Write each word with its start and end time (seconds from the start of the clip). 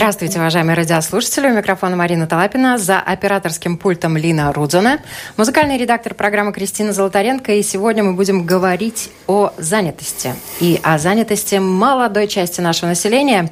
Здравствуйте, 0.00 0.38
уважаемые 0.38 0.76
радиослушатели. 0.76 1.48
У 1.48 1.52
микрофона 1.52 1.94
Марина 1.94 2.26
Талапина. 2.26 2.78
За 2.78 3.00
операторским 3.00 3.76
пультом 3.76 4.16
Лина 4.16 4.50
Рудзона. 4.50 5.00
Музыкальный 5.36 5.76
редактор 5.76 6.14
программы 6.14 6.54
Кристина 6.54 6.94
Золотаренко. 6.94 7.52
И 7.52 7.62
сегодня 7.62 8.02
мы 8.02 8.14
будем 8.14 8.46
говорить 8.46 9.10
о 9.26 9.52
занятости. 9.58 10.34
И 10.58 10.80
о 10.82 10.96
занятости 10.96 11.56
молодой 11.56 12.28
части 12.28 12.62
нашего 12.62 12.88
населения. 12.88 13.50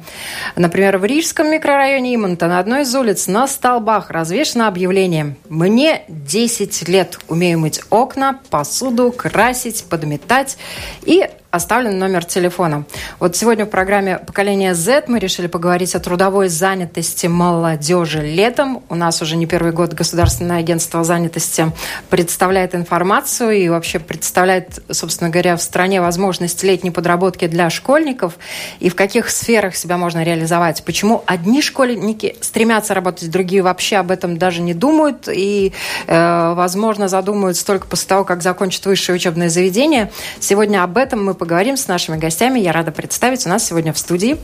Например, 0.55 0.97
в 0.97 1.05
Рижском 1.05 1.51
микрорайоне 1.51 2.15
Имонта 2.15 2.47
на 2.47 2.57
одной 2.57 2.81
из 2.81 2.95
улиц 2.95 3.27
на 3.27 3.47
столбах 3.47 4.09
развешено 4.09 4.67
объявление 4.67 5.35
«Мне 5.49 6.01
10 6.07 6.87
лет. 6.87 7.19
Умею 7.27 7.59
мыть 7.59 7.81
окна, 7.91 8.39
посуду, 8.49 9.11
красить, 9.11 9.85
подметать 9.87 10.57
и 11.03 11.29
оставлен 11.51 11.97
номер 11.97 12.25
телефона. 12.25 12.83
Вот 13.19 13.35
сегодня 13.35 13.65
в 13.65 13.69
программе 13.69 14.19
«Поколение 14.19 14.75
Z» 14.75 15.05
мы 15.07 15.17
решили 15.17 15.47
поговорить 15.47 15.95
о 15.95 15.99
трудовой 15.99 16.47
занятости 16.47 17.25
молодежи 17.25 18.21
летом. 18.21 18.83
У 18.87 18.95
нас 18.95 19.21
уже 19.23 19.35
не 19.35 19.47
первый 19.47 19.71
год 19.71 19.93
Государственное 19.93 20.59
агентство 20.59 21.03
занятости 21.03 21.71
представляет 22.11 22.75
информацию 22.75 23.51
и 23.51 23.67
вообще 23.67 23.97
представляет, 23.97 24.79
собственно 24.91 25.31
говоря, 25.31 25.57
в 25.57 25.61
стране 25.61 26.01
возможность 26.01 26.61
летней 26.61 26.91
подработки 26.91 27.47
для 27.47 27.71
школьников 27.71 28.37
и 28.79 28.89
в 28.89 28.95
каких 28.95 29.29
сферах 29.31 29.75
себя 29.75 29.97
можно 29.97 30.23
реализовать. 30.23 30.83
Почему 30.83 31.23
одни 31.25 31.63
школьники 31.63 32.35
стремятся 32.41 32.93
работать, 32.93 33.31
другие 33.31 33.63
вообще 33.63 33.97
об 33.97 34.11
этом 34.11 34.37
даже 34.37 34.61
не 34.61 34.75
думают 34.75 35.27
и, 35.27 35.73
э, 36.05 36.53
возможно, 36.53 37.07
задумаются 37.07 37.65
только 37.65 37.87
после 37.87 38.07
того, 38.07 38.23
как 38.23 38.43
закончат 38.43 38.85
высшее 38.85 39.15
учебное 39.15 39.49
заведение. 39.49 40.11
Сегодня 40.39 40.83
об 40.83 40.97
этом 40.97 41.25
мы 41.25 41.38
поговорим 41.39 41.77
с 41.77 41.87
нашими 41.87 42.17
гостями. 42.17 42.59
Я 42.59 42.71
рада 42.71 42.91
представить 42.91 43.45
у 43.47 43.49
нас 43.49 43.65
сегодня 43.65 43.93
в 43.93 43.97
студии 43.97 44.37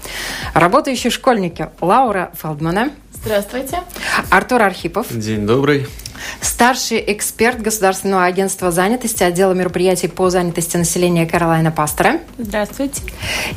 работающие 0.55 1.11
школьники 1.11 1.69
Лаура 1.81 2.31
Фелдмана. 2.41 2.89
Здравствуйте. 3.13 3.79
Артур 4.31 4.63
Архипов. 4.63 5.07
День 5.11 5.45
добрый. 5.45 5.87
Старший 6.41 7.03
эксперт 7.08 7.61
Государственного 7.61 8.25
агентства 8.25 8.71
занятости, 8.71 9.23
отдела 9.23 9.53
мероприятий 9.53 10.08
по 10.08 10.30
занятости 10.30 10.77
населения 10.77 11.25
Каролайна 11.25 11.71
Пастора. 11.71 12.19
Здравствуйте. 12.38 13.02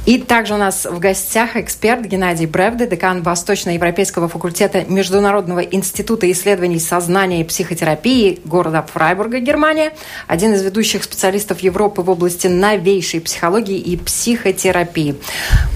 И 0.06 0.19
также 0.19 0.55
у 0.55 0.56
нас 0.56 0.84
в 0.84 0.98
гостях 0.98 1.56
эксперт 1.56 2.03
Геннадий 2.03 2.47
Бревде, 2.47 2.86
декан 2.86 3.23
Восточно-Европейского 3.23 4.29
факультета 4.29 4.84
Международного 4.89 5.61
института 5.61 6.31
исследований 6.31 6.79
сознания 6.79 7.41
и 7.41 7.45
психотерапии 7.45 8.41
города 8.45 8.84
Фрайбурга, 8.92 9.39
Германия, 9.39 9.92
один 10.27 10.55
из 10.55 10.62
ведущих 10.62 11.05
специалистов 11.05 11.61
Европы 11.61 12.03
в 12.03 12.11
области 12.11 12.47
новейшей 12.47 13.20
психологии 13.20 13.79
и 13.79 13.96
психотерапии. 13.96 15.17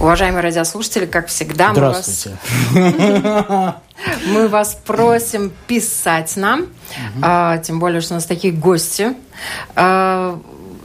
Уважаемые 0.00 0.42
радиослушатели, 0.42 1.06
как 1.06 1.28
всегда, 1.28 1.72
мы 1.72 1.80
вас... 1.80 2.28
Мы 4.26 4.48
вас 4.48 4.78
просим 4.86 5.52
писать 5.66 6.36
нам, 6.36 6.66
а, 7.20 7.58
тем 7.58 7.78
более, 7.78 8.00
что 8.00 8.14
у 8.14 8.16
нас 8.16 8.26
такие 8.26 8.52
гости. 8.52 9.14
А, 9.74 10.40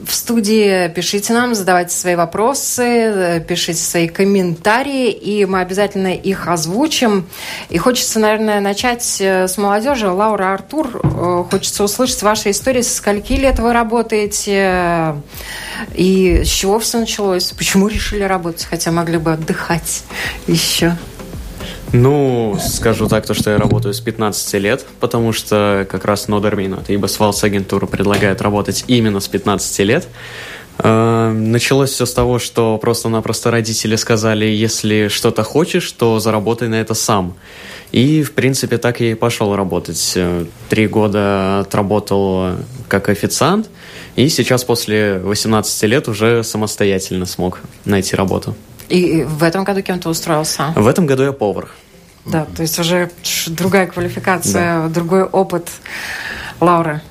в 0.08 0.14
студии 0.14 0.88
пишите 0.90 1.34
нам, 1.34 1.54
задавайте 1.54 1.96
свои 1.96 2.16
вопросы, 2.16 3.44
пишите 3.48 3.82
свои 3.82 4.08
комментарии, 4.08 5.12
и 5.12 5.46
мы 5.46 5.60
обязательно 5.60 6.14
их 6.14 6.48
озвучим. 6.48 7.28
И 7.70 7.78
хочется, 7.78 8.20
наверное, 8.20 8.62
начать 8.62 9.18
э, 9.20 9.48
с 9.48 9.58
молодежи. 9.58 10.08
Лаура 10.08 10.54
Артур, 10.54 11.02
э, 11.04 11.44
хочется 11.50 11.84
услышать 11.84 12.22
ваши 12.22 12.52
истории, 12.52 12.82
со 12.82 12.96
скольки 12.96 13.34
лет 13.34 13.60
вы 13.60 13.74
работаете, 13.74 15.16
и 15.94 16.44
с 16.44 16.48
чего 16.48 16.80
все 16.80 17.00
началось, 17.00 17.52
почему 17.52 17.88
решили 17.88 18.24
работать, 18.24 18.66
хотя 18.66 18.92
могли 18.92 19.18
бы 19.18 19.34
отдыхать 19.34 20.04
еще. 20.48 20.96
Ну, 21.94 22.58
скажу 22.60 23.08
так, 23.08 23.26
то, 23.26 23.34
что 23.34 23.52
я 23.52 23.58
работаю 23.58 23.94
с 23.94 24.02
15 24.02 24.54
лет, 24.56 24.86
потому 25.00 25.32
что 25.32 25.88
как 25.90 26.04
раз 26.04 26.28
Нодермин, 26.28 26.74
это 26.74 26.92
ибо 26.92 27.08
Свалс 27.08 27.44
агентура 27.44 27.86
предлагает 27.86 28.42
работать 28.42 28.84
именно 28.88 29.20
с 29.22 29.28
15 29.28 29.80
лет. 29.80 30.08
Э, 30.80 31.32
началось 31.32 31.92
все 31.92 32.06
с 32.06 32.14
того, 32.14 32.40
что 32.40 32.78
просто-напросто 32.78 33.52
родители 33.52 33.96
сказали, 33.96 34.46
если 34.46 35.08
что-то 35.08 35.44
хочешь, 35.44 35.90
то 35.92 36.20
заработай 36.20 36.68
на 36.68 36.76
это 36.76 36.94
сам. 36.94 37.36
И, 37.94 38.22
в 38.22 38.34
принципе, 38.34 38.78
так 38.78 39.00
я 39.00 39.12
и 39.12 39.16
пошел 39.16 39.56
работать. 39.56 40.14
Э, 40.16 40.46
три 40.70 40.88
года 40.88 41.62
отработал 41.62 42.58
как 42.90 43.08
официант, 43.08 43.70
и 44.18 44.28
сейчас 44.28 44.66
после 44.66 45.20
18 45.20 45.84
лет 45.84 46.08
уже 46.10 46.44
самостоятельно 46.44 47.26
смог 47.26 47.62
найти 47.86 48.16
работу. 48.16 48.56
И 48.90 49.24
в 49.24 49.44
этом 49.44 49.64
году 49.64 49.82
кем 49.82 50.00
то 50.00 50.10
устроился? 50.10 50.74
В 50.76 50.88
этом 50.88 51.06
году 51.06 51.24
я 51.24 51.32
повар. 51.32 51.70
Да, 52.26 52.46
то 52.46 52.62
есть 52.62 52.78
уже 52.80 53.10
другая 53.48 53.88
квалификация, 53.88 54.84
да. 54.84 54.88
другой 54.90 55.24
опыт. 55.24 55.70
Лаура? 56.60 57.02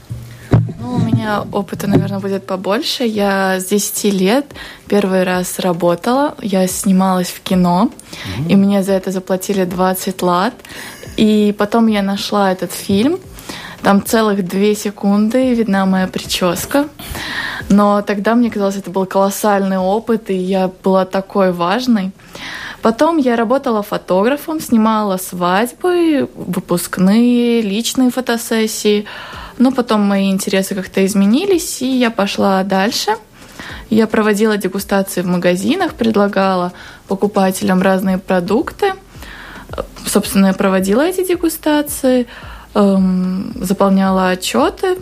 Ну, 0.80 0.96
у 0.96 0.98
меня 0.98 1.44
опыта, 1.52 1.86
наверное, 1.86 2.20
будет 2.20 2.46
побольше. 2.46 3.04
Я 3.04 3.58
с 3.58 3.66
10 3.66 4.04
лет 4.12 4.46
первый 4.88 5.24
раз 5.24 5.58
работала. 5.58 6.34
Я 6.42 6.66
снималась 6.66 7.28
в 7.28 7.40
кино, 7.40 7.90
mm-hmm. 7.90 8.48
и 8.48 8.56
мне 8.56 8.82
за 8.82 8.92
это 8.92 9.10
заплатили 9.10 9.64
20 9.64 10.22
лат. 10.22 10.54
И 11.16 11.54
потом 11.58 11.86
я 11.86 12.02
нашла 12.02 12.52
этот 12.52 12.72
фильм. 12.72 13.18
Там 13.86 14.04
целых 14.04 14.44
две 14.44 14.74
секунды 14.74 15.54
видна 15.54 15.86
моя 15.86 16.08
прическа. 16.08 16.88
Но 17.68 18.02
тогда 18.02 18.34
мне 18.34 18.50
казалось, 18.50 18.74
это 18.74 18.90
был 18.90 19.06
колоссальный 19.06 19.78
опыт, 19.78 20.28
и 20.28 20.34
я 20.34 20.72
была 20.82 21.04
такой 21.04 21.52
важной. 21.52 22.10
Потом 22.82 23.16
я 23.16 23.36
работала 23.36 23.84
фотографом, 23.84 24.58
снимала 24.58 25.18
свадьбы, 25.18 26.28
выпускные, 26.34 27.60
личные 27.60 28.10
фотосессии. 28.10 29.04
Но 29.56 29.70
потом 29.70 30.00
мои 30.00 30.32
интересы 30.32 30.74
как-то 30.74 31.06
изменились, 31.06 31.80
и 31.80 31.86
я 31.86 32.10
пошла 32.10 32.64
дальше. 32.64 33.12
Я 33.88 34.08
проводила 34.08 34.56
дегустации 34.56 35.22
в 35.22 35.26
магазинах, 35.26 35.94
предлагала 35.94 36.72
покупателям 37.06 37.82
разные 37.82 38.18
продукты. 38.18 38.94
Собственно, 40.04 40.46
я 40.46 40.54
проводила 40.54 41.02
эти 41.02 41.24
дегустации, 41.24 42.26
эм, 42.76 43.52
заполняла 43.60 44.30
отчеты. 44.30 44.98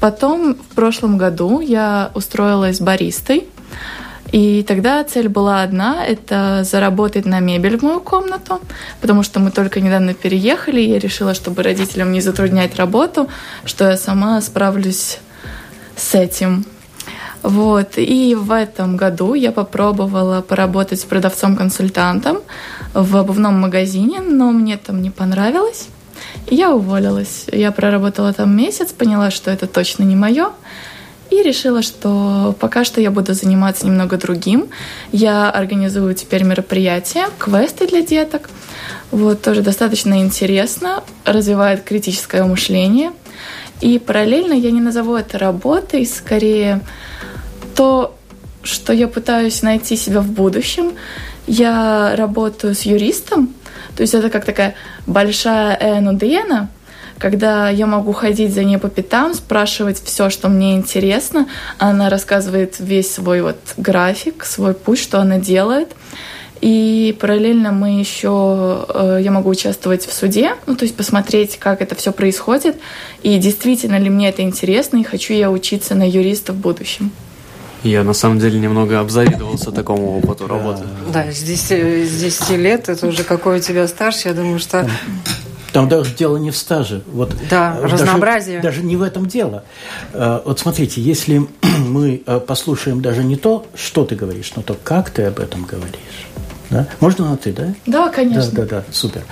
Потом 0.00 0.54
в 0.54 0.74
прошлом 0.74 1.18
году 1.18 1.60
я 1.60 2.10
устроилась 2.14 2.80
баристой 2.80 3.48
и 4.32 4.64
тогда 4.64 5.04
цель 5.04 5.28
была 5.28 5.62
одна— 5.62 6.04
это 6.06 6.62
заработать 6.64 7.26
на 7.26 7.40
мебель 7.40 7.78
в 7.78 7.82
мою 7.82 8.00
комнату, 8.00 8.60
потому 9.00 9.22
что 9.22 9.38
мы 9.38 9.50
только 9.50 9.80
недавно 9.80 10.14
переехали, 10.14 10.80
и 10.80 10.90
я 10.90 10.98
решила, 10.98 11.32
чтобы 11.34 11.62
родителям 11.62 12.10
не 12.10 12.20
затруднять 12.20 12.76
работу, 12.76 13.28
что 13.64 13.88
я 13.88 13.96
сама 13.96 14.40
справлюсь 14.40 15.20
с 15.96 16.14
этим. 16.14 16.64
Вот. 17.42 17.92
И 17.96 18.34
в 18.34 18.50
этом 18.50 18.96
году 18.96 19.34
я 19.34 19.52
попробовала 19.52 20.42
поработать 20.42 21.00
с 21.00 21.04
продавцом-консультантом 21.04 22.38
в 22.94 23.16
обувном 23.16 23.60
магазине, 23.60 24.20
но 24.20 24.50
мне 24.50 24.76
там 24.76 25.02
не 25.02 25.10
понравилось. 25.10 25.88
Я 26.48 26.72
уволилась. 26.72 27.46
Я 27.50 27.72
проработала 27.72 28.32
там 28.32 28.56
месяц, 28.56 28.92
поняла, 28.92 29.30
что 29.30 29.50
это 29.50 29.66
точно 29.66 30.04
не 30.04 30.16
мое. 30.16 30.50
И 31.30 31.42
решила, 31.42 31.82
что 31.82 32.54
пока 32.60 32.84
что 32.84 33.00
я 33.00 33.10
буду 33.10 33.34
заниматься 33.34 33.84
немного 33.86 34.16
другим. 34.16 34.68
Я 35.10 35.50
организую 35.50 36.14
теперь 36.14 36.44
мероприятия, 36.44 37.26
квесты 37.38 37.86
для 37.88 38.02
деток. 38.02 38.48
Вот 39.10 39.42
тоже 39.42 39.62
достаточно 39.62 40.20
интересно, 40.20 41.02
развивает 41.24 41.82
критическое 41.82 42.44
мышление. 42.44 43.10
И 43.80 43.98
параллельно 43.98 44.52
я 44.52 44.70
не 44.70 44.80
назову 44.80 45.16
это 45.16 45.38
работой, 45.38 46.06
скорее 46.06 46.80
то, 47.74 48.16
что 48.62 48.92
я 48.92 49.08
пытаюсь 49.08 49.62
найти 49.62 49.96
себя 49.96 50.20
в 50.20 50.30
будущем. 50.30 50.92
Я 51.46 52.14
работаю 52.16 52.74
с 52.74 52.82
юристом, 52.82 53.54
то 53.96 54.02
есть 54.02 54.14
это 54.14 54.30
как 54.30 54.44
такая 54.44 54.74
большая 55.06 55.98
энудена, 55.98 56.68
когда 57.18 57.70
я 57.70 57.86
могу 57.86 58.12
ходить 58.12 58.52
за 58.52 58.62
ней 58.62 58.76
по 58.78 58.88
пятам, 58.88 59.32
спрашивать 59.34 60.02
все, 60.02 60.28
что 60.28 60.48
мне 60.48 60.74
интересно. 60.74 61.48
Она 61.78 62.10
рассказывает 62.10 62.76
весь 62.78 63.12
свой 63.12 63.40
вот 63.40 63.56
график, 63.78 64.44
свой 64.44 64.74
путь, 64.74 64.98
что 64.98 65.20
она 65.20 65.38
делает. 65.38 65.88
И 66.60 67.16
параллельно 67.20 67.72
мы 67.72 67.98
еще, 67.98 68.86
э, 68.88 69.20
я 69.22 69.30
могу 69.30 69.50
участвовать 69.50 70.06
в 70.06 70.12
суде, 70.12 70.54
ну, 70.66 70.74
то 70.74 70.84
есть 70.84 70.96
посмотреть, 70.96 71.58
как 71.58 71.82
это 71.82 71.94
все 71.94 72.12
происходит, 72.12 72.76
и 73.22 73.36
действительно 73.38 73.98
ли 73.98 74.08
мне 74.08 74.30
это 74.30 74.40
интересно, 74.40 74.96
и 74.96 75.04
хочу 75.04 75.34
я 75.34 75.50
учиться 75.50 75.94
на 75.94 76.08
юриста 76.08 76.54
в 76.54 76.56
будущем. 76.56 77.12
Я 77.82 78.04
на 78.04 78.14
самом 78.14 78.38
деле 78.38 78.58
немного 78.58 79.00
обзавидовался 79.00 79.70
такому 79.70 80.18
опыту 80.18 80.46
работы. 80.46 80.82
Да, 81.12 81.30
с 81.30 81.42
10, 81.42 82.08
с 82.08 82.20
10 82.20 82.50
лет 82.50 82.88
это 82.88 83.06
уже 83.06 83.22
какой 83.24 83.58
у 83.58 83.60
тебя 83.60 83.86
стаж, 83.86 84.24
я 84.24 84.34
думаю, 84.34 84.58
что... 84.58 84.88
Там 85.72 85.88
даже 85.90 86.14
дело 86.14 86.38
не 86.38 86.50
в 86.50 86.56
стаже. 86.56 87.02
Вот 87.06 87.34
да, 87.50 87.78
даже, 87.82 87.96
разнообразие. 87.96 88.60
Даже 88.60 88.82
не 88.82 88.96
в 88.96 89.02
этом 89.02 89.26
дело. 89.26 89.62
Э, 90.14 90.40
вот 90.42 90.58
смотрите, 90.58 91.02
если 91.02 91.46
мы 91.86 92.22
э, 92.24 92.40
послушаем 92.40 93.02
даже 93.02 93.22
не 93.22 93.36
то, 93.36 93.66
что 93.74 94.06
ты 94.06 94.14
говоришь, 94.14 94.52
но 94.56 94.62
то, 94.62 94.74
как 94.82 95.10
ты 95.10 95.24
об 95.24 95.38
этом 95.38 95.64
говоришь. 95.64 96.26
Да? 96.70 96.88
Можно 97.00 97.30
на 97.30 97.36
ты, 97.36 97.52
да? 97.52 97.74
Да, 97.86 98.08
конечно. 98.08 98.50
Да, 98.52 98.62
да, 98.62 98.68
да, 98.68 98.84
супер. 98.90 99.22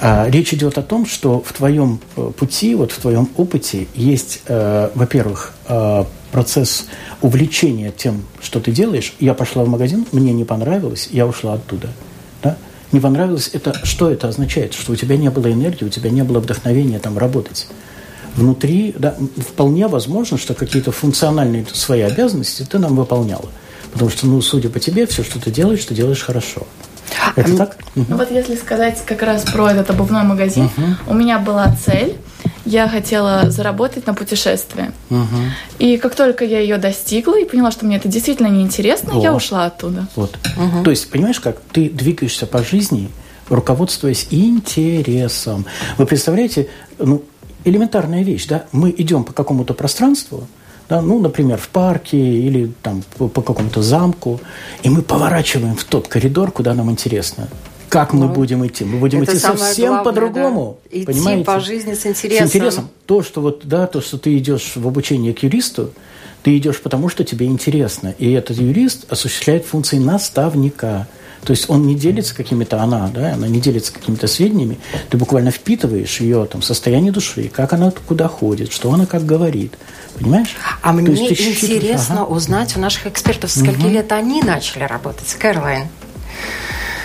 А, 0.00 0.28
речь 0.28 0.54
идет 0.54 0.78
о 0.78 0.82
том, 0.82 1.06
что 1.06 1.40
в 1.40 1.52
твоем 1.52 2.00
э, 2.16 2.30
пути, 2.36 2.74
вот 2.74 2.92
в 2.92 2.98
твоем 2.98 3.28
опыте 3.36 3.88
есть, 3.94 4.42
э, 4.46 4.90
во-первых, 4.94 5.52
э, 5.68 6.04
процесс 6.32 6.86
увлечения 7.20 7.92
тем, 7.96 8.24
что 8.40 8.58
ты 8.58 8.72
делаешь. 8.72 9.14
Я 9.20 9.34
пошла 9.34 9.62
в 9.64 9.68
магазин, 9.68 10.06
мне 10.10 10.32
не 10.32 10.44
понравилось, 10.44 11.08
я 11.12 11.26
ушла 11.26 11.54
оттуда. 11.54 11.88
Да? 12.42 12.56
Не 12.90 13.00
понравилось, 13.00 13.50
это 13.52 13.74
что 13.84 14.10
это 14.10 14.28
означает? 14.28 14.74
Что 14.74 14.92
у 14.92 14.96
тебя 14.96 15.16
не 15.16 15.30
было 15.30 15.52
энергии, 15.52 15.84
у 15.84 15.90
тебя 15.90 16.10
не 16.10 16.24
было 16.24 16.40
вдохновения 16.40 16.98
там 16.98 17.18
работать. 17.18 17.68
Внутри, 18.34 18.94
да, 18.98 19.14
вполне 19.36 19.86
возможно, 19.86 20.38
что 20.38 20.54
какие-то 20.54 20.90
функциональные 20.90 21.66
свои 21.72 22.00
обязанности 22.00 22.66
ты 22.68 22.78
нам 22.78 22.96
выполняла. 22.96 23.48
Потому 23.92 24.10
что, 24.10 24.26
ну, 24.26 24.40
судя 24.40 24.70
по 24.70 24.80
тебе, 24.80 25.06
все, 25.06 25.22
что 25.22 25.38
ты 25.38 25.50
делаешь, 25.50 25.84
ты 25.84 25.94
делаешь 25.94 26.22
хорошо. 26.22 26.66
Это 27.36 27.56
так? 27.56 27.76
Ну 27.94 28.16
вот 28.16 28.30
если 28.30 28.56
сказать 28.56 29.02
как 29.04 29.22
раз 29.22 29.42
про 29.42 29.70
этот 29.70 29.90
обувной 29.90 30.22
магазин, 30.22 30.64
угу. 30.64 31.10
у 31.10 31.14
меня 31.14 31.38
была 31.38 31.74
цель, 31.84 32.16
я 32.64 32.88
хотела 32.88 33.50
заработать 33.50 34.06
на 34.06 34.14
путешествие. 34.14 34.92
Угу. 35.10 35.36
И 35.78 35.96
как 35.96 36.14
только 36.14 36.44
я 36.44 36.60
ее 36.60 36.78
достигла 36.78 37.38
и 37.38 37.44
поняла, 37.44 37.70
что 37.70 37.86
мне 37.86 37.96
это 37.96 38.08
действительно 38.08 38.48
неинтересно, 38.48 39.14
О. 39.14 39.22
я 39.22 39.34
ушла 39.34 39.66
оттуда. 39.66 40.06
Вот. 40.16 40.38
Угу. 40.56 40.84
То 40.84 40.90
есть, 40.90 41.10
понимаешь, 41.10 41.40
как 41.40 41.60
ты 41.72 41.88
двигаешься 41.88 42.46
по 42.46 42.62
жизни, 42.62 43.10
руководствуясь 43.48 44.28
интересом. 44.30 45.66
Вы 45.98 46.06
представляете, 46.06 46.68
ну, 46.98 47.22
элементарная 47.64 48.22
вещь, 48.22 48.46
да? 48.46 48.64
Мы 48.72 48.94
идем 48.96 49.24
по 49.24 49.32
какому-то 49.32 49.74
пространству, 49.74 50.46
да, 50.88 51.00
ну, 51.00 51.20
например, 51.20 51.58
в 51.58 51.68
парке 51.68 52.18
или 52.18 52.72
там 52.82 53.02
по, 53.16 53.28
по 53.28 53.40
какому-то 53.40 53.82
замку, 53.82 54.40
и 54.82 54.90
мы 54.90 55.02
поворачиваем 55.02 55.76
в 55.76 55.84
тот 55.84 56.08
коридор, 56.08 56.50
куда 56.50 56.74
нам 56.74 56.90
интересно. 56.90 57.48
Как 57.92 58.14
ну, 58.14 58.20
мы 58.20 58.28
будем 58.28 58.66
идти? 58.66 58.86
Мы 58.86 58.98
будем 58.98 59.22
идти 59.22 59.36
совсем 59.36 60.02
по-другому. 60.02 60.78
Да. 60.90 60.96
Идти 60.96 61.06
понимаете? 61.12 61.44
по 61.44 61.60
жизни 61.60 61.92
с 61.92 62.06
интересом. 62.06 62.46
С 62.46 62.50
интересом. 62.50 62.88
То, 63.04 63.22
что 63.22 63.42
вот, 63.42 63.66
да, 63.66 63.86
то, 63.86 64.00
что 64.00 64.16
ты 64.16 64.38
идешь 64.38 64.72
в 64.76 64.88
обучение 64.88 65.34
к 65.34 65.42
юристу, 65.42 65.90
ты 66.42 66.56
идешь 66.56 66.80
потому, 66.80 67.10
что 67.10 67.22
тебе 67.22 67.44
интересно. 67.44 68.14
И 68.18 68.32
этот 68.32 68.56
юрист 68.56 69.12
осуществляет 69.12 69.66
функции 69.66 69.98
наставника. 69.98 71.06
То 71.44 71.50
есть 71.50 71.68
он 71.68 71.86
не 71.86 71.94
делится 71.94 72.34
какими-то, 72.34 72.80
она, 72.80 73.10
да, 73.12 73.34
она 73.34 73.46
не 73.46 73.60
делится 73.60 73.92
какими-то 73.92 74.26
сведениями, 74.26 74.78
ты 75.10 75.18
буквально 75.18 75.50
впитываешь 75.50 76.18
ее 76.20 76.46
там 76.46 76.62
состояние 76.62 77.12
души, 77.12 77.50
как 77.52 77.74
она 77.74 77.92
куда 78.08 78.26
ходит, 78.26 78.72
что 78.72 78.90
она 78.90 79.04
как 79.04 79.26
говорит. 79.26 79.74
Понимаешь? 80.18 80.56
А 80.80 80.92
То 80.92 80.94
мне 80.94 81.28
интересно 81.28 82.22
ага. 82.22 82.32
узнать 82.32 82.74
у 82.74 82.80
наших 82.80 83.08
экспертов, 83.08 83.50
скольки 83.50 83.84
угу. 83.84 83.88
лет 83.88 84.12
они 84.12 84.40
начали 84.40 84.84
работать. 84.84 85.36
Кэролайн. 85.38 85.88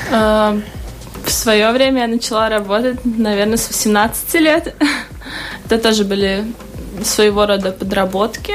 Uh, 0.10 0.62
в 1.26 1.32
свое 1.32 1.72
время 1.72 2.04
я 2.04 2.08
начала 2.08 2.48
работать, 2.48 3.00
наверное, 3.04 3.58
с 3.58 3.68
18 3.68 4.34
лет. 4.36 4.76
Это 5.66 5.78
тоже 5.78 6.06
были 6.06 6.46
своего 7.04 7.46
рода 7.46 7.72
подработки. 7.72 8.54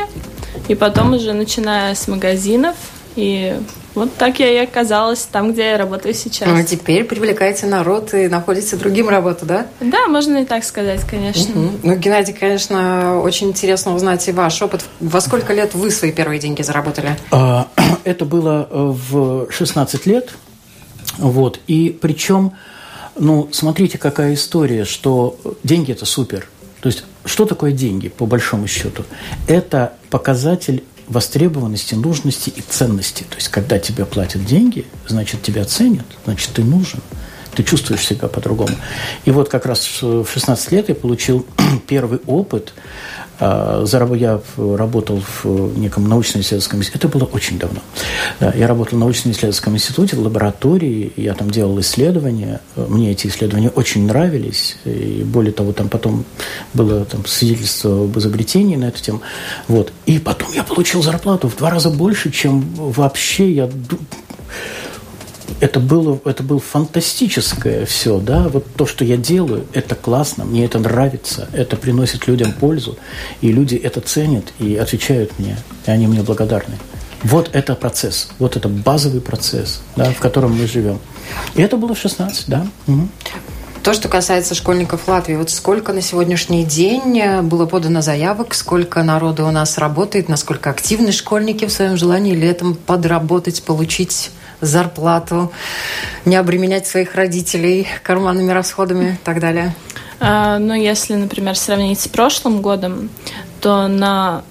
И 0.69 0.75
потом 0.75 1.13
уже 1.13 1.33
начиная 1.33 1.95
с 1.95 2.09
магазинов 2.09 2.77
и 3.15 3.55
вот 3.95 4.15
так 4.17 4.41
я 4.41 4.51
и 4.51 4.57
оказалась 4.65 5.29
там, 5.31 5.53
где 5.53 5.71
я 5.71 5.79
работаю 5.79 6.15
сейчас. 6.15 6.49
А 6.49 6.63
теперь 6.63 7.05
привлекаете 7.05 7.67
народ 7.67 8.15
и 8.15 8.27
находите 8.29 8.77
другим 8.77 9.11
работу, 9.11 9.45
да? 9.45 9.67
Да, 9.81 10.07
можно 10.07 10.39
и 10.39 10.45
так 10.47 10.65
сказать, 10.65 11.03
конечно. 11.03 11.53
Угу. 11.61 11.71
Ну, 11.83 11.97
Геннадий, 11.97 12.33
конечно, 12.33 13.21
очень 13.21 13.49
интересно 13.49 13.95
узнать 13.95 14.27
и 14.29 14.33
ваш 14.33 14.63
опыт. 14.63 14.83
Во 15.01 15.21
сколько 15.21 15.53
лет 15.53 15.75
вы 15.75 15.91
свои 15.91 16.11
первые 16.11 16.41
деньги 16.41 16.63
заработали? 16.63 17.17
А, 17.31 17.69
это 18.05 18.25
было 18.25 18.67
э, 18.71 18.93
в 19.11 19.51
16 19.51 20.07
лет. 20.07 20.31
Вот. 21.19 21.61
И 21.67 21.97
причем, 22.01 22.53
ну, 23.19 23.49
смотрите, 23.53 23.99
какая 23.99 24.35
история, 24.35 24.85
что 24.85 25.39
деньги– 25.63 25.93
это 25.93 26.07
супер. 26.07 26.49
То 26.81 26.89
есть, 26.89 27.05
что 27.25 27.47
такое 27.47 27.73
деньги, 27.73 28.09
по 28.09 28.27
большому 28.27 28.67
счету? 28.67 29.05
Это 29.47 29.95
показатель 30.11 30.85
востребованности, 31.07 31.95
нужности 31.95 32.51
и 32.51 32.61
ценности. 32.61 33.25
То 33.25 33.37
есть, 33.37 33.49
когда 33.49 33.79
тебе 33.79 34.05
платят 34.05 34.45
деньги, 34.45 34.87
значит, 35.07 35.43
тебя 35.43 35.65
ценят, 35.65 36.07
значит, 36.25 36.51
ты 36.55 36.65
нужен. 36.65 37.01
Ты 37.55 37.63
чувствуешь 37.63 38.07
себя 38.07 38.29
по-другому. 38.29 38.75
И 39.25 39.31
вот 39.31 39.49
как 39.49 39.67
раз 39.67 40.03
в 40.03 40.27
16 40.27 40.73
лет 40.73 40.89
я 40.89 40.95
получил 40.95 41.47
первый 41.87 42.21
опыт 42.27 42.73
а, 43.45 43.85
я 44.15 44.41
работал 44.57 45.21
в 45.43 45.77
неком 45.77 46.09
научно-исследовательском 46.09 46.79
институте. 46.79 47.07
Это 47.07 47.19
было 47.19 47.25
очень 47.27 47.59
давно. 47.59 47.81
Я 48.41 48.69
работал 48.69 48.97
в 48.97 49.01
научно-исследовательском 49.01 49.75
институте, 49.75 50.17
в 50.17 50.21
лаборатории. 50.21 51.13
Я 51.17 51.35
там 51.35 51.51
делал 51.51 51.81
исследования. 51.81 52.61
Мне 52.77 53.11
эти 53.11 53.27
исследования 53.27 53.71
очень 53.71 54.07
нравились. 54.07 54.77
И 54.85 55.25
более 55.25 55.53
того, 55.53 55.73
там 55.73 55.89
потом 55.89 56.25
было 56.73 57.05
там, 57.05 57.27
свидетельство 57.27 58.05
об 58.05 58.17
изобретении 58.17 58.77
на 58.77 58.87
эту 58.87 59.03
тему. 59.03 59.23
Вот. 59.67 59.93
И 60.07 60.21
потом 60.21 60.53
я 60.53 60.63
получил 60.63 61.03
зарплату 61.03 61.49
в 61.49 61.57
два 61.57 61.71
раза 61.71 61.91
больше, 61.91 62.31
чем 62.31 62.61
вообще 62.77 63.51
я 63.51 63.69
это 65.61 65.81
было, 65.81 66.21
это 66.25 66.43
было 66.43 66.61
фантастическое 66.61 67.87
все, 67.87 68.19
да, 68.19 68.49
вот 68.49 68.67
то, 68.77 68.87
что 68.87 69.05
я 69.05 69.17
делаю, 69.17 69.67
это 69.73 69.95
классно, 69.95 70.45
мне 70.45 70.65
это 70.65 70.79
нравится, 70.79 71.49
это 71.53 71.77
приносит 71.77 72.27
людям 72.27 72.53
пользу, 72.53 72.99
и 73.41 73.53
люди 73.53 73.77
это 73.77 74.01
ценят 74.01 74.53
и 74.59 74.77
отвечают 74.77 75.39
мне, 75.39 75.57
и 75.87 75.91
они 75.91 76.07
мне 76.07 76.23
благодарны. 76.23 76.77
Вот 77.23 77.51
это 77.53 77.75
процесс, 77.75 78.29
вот 78.39 78.57
это 78.57 78.69
базовый 78.69 79.21
процесс, 79.21 79.81
да, 79.97 80.11
в 80.11 80.19
котором 80.19 80.59
мы 80.59 80.67
живем. 80.67 80.99
И 81.55 81.63
это 81.63 81.77
было 81.77 81.95
в 81.95 81.99
16, 81.99 82.49
да. 82.49 82.67
Угу. 82.89 83.09
То, 83.83 83.95
что 83.95 84.09
касается 84.09 84.55
школьников 84.55 85.09
Латвии, 85.09 85.35
вот 85.35 85.51
сколько 85.51 85.93
на 85.93 86.03
сегодняшний 86.03 86.65
день 86.65 87.43
было 87.43 87.67
подано 87.67 88.01
заявок, 88.01 88.55
сколько 88.55 89.03
народу 89.03 89.45
у 89.45 89.51
нас 89.51 89.77
работает, 89.77 90.29
насколько 90.29 90.71
активны 90.71 91.11
школьники 91.11 91.65
в 91.65 91.73
своем 91.73 91.97
желании 91.97 92.35
летом 92.35 92.75
подработать, 92.75 93.63
получить 93.65 94.31
зарплату, 94.63 95.53
не 96.25 96.37
обременять 96.37 96.87
своих 96.87 97.15
родителей 97.15 97.87
карманными 98.03 98.53
расходами 98.53 99.13
и 99.13 99.25
так 99.25 99.41
далее? 99.41 99.75
А, 100.21 100.59
ну, 100.59 100.73
если, 100.73 101.15
например, 101.15 101.57
сравнить 101.57 102.01
с 102.01 102.09
прошлым 102.09 102.63
годом, 102.63 103.11
то 103.61 103.89
на 103.89 104.45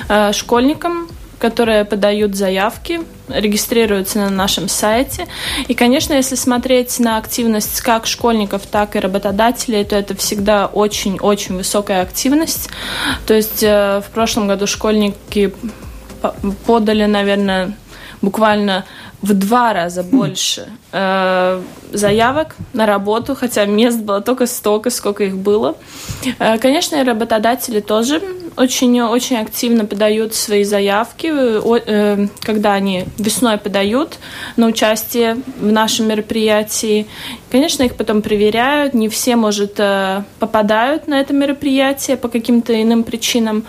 э, 0.09 0.33
школьникам 0.33 1.09
которые 1.41 1.85
подают 1.85 2.37
заявки, 2.37 3.01
регистрируются 3.29 4.19
на 4.19 4.31
нашем 4.31 4.69
сайте. 4.69 5.27
И, 5.67 5.75
конечно, 5.75 6.13
если 6.13 6.35
смотреть 6.35 7.01
на 7.01 7.17
активность 7.17 7.81
как 7.81 8.07
школьников, 8.07 8.67
так 8.67 8.95
и 8.95 9.01
работодателей, 9.01 9.85
то 9.85 9.97
это 9.97 10.15
всегда 10.15 10.67
очень-очень 10.67 11.57
высокая 11.57 12.03
активность. 12.03 12.69
То 13.27 13.35
есть 13.35 13.63
э, 13.63 14.03
в 14.07 14.11
прошлом 14.13 14.47
году 14.49 14.67
школьники 14.67 15.55
подали, 16.67 17.07
наверное, 17.07 17.73
буквально 18.21 18.85
в 19.23 19.35
два 19.35 19.73
раза 19.73 20.03
больше 20.03 20.69
э, 20.93 21.63
заявок 21.93 22.57
на 22.73 22.87
работу, 22.87 23.35
хотя 23.35 23.67
мест 23.67 23.99
было 23.99 24.21
только 24.21 24.47
столько, 24.47 24.91
сколько 24.91 25.25
их 25.25 25.37
было. 25.37 25.77
Э, 26.39 26.59
конечно, 26.59 27.03
работодатели 27.05 27.81
тоже 27.81 28.23
очень, 28.57 29.01
очень 29.03 29.37
активно 29.37 29.85
подают 29.85 30.35
свои 30.35 30.65
заявки, 30.65 31.31
э, 31.33 32.27
когда 32.41 32.75
они 32.75 33.05
весной 33.19 33.59
подают 33.59 34.19
на 34.57 34.67
участие 34.67 35.37
в 35.59 35.71
нашем 35.71 36.09
мероприятии. 36.09 37.07
Конечно, 37.51 37.83
их 37.83 37.97
потом 37.97 38.23
проверяют. 38.23 38.95
Не 38.95 39.09
все, 39.09 39.37
может, 39.37 39.75
э, 39.79 40.23
попадают 40.39 41.09
на 41.09 41.21
это 41.21 41.35
мероприятие 41.35 42.17
по 42.17 42.29
каким-то 42.29 42.81
иным 42.81 43.05
причинам, 43.05 43.65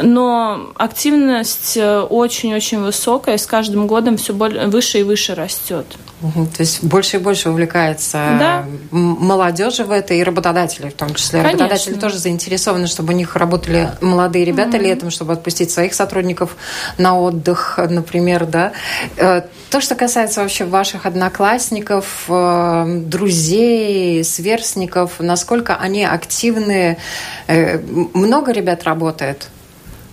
но 0.00 0.72
активность 0.76 1.76
очень-очень 1.76 2.80
высокая, 2.80 3.38
с 3.38 3.46
каждым 3.46 3.86
годом 3.86 4.16
все 4.16 4.32
выше 4.32 4.87
и 4.96 5.02
выше 5.02 5.34
растет. 5.34 5.86
То 6.20 6.60
есть 6.60 6.82
больше 6.82 7.18
и 7.18 7.20
больше 7.20 7.50
увлекается 7.50 8.12
да. 8.40 8.66
молодежи 8.90 9.84
в 9.84 9.92
это 9.92 10.14
и 10.14 10.22
работодатели 10.22 10.88
в 10.88 10.94
том 10.94 11.14
числе. 11.14 11.42
Конечно. 11.42 11.64
Работодатели 11.64 11.94
тоже 11.94 12.18
заинтересованы, 12.18 12.88
чтобы 12.88 13.12
у 13.12 13.16
них 13.16 13.36
работали 13.36 13.90
молодые 14.00 14.44
ребята 14.44 14.76
mm-hmm. 14.78 14.82
летом, 14.82 15.10
чтобы 15.10 15.34
отпустить 15.34 15.70
своих 15.70 15.94
сотрудников 15.94 16.56
на 16.96 17.18
отдых, 17.18 17.78
например, 17.88 18.46
да. 18.46 18.72
Э, 19.16 19.42
то, 19.70 19.80
что 19.80 19.94
касается 19.94 20.40
вообще 20.40 20.64
ваших 20.64 21.06
одноклассников, 21.06 22.24
э, 22.28 23.02
друзей, 23.04 24.24
сверстников, 24.24 25.20
насколько 25.20 25.76
они 25.76 26.04
активны, 26.04 26.98
э, 27.46 27.78
много 27.78 28.52
ребят 28.52 28.82
работает? 28.84 29.48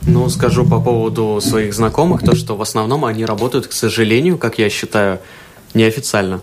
Ну, 0.07 0.29
скажу 0.29 0.65
по 0.65 0.79
поводу 0.79 1.39
своих 1.41 1.74
знакомых, 1.74 2.21
то, 2.21 2.35
что 2.35 2.55
в 2.55 2.62
основном 2.62 3.05
они 3.05 3.25
работают, 3.25 3.67
к 3.67 3.71
сожалению, 3.71 4.38
как 4.38 4.59
я 4.59 4.69
считаю, 4.69 5.19
неофициально. 5.74 6.41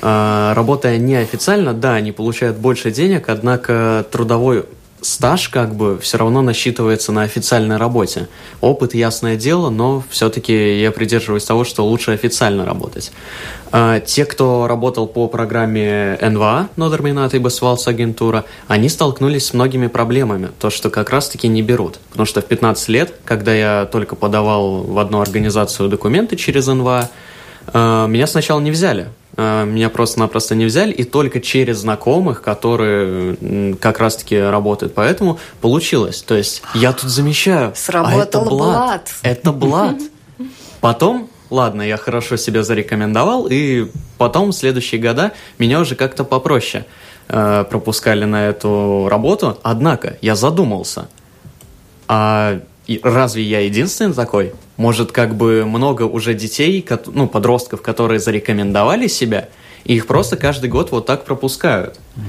А, 0.00 0.52
работая 0.54 0.98
неофициально, 0.98 1.72
да, 1.72 1.94
они 1.94 2.12
получают 2.12 2.58
больше 2.58 2.90
денег, 2.90 3.28
однако 3.28 4.06
трудовой 4.10 4.66
стаж 5.02 5.48
как 5.48 5.74
бы 5.74 5.98
все 5.98 6.18
равно 6.18 6.42
насчитывается 6.42 7.12
на 7.12 7.22
официальной 7.22 7.76
работе. 7.76 8.28
Опыт, 8.60 8.94
ясное 8.94 9.36
дело, 9.36 9.70
но 9.70 10.02
все-таки 10.10 10.80
я 10.80 10.90
придерживаюсь 10.90 11.44
того, 11.44 11.64
что 11.64 11.84
лучше 11.84 12.12
официально 12.12 12.64
работать. 12.64 13.12
А, 13.70 14.00
те, 14.00 14.24
кто 14.24 14.66
работал 14.66 15.06
по 15.06 15.28
программе 15.28 16.18
НВА, 16.20 16.68
Нодерминат 16.76 17.34
и 17.34 17.38
Басвалс 17.38 17.86
агентура, 17.88 18.44
они 18.68 18.88
столкнулись 18.88 19.46
с 19.46 19.54
многими 19.54 19.88
проблемами, 19.88 20.50
то, 20.60 20.70
что 20.70 20.90
как 20.90 21.10
раз-таки 21.10 21.48
не 21.48 21.62
берут. 21.62 21.98
Потому 22.10 22.26
что 22.26 22.40
в 22.40 22.46
15 22.46 22.88
лет, 22.88 23.14
когда 23.24 23.54
я 23.54 23.88
только 23.90 24.16
подавал 24.16 24.82
в 24.82 24.98
одну 24.98 25.20
организацию 25.20 25.88
документы 25.88 26.36
через 26.36 26.66
НВА, 26.66 27.10
а, 27.68 28.06
меня 28.06 28.26
сначала 28.26 28.60
не 28.60 28.70
взяли. 28.70 29.08
А, 29.36 29.64
меня 29.64 29.88
просто-напросто 29.88 30.54
не 30.54 30.64
взяли, 30.66 30.92
и 30.92 31.04
только 31.04 31.40
через 31.40 31.78
знакомых, 31.78 32.42
которые 32.42 33.76
как 33.76 33.98
раз-таки 33.98 34.38
работают. 34.38 34.94
Поэтому 34.94 35.38
получилось. 35.60 36.22
То 36.22 36.34
есть 36.34 36.62
я 36.74 36.92
тут 36.92 37.10
замечаю. 37.10 37.72
Сработал 37.74 38.20
а 38.20 38.22
это 38.22 38.40
блат. 38.40 38.50
блат. 38.50 39.14
Это 39.22 39.52
блат. 39.52 39.96
Потом, 40.80 41.30
ладно, 41.50 41.82
я 41.82 41.96
хорошо 41.96 42.36
себя 42.36 42.62
зарекомендовал, 42.62 43.46
и 43.48 43.86
потом 44.18 44.50
в 44.50 44.52
следующие 44.52 45.00
года 45.00 45.32
меня 45.58 45.80
уже 45.80 45.94
как-то 45.94 46.24
попроще 46.24 46.84
э, 47.28 47.64
пропускали 47.70 48.24
на 48.24 48.48
эту 48.48 49.06
работу. 49.08 49.58
Однако 49.62 50.18
я 50.20 50.34
задумался. 50.34 51.08
А 52.08 52.60
разве 53.02 53.42
я 53.42 53.60
единственный 53.60 54.14
такой? 54.14 54.52
Может, 54.76 55.12
как 55.12 55.34
бы 55.34 55.64
много 55.64 56.02
уже 56.02 56.34
детей, 56.34 56.84
ну, 57.06 57.28
подростков, 57.28 57.82
которые 57.82 58.18
зарекомендовали 58.20 59.06
себя, 59.06 59.48
и 59.84 59.96
их 59.96 60.06
просто 60.06 60.36
каждый 60.36 60.70
год 60.70 60.92
вот 60.92 61.06
так 61.06 61.24
пропускают. 61.24 61.98
Uh-huh. 62.16 62.22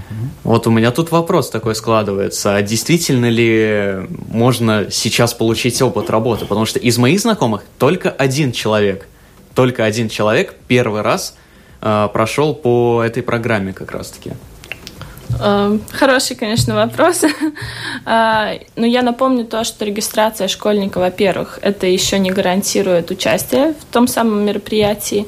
Вот 0.43 0.67
у 0.67 0.71
меня 0.71 0.91
тут 0.91 1.11
вопрос 1.11 1.49
такой 1.49 1.75
складывается. 1.75 2.55
А 2.55 2.61
действительно 2.61 3.29
ли 3.29 4.07
можно 4.27 4.87
сейчас 4.89 5.33
получить 5.33 5.79
опыт 5.81 6.09
работы? 6.09 6.45
Потому 6.45 6.65
что 6.65 6.79
из 6.79 6.97
моих 6.97 7.19
знакомых 7.19 7.63
только 7.77 8.09
один 8.09 8.51
человек, 8.51 9.07
только 9.53 9.85
один 9.85 10.09
человек 10.09 10.55
первый 10.67 11.01
раз 11.01 11.35
э, 11.81 12.09
прошел 12.11 12.55
по 12.55 13.03
этой 13.03 13.21
программе 13.21 13.71
как 13.71 13.91
раз-таки. 13.91 14.31
Эм, 15.39 15.81
хороший, 15.91 16.35
конечно, 16.35 16.75
вопрос. 16.75 17.21
А, 18.05 18.55
но 18.75 18.85
я 18.85 19.01
напомню 19.01 19.45
то, 19.45 19.63
что 19.63 19.85
регистрация 19.85 20.49
школьника, 20.49 20.97
во-первых, 20.97 21.57
это 21.61 21.87
еще 21.87 22.19
не 22.19 22.31
гарантирует 22.31 23.11
участие 23.11 23.75
в 23.79 23.85
том 23.93 24.07
самом 24.07 24.45
мероприятии, 24.45 25.25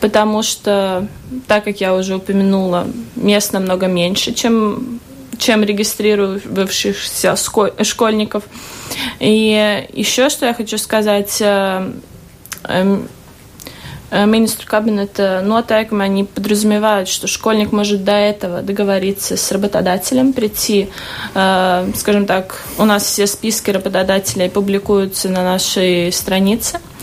потому 0.00 0.42
что, 0.42 1.06
так 1.46 1.64
как 1.64 1.82
я 1.82 1.94
уже 1.94 2.16
упомянула, 2.16 2.86
мест 3.14 3.52
намного 3.52 3.88
меньше, 3.88 4.32
чем 4.32 5.00
чем 5.36 5.64
регистрирующихся 5.64 7.34
школьников. 7.82 8.44
И 9.20 9.86
еще 9.92 10.30
что 10.30 10.46
я 10.46 10.54
хочу 10.54 10.78
сказать, 10.78 11.42
э, 14.10 14.14
Э, 14.14 14.26
министру 14.26 14.68
кабинета 14.68 15.42
noteikumi, 15.44 16.02
они 16.02 16.24
подразумевают, 16.24 17.08
что 17.08 17.26
школьник 17.26 17.72
может 17.72 18.04
до 18.04 18.12
этого 18.12 18.62
договориться 18.62 19.36
с 19.36 19.50
работодателем, 19.50 20.32
прийти, 20.32 20.88
э, 21.34 21.90
скажем 21.96 22.26
так, 22.26 22.62
у 22.78 22.84
нас 22.84 23.04
все 23.04 23.26
списки 23.26 23.72
работодателей 23.72 24.48
публикуются 24.48 25.28
на 25.28 25.42
нашей 25.42 26.12
странице, 26.12 26.78
Э, 26.78 26.93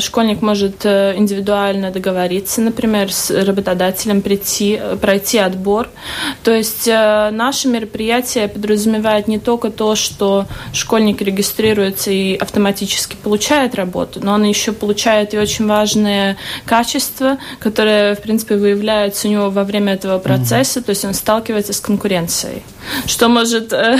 школьник 0.00 0.42
может 0.42 0.84
э, 0.84 1.14
индивидуально 1.16 1.90
договориться, 1.90 2.60
например, 2.60 3.12
с 3.12 3.30
работодателем 3.30 4.22
прийти, 4.22 4.80
пройти 5.00 5.38
отбор. 5.38 5.88
То 6.42 6.54
есть 6.54 6.88
э, 6.88 7.30
наше 7.30 7.68
мероприятие 7.68 8.48
подразумевает 8.48 9.28
не 9.28 9.38
только 9.38 9.70
то, 9.70 9.94
что 9.96 10.46
школьник 10.72 11.22
регистрируется 11.22 12.10
и 12.10 12.36
автоматически 12.36 13.16
получает 13.16 13.74
работу, 13.74 14.20
но 14.22 14.34
он 14.34 14.44
еще 14.44 14.72
получает 14.72 15.34
и 15.34 15.38
очень 15.38 15.66
важные 15.66 16.36
качества, 16.64 17.38
которые, 17.58 18.14
в 18.14 18.22
принципе, 18.22 18.56
выявляются 18.56 19.28
у 19.28 19.30
него 19.30 19.50
во 19.50 19.64
время 19.64 19.94
этого 19.94 20.18
процесса, 20.18 20.82
то 20.82 20.90
есть 20.90 21.04
он 21.04 21.14
сталкивается 21.14 21.72
с 21.72 21.80
конкуренцией. 21.80 22.62
Что 23.06 23.28
может 23.28 23.72
э, 23.72 23.98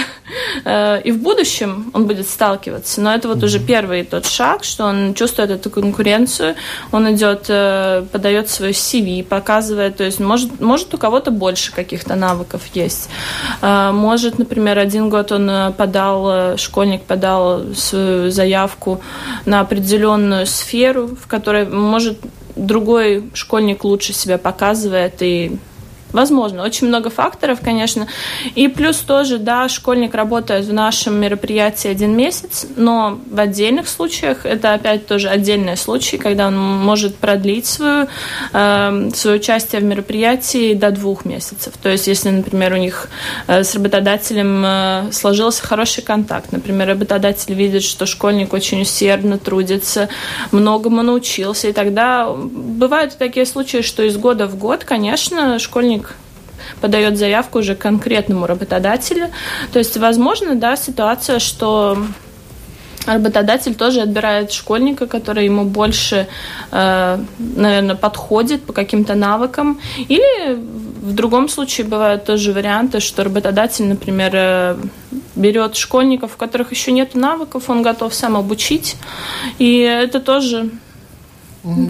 э, 0.64 1.02
и 1.02 1.12
в 1.12 1.18
будущем 1.18 1.90
он 1.94 2.06
будет 2.06 2.28
сталкиваться, 2.28 3.00
но 3.00 3.14
это 3.14 3.28
вот 3.28 3.42
уже 3.42 3.58
первый 3.58 4.04
тот 4.04 4.26
шаг, 4.26 4.64
что 4.64 4.84
он 4.84 5.14
чувствует 5.14 5.50
эту 5.50 5.70
конкуренцию, 5.70 6.54
он 6.92 7.14
идет, 7.14 7.46
э, 7.48 8.04
подает 8.12 8.48
свой 8.48 8.70
CV, 8.70 9.24
показывает, 9.24 9.96
то 9.96 10.04
есть 10.04 10.20
может, 10.20 10.60
может 10.60 10.94
у 10.94 10.98
кого-то 10.98 11.30
больше 11.30 11.72
каких-то 11.72 12.14
навыков 12.14 12.62
есть. 12.74 13.08
Э, 13.62 13.90
может, 13.92 14.38
например, 14.38 14.78
один 14.78 15.08
год 15.08 15.32
он 15.32 15.48
э, 15.50 15.72
подал, 15.72 16.56
школьник 16.56 17.02
подал 17.02 17.74
свою 17.74 18.30
заявку 18.30 19.00
на 19.44 19.60
определенную 19.60 20.46
сферу, 20.46 21.08
в 21.08 21.26
которой, 21.26 21.66
может, 21.66 22.18
другой 22.56 23.30
школьник 23.34 23.84
лучше 23.84 24.12
себя 24.12 24.38
показывает 24.38 25.22
и 25.22 25.58
Возможно, 26.16 26.62
очень 26.62 26.86
много 26.86 27.10
факторов, 27.10 27.58
конечно. 27.62 28.08
И 28.54 28.68
плюс 28.68 28.96
тоже, 28.96 29.36
да, 29.36 29.68
школьник 29.68 30.14
работает 30.14 30.64
в 30.64 30.72
нашем 30.72 31.20
мероприятии 31.20 31.88
один 31.88 32.16
месяц, 32.16 32.64
но 32.74 33.18
в 33.30 33.38
отдельных 33.38 33.86
случаях, 33.86 34.46
это 34.46 34.72
опять 34.72 35.06
тоже 35.06 35.28
отдельные 35.28 35.76
случаи, 35.76 36.16
когда 36.16 36.46
он 36.46 36.56
может 36.58 37.16
продлить 37.16 37.66
свою, 37.66 38.08
э, 38.54 39.10
свое 39.14 39.36
участие 39.36 39.82
в 39.82 39.84
мероприятии 39.84 40.72
до 40.72 40.90
двух 40.90 41.26
месяцев. 41.26 41.74
То 41.82 41.90
есть, 41.90 42.06
если, 42.06 42.30
например, 42.30 42.72
у 42.72 42.78
них 42.78 43.10
э, 43.46 43.62
с 43.62 43.74
работодателем 43.74 44.64
э, 44.64 45.12
сложился 45.12 45.66
хороший 45.66 46.02
контакт, 46.02 46.50
например, 46.50 46.88
работодатель 46.88 47.52
видит, 47.52 47.82
что 47.82 48.06
школьник 48.06 48.54
очень 48.54 48.80
усердно 48.80 49.36
трудится, 49.36 50.08
многому 50.50 51.02
научился, 51.02 51.68
и 51.68 51.72
тогда 51.74 52.32
бывают 52.32 53.18
такие 53.18 53.44
случаи, 53.44 53.82
что 53.82 54.02
из 54.02 54.16
года 54.16 54.46
в 54.46 54.56
год, 54.56 54.84
конечно, 54.84 55.58
школьник 55.58 56.05
подает 56.80 57.18
заявку 57.18 57.58
уже 57.58 57.74
конкретному 57.74 58.46
работодателю. 58.46 59.28
То 59.72 59.78
есть, 59.78 59.96
возможно, 59.96 60.54
да, 60.54 60.76
ситуация, 60.76 61.38
что 61.38 61.98
работодатель 63.06 63.74
тоже 63.74 64.00
отбирает 64.00 64.52
школьника, 64.52 65.06
который 65.06 65.44
ему 65.44 65.64
больше, 65.64 66.26
э, 66.72 67.18
наверное, 67.38 67.94
подходит 67.94 68.64
по 68.64 68.72
каким-то 68.72 69.14
навыкам. 69.14 69.80
Или 70.08 70.54
в 70.54 71.14
другом 71.14 71.48
случае 71.48 71.86
бывают 71.86 72.24
тоже 72.24 72.52
варианты, 72.52 73.00
что 73.00 73.24
работодатель, 73.24 73.86
например, 73.86 74.30
э, 74.34 74.76
берет 75.36 75.76
школьников, 75.76 76.34
у 76.34 76.38
которых 76.38 76.72
еще 76.72 76.92
нет 76.92 77.14
навыков, 77.14 77.70
он 77.70 77.82
готов 77.82 78.12
сам 78.14 78.36
обучить. 78.36 78.96
И 79.58 79.78
это 79.78 80.20
тоже 80.20 80.70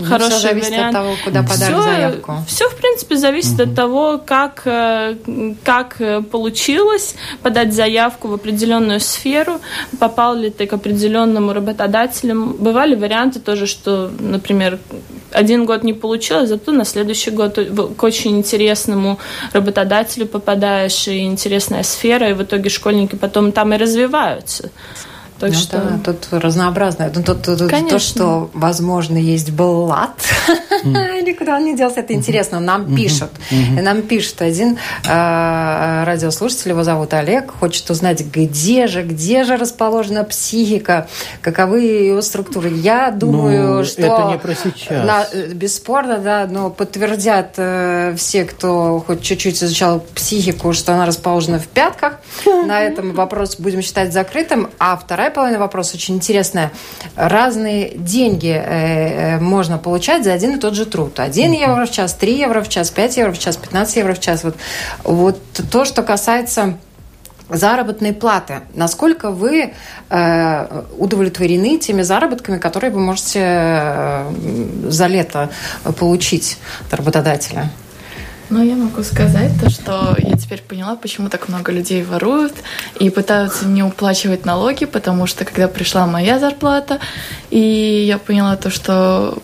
Хороший 0.09 0.30
все 0.30 0.49
зависит 0.49 0.71
вариант. 0.71 0.97
от 0.97 1.02
того, 1.02 1.14
куда 1.25 1.42
подали 1.42 1.73
все, 1.73 1.83
заявку. 1.83 2.35
Все, 2.47 2.68
в 2.68 2.76
принципе, 2.76 3.16
зависит 3.16 3.54
угу. 3.54 3.62
от 3.62 3.75
того, 3.75 4.21
как, 4.25 4.62
э, 4.64 5.16
как 5.64 6.00
э, 6.00 6.23
получилось 6.23 7.14
подать 7.42 7.75
заявку 7.75 8.28
в 8.28 8.35
определенную 8.35 9.00
сферу, 9.00 9.61
попал 9.99 10.35
ли 10.35 10.50
ты 10.50 10.66
к 10.66 10.73
определенному 10.73 11.52
работодателю. 11.52 12.56
Бывали 12.59 12.95
варианты 12.95 13.40
тоже, 13.40 13.66
что, 13.66 14.11
например, 14.18 14.78
один 15.33 15.66
год 15.66 15.85
не 15.85 15.92
получилось, 15.92 16.49
зато 16.49 16.73
на 16.73 16.85
следующий 16.85 17.30
год 17.30 17.59
к 17.97 18.02
очень 18.02 18.38
интересному 18.38 19.18
работодателю 19.52 20.26
попадаешь, 20.26 21.09
и 21.09 21.25
интересная 21.25 21.83
сфера, 21.83 22.30
и 22.30 22.33
в 22.33 22.42
итоге 22.42 22.71
школьники 22.71 23.16
потом 23.16 23.52
там 23.52 23.75
и 23.75 23.76
развиваются. 23.76 24.71
Так 25.38 25.50
ну, 25.50 25.59
что 25.59 25.78
да, 25.78 25.99
тут 26.12 26.28
разнообразное. 26.31 27.12
Ну, 27.14 27.23
то, 27.23 27.35
то, 27.35 27.57
то, 27.57 27.99
что, 27.99 28.50
возможно, 28.55 29.19
есть 29.19 29.50
блат, 29.50 30.23
mm. 30.83 31.19
или 31.23 31.33
куда 31.33 31.57
он 31.57 31.64
не 31.66 31.76
делся, 31.76 32.00
это 32.00 32.14
интересно. 32.14 32.59
Нам 32.59 32.83
mm-hmm. 32.83 32.97
пишут. 32.97 33.31
Mm-hmm. 33.50 33.83
Нам 33.83 34.02
пишет 34.02 34.40
один 34.40 34.78
э, 35.05 36.05
радиослушатель, 36.05 36.71
его 36.71 36.85
зовут 36.85 37.12
Олег, 37.12 37.52
хочет 37.52 37.90
узнать, 37.90 38.25
где 38.25 38.87
же, 38.87 39.02
где 39.02 39.45
же 39.45 39.57
расположена 39.57 40.25
психика, 40.25 41.07
каковы 41.43 41.83
ее 41.83 42.23
структуры. 42.23 42.71
Я 42.71 43.11
думаю, 43.11 43.76
ну, 43.76 43.85
что... 43.85 44.02
Это 44.02 44.28
не 44.33 44.38
про 44.38 44.55
сейчас. 44.55 45.07
На, 45.07 45.26
э, 45.31 45.52
бесспорно, 45.52 46.19
да, 46.19 46.47
но 46.50 46.71
подтвердят 46.71 47.55
э, 47.59 48.14
все, 48.16 48.45
кто 48.45 49.05
хоть 49.07 49.21
чуть-чуть 49.21 49.62
изучал 49.62 50.00
психику, 50.14 50.73
что 50.73 50.95
она 50.95 51.05
расположена 51.05 51.59
в 51.59 51.66
пятках. 51.66 52.21
На 52.66 52.81
этом 52.81 53.12
вопрос 53.12 53.57
будем 53.59 53.83
считать 53.83 54.12
закрытым. 54.12 54.71
А 54.78 54.97
вторая 54.97 55.25
вторая 55.26 55.35
половина 55.35 55.59
вопроса 55.59 55.97
очень 55.97 56.14
интересная. 56.14 56.71
Разные 57.16 57.90
деньги 57.97 58.49
э, 58.49 59.37
э, 59.37 59.40
можно 59.40 59.78
получать 59.78 60.25
за 60.25 60.33
один 60.33 60.56
и 60.56 60.61
тот 60.61 60.75
же 60.75 60.87
труд. 60.87 61.18
1 61.18 61.52
евро 61.52 61.87
в 61.87 61.90
час, 61.90 62.14
3 62.14 62.38
евро 62.38 62.62
в 62.62 62.68
час, 62.68 62.90
5 62.90 63.16
евро 63.16 63.33
в 63.33 63.38
час, 63.38 63.56
15 63.56 63.97
евро 63.97 64.14
в 64.14 64.21
час. 64.21 64.45
Вот, 64.45 64.56
вот 65.02 65.38
то, 65.71 65.85
что 65.85 66.02
касается 66.02 66.78
заработной 67.49 68.12
платы. 68.12 68.61
Насколько 68.75 69.30
вы 69.30 69.73
э, 70.11 70.83
удовлетворены 70.99 71.78
теми 71.78 72.02
заработками, 72.02 72.59
которые 72.59 72.92
вы 72.92 73.00
можете 73.00 73.40
э, 73.42 74.33
за 74.88 75.06
лето 75.09 75.50
получить 75.99 76.59
от 76.87 76.95
работодателя? 76.95 77.71
Ну, 78.49 78.62
я 78.62 78.76
могу 78.76 79.03
сказать 79.03 79.50
то, 79.61 79.69
что 79.71 80.15
я 80.19 80.37
теперь 80.37 80.62
поняла, 80.62 80.95
почему 80.95 81.29
так 81.29 81.49
много 81.49 81.73
людей 81.73 82.05
воруют 82.05 82.55
и 83.00 83.11
пытаются 83.11 83.67
не 83.67 83.83
уплачивать 83.83 84.45
налоги, 84.45 84.85
потому 84.85 85.26
что 85.26 85.45
когда 85.45 85.67
пришла 85.67 86.07
моя 86.07 86.38
зарплата, 86.38 87.00
и 87.50 87.59
я 88.07 88.19
поняла 88.19 88.57
то, 88.57 88.71
что 88.71 89.43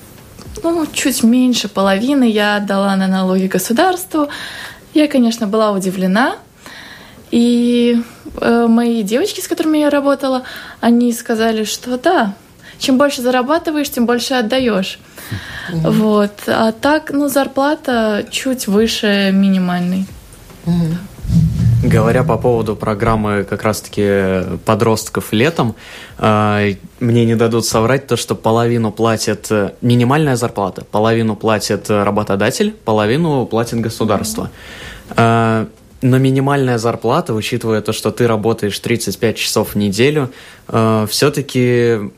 ну, 0.62 0.86
чуть 0.92 1.24
меньше 1.24 1.68
половины 1.68 2.30
я 2.30 2.56
отдала 2.56 2.94
на 2.94 3.08
налоги 3.08 3.46
государству, 3.46 4.28
я, 4.94 5.08
конечно, 5.08 5.48
была 5.48 5.72
удивлена. 5.72 6.36
И 7.32 8.00
э, 8.40 8.66
мои 8.68 9.02
девочки, 9.02 9.40
с 9.40 9.48
которыми 9.48 9.78
я 9.78 9.90
работала, 9.90 10.42
они 10.80 11.12
сказали, 11.12 11.64
что 11.64 11.98
да, 11.98 12.34
чем 12.82 12.98
больше 12.98 13.22
зарабатываешь, 13.22 13.90
тем 13.90 14.06
больше 14.06 14.34
отдаешь. 14.34 14.98
Mm-hmm. 15.70 15.90
Вот. 15.90 16.32
А 16.48 16.72
так, 16.72 17.12
ну, 17.12 17.28
зарплата 17.28 18.26
чуть 18.30 18.66
выше 18.66 19.30
минимальной. 19.32 20.06
Mm-hmm. 20.66 21.88
Говоря 21.88 22.24
по 22.24 22.36
поводу 22.38 22.76
программы 22.76 23.44
как 23.44 23.62
раз-таки 23.62 24.58
подростков 24.64 25.32
летом, 25.32 25.74
э, 26.18 26.74
мне 27.00 27.24
не 27.24 27.36
дадут 27.36 27.64
соврать 27.64 28.06
то, 28.06 28.16
что 28.16 28.34
половину 28.34 28.90
платит 28.90 29.48
минимальная 29.80 30.36
зарплата, 30.36 30.84
половину 30.90 31.36
платит 31.36 31.88
работодатель, 31.88 32.72
половину 32.84 33.46
платит 33.46 33.80
государство. 33.80 34.50
Э, 35.16 35.66
но 36.02 36.18
минимальная 36.18 36.78
зарплата, 36.78 37.32
учитывая 37.32 37.80
то, 37.80 37.92
что 37.92 38.10
ты 38.10 38.26
работаешь 38.26 38.76
35 38.76 39.36
часов 39.36 39.74
в 39.74 39.76
неделю, 39.76 40.32
все-таки 40.66 42.10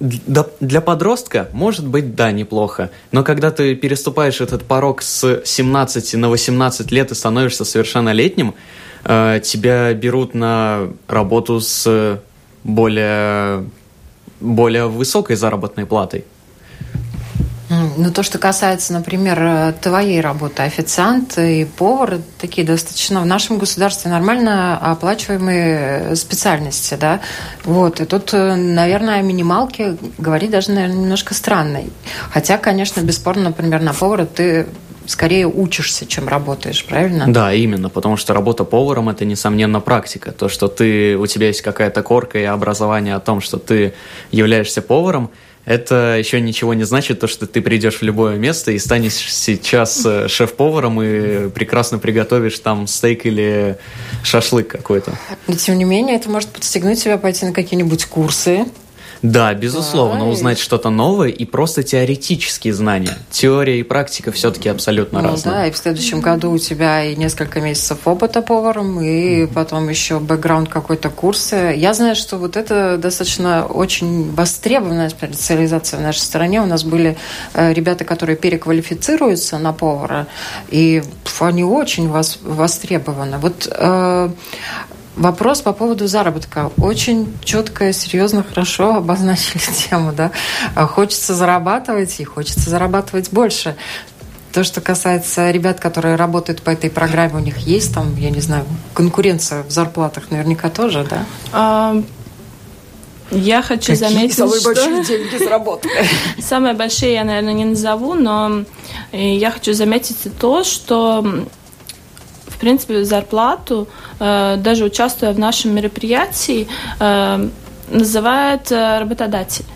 для 0.00 0.80
подростка, 0.80 1.48
может 1.52 1.86
быть, 1.86 2.14
да, 2.14 2.32
неплохо. 2.32 2.90
Но 3.12 3.22
когда 3.22 3.50
ты 3.50 3.74
переступаешь 3.74 4.40
этот 4.40 4.64
порог 4.64 5.02
с 5.02 5.42
17 5.44 6.14
на 6.14 6.28
18 6.28 6.90
лет 6.90 7.10
и 7.10 7.14
становишься 7.14 7.64
совершеннолетним, 7.64 8.54
э, 9.04 9.40
тебя 9.42 9.92
берут 9.94 10.34
на 10.34 10.88
работу 11.06 11.60
с 11.60 12.20
более, 12.64 13.64
более 14.40 14.88
высокой 14.88 15.36
заработной 15.36 15.86
платой. 15.86 16.24
Ну, 17.68 18.10
то, 18.10 18.22
что 18.22 18.38
касается, 18.38 18.92
например, 18.92 19.38
э, 19.40 19.72
твоей 19.80 20.20
работы, 20.20 20.62
официант 20.62 21.38
и 21.38 21.64
повар, 21.64 22.18
такие 22.38 22.66
достаточно 22.66 23.20
в 23.20 23.26
нашем 23.26 23.58
государстве 23.58 24.10
нормально 24.10 24.76
оплачиваемые 24.78 26.14
специальности, 26.14 26.96
да, 27.00 27.20
вот, 27.64 28.00
и 28.00 28.04
тут, 28.04 28.34
э, 28.34 28.54
наверное, 28.54 29.20
о 29.20 29.22
минималке 29.22 29.96
говорить 30.18 30.50
даже, 30.50 30.72
наверное, 30.72 30.96
немножко 30.96 31.32
странно. 31.32 31.80
Хотя, 32.30 32.58
конечно, 32.58 33.00
бесспорно, 33.00 33.44
например, 33.44 33.80
на 33.80 33.94
повара 33.94 34.26
ты 34.26 34.66
скорее 35.06 35.46
учишься, 35.46 36.06
чем 36.06 36.28
работаешь, 36.28 36.84
правильно? 36.84 37.26
Да, 37.28 37.52
именно, 37.52 37.88
потому 37.88 38.16
что 38.16 38.34
работа 38.34 38.64
поваром 38.64 39.08
это, 39.08 39.24
несомненно, 39.24 39.80
практика. 39.80 40.32
То, 40.32 40.48
что 40.48 40.68
ты, 40.68 41.16
у 41.16 41.26
тебя 41.26 41.48
есть 41.48 41.62
какая-то 41.62 42.02
корка 42.02 42.38
и 42.38 42.44
образование 42.44 43.14
о 43.14 43.20
том, 43.20 43.40
что 43.40 43.58
ты 43.58 43.94
являешься 44.30 44.82
поваром, 44.82 45.30
это 45.64 46.16
еще 46.18 46.40
ничего 46.40 46.74
не 46.74 46.84
значит, 46.84 47.20
то, 47.20 47.26
что 47.26 47.46
ты 47.46 47.60
придешь 47.62 47.96
в 47.96 48.02
любое 48.02 48.36
место 48.36 48.72
и 48.72 48.78
станешь 48.78 49.14
сейчас 49.14 50.04
э, 50.04 50.28
шеф-поваром 50.28 51.00
и 51.02 51.48
прекрасно 51.50 51.98
приготовишь 51.98 52.58
там 52.58 52.86
стейк 52.86 53.24
или 53.26 53.78
шашлык 54.22 54.68
какой-то. 54.68 55.18
Но, 55.46 55.54
тем 55.54 55.78
не 55.78 55.84
менее, 55.84 56.16
это 56.16 56.28
может 56.28 56.50
подстегнуть 56.50 57.02
тебя 57.02 57.18
пойти 57.18 57.46
на 57.46 57.52
какие-нибудь 57.52 58.04
курсы, 58.06 58.66
да, 59.24 59.54
безусловно, 59.54 60.28
узнать 60.28 60.58
что-то 60.58 60.90
новое 60.90 61.30
и 61.30 61.46
просто 61.46 61.82
теоретические 61.82 62.74
знания. 62.74 63.16
Теория 63.30 63.80
и 63.80 63.82
практика 63.82 64.32
все-таки 64.32 64.68
абсолютно 64.68 65.22
ну, 65.22 65.28
разные. 65.28 65.54
Да, 65.54 65.66
и 65.66 65.70
в 65.70 65.78
следующем 65.78 66.20
году 66.20 66.50
у 66.50 66.58
тебя 66.58 67.02
и 67.02 67.16
несколько 67.16 67.62
месяцев 67.62 68.00
опыта 68.04 68.42
поваром, 68.42 69.00
и 69.00 69.46
потом 69.46 69.88
еще 69.88 70.20
бэкграунд 70.20 70.68
какой-то 70.68 71.08
курсы. 71.08 71.72
Я 71.74 71.94
знаю, 71.94 72.16
что 72.16 72.36
вот 72.36 72.58
это 72.58 72.98
достаточно 72.98 73.64
очень 73.64 74.30
востребованная 74.30 75.08
специализация 75.08 76.00
в 76.00 76.02
нашей 76.02 76.20
стране. 76.20 76.60
У 76.60 76.66
нас 76.66 76.84
были 76.84 77.16
э, 77.54 77.72
ребята, 77.72 78.04
которые 78.04 78.36
переквалифицируются 78.36 79.58
на 79.58 79.72
повара, 79.72 80.26
и 80.68 81.02
они 81.40 81.64
очень 81.64 82.10
востребованы. 82.10 83.38
Вот 83.38 83.66
э, 83.70 84.28
Вопрос 85.16 85.60
по 85.60 85.72
поводу 85.72 86.06
заработка. 86.08 86.72
Очень 86.76 87.32
четко, 87.44 87.92
серьезно, 87.92 88.42
хорошо 88.42 88.94
обозначили 88.96 89.62
тему. 89.88 90.12
Да? 90.12 90.32
Хочется 90.74 91.34
зарабатывать 91.34 92.18
и 92.20 92.24
хочется 92.24 92.68
зарабатывать 92.68 93.30
больше. 93.30 93.76
То, 94.52 94.62
что 94.62 94.80
касается 94.80 95.50
ребят, 95.50 95.80
которые 95.80 96.14
работают 96.14 96.62
по 96.62 96.70
этой 96.70 96.88
программе, 96.88 97.34
у 97.34 97.40
них 97.40 97.58
есть 97.58 97.92
там, 97.92 98.16
я 98.16 98.30
не 98.30 98.40
знаю, 98.40 98.64
конкуренция 98.92 99.64
в 99.64 99.70
зарплатах 99.70 100.30
наверняка 100.30 100.70
тоже, 100.70 101.04
да? 101.08 101.24
А, 101.52 102.00
я 103.32 103.62
хочу 103.62 103.92
Какие 103.92 104.08
заметить, 104.08 104.36
самые 104.36 104.60
что... 104.60 104.68
большие 104.68 105.04
деньги 105.08 105.36
заработали? 105.42 105.92
Самые 106.38 106.74
большие 106.74 107.14
я, 107.14 107.24
наверное, 107.24 107.52
не 107.52 107.64
назову, 107.64 108.14
но 108.14 108.64
э, 109.10 109.36
я 109.36 109.50
хочу 109.50 109.72
заметить 109.72 110.18
то, 110.38 110.62
что 110.62 111.46
принципе, 112.64 113.04
зарплату, 113.04 113.86
э, 114.20 114.56
даже 114.56 114.84
участвуя 114.84 115.32
в 115.32 115.38
нашем 115.38 115.74
мероприятии, 115.74 116.66
э, 116.98 117.48
называет 117.90 118.72
э, 118.72 118.98
работодатель. 119.00 119.66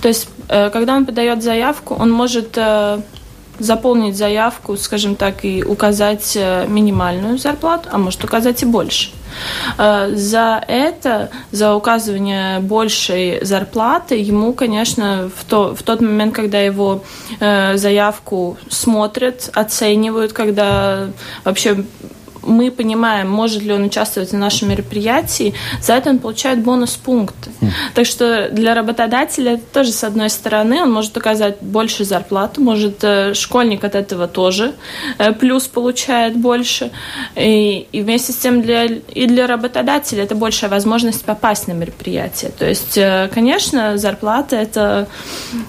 То 0.00 0.08
есть, 0.08 0.28
когда 0.48 0.96
он 0.96 1.06
подает 1.06 1.42
заявку, 1.42 1.94
он 1.94 2.10
может 2.10 2.58
заполнить 3.60 4.16
заявку, 4.16 4.76
скажем 4.76 5.14
так, 5.14 5.44
и 5.44 5.62
указать 5.62 6.36
минимальную 6.68 7.38
зарплату, 7.38 7.88
а 7.92 7.98
может 7.98 8.24
указать 8.24 8.62
и 8.62 8.66
больше. 8.66 9.10
За 9.76 10.64
это, 10.68 11.30
за 11.52 11.74
указывание 11.74 12.58
большей 12.58 13.44
зарплаты, 13.44 14.16
ему, 14.16 14.52
конечно, 14.52 15.30
в, 15.36 15.44
то, 15.44 15.76
в 15.76 15.82
тот 15.82 16.00
момент, 16.00 16.34
когда 16.34 16.60
его 16.60 17.02
заявку 17.38 18.56
смотрят, 18.68 19.50
оценивают, 19.54 20.32
когда 20.32 21.06
вообще 21.44 21.84
мы 22.48 22.70
понимаем, 22.70 23.30
может 23.30 23.62
ли 23.62 23.72
он 23.72 23.84
участвовать 23.84 24.30
в 24.32 24.36
нашем 24.36 24.70
мероприятии, 24.70 25.54
за 25.80 25.94
это 25.94 26.10
он 26.10 26.18
получает 26.18 26.60
бонус-пункты. 26.60 27.50
Mm. 27.60 27.68
Так 27.94 28.06
что 28.06 28.48
для 28.50 28.74
работодателя 28.74 29.52
это 29.52 29.64
тоже, 29.72 29.92
с 29.92 30.04
одной 30.04 30.30
стороны, 30.30 30.82
он 30.82 30.92
может 30.92 31.16
указать 31.16 31.56
больше 31.60 32.04
зарплату, 32.04 32.60
может 32.60 33.02
э, 33.02 33.34
школьник 33.34 33.84
от 33.84 33.94
этого 33.94 34.26
тоже 34.28 34.72
э, 35.18 35.32
плюс 35.32 35.66
получает 35.68 36.36
больше. 36.36 36.90
И, 37.36 37.86
и 37.92 38.02
вместе 38.02 38.32
с 38.32 38.36
тем 38.36 38.62
для, 38.62 38.84
и 38.84 39.26
для 39.26 39.46
работодателя 39.46 40.24
это 40.24 40.34
большая 40.34 40.70
возможность 40.70 41.24
попасть 41.24 41.68
на 41.68 41.72
мероприятие. 41.72 42.50
То 42.58 42.66
есть, 42.66 42.96
э, 42.96 43.28
конечно, 43.32 43.98
зарплата– 43.98 44.56
это 44.68 45.08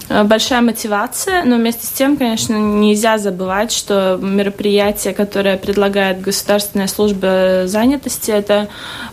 большая 0.10 0.62
мотивация, 0.62 1.44
но 1.44 1.58
вместе 1.58 1.86
с 1.86 1.89
тем, 1.89 2.18
конечно, 2.18 2.56
нельзя 2.56 3.18
забывать, 3.18 3.72
что 3.72 4.18
мероприятие, 4.22 5.13
которое 5.13 5.58
предлагает 5.58 6.22
государство, 6.22 6.69
государственная 6.70 6.88
служба 6.88 7.68
занятости. 7.68 8.32
Это 8.32 8.68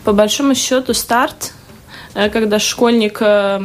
по 0.05 0.13
большому 0.13 0.55
счету 0.55 0.95
старт, 0.95 1.53
э, 2.15 2.29
когда 2.29 2.59
школьник 2.59 3.19
э, 3.21 3.61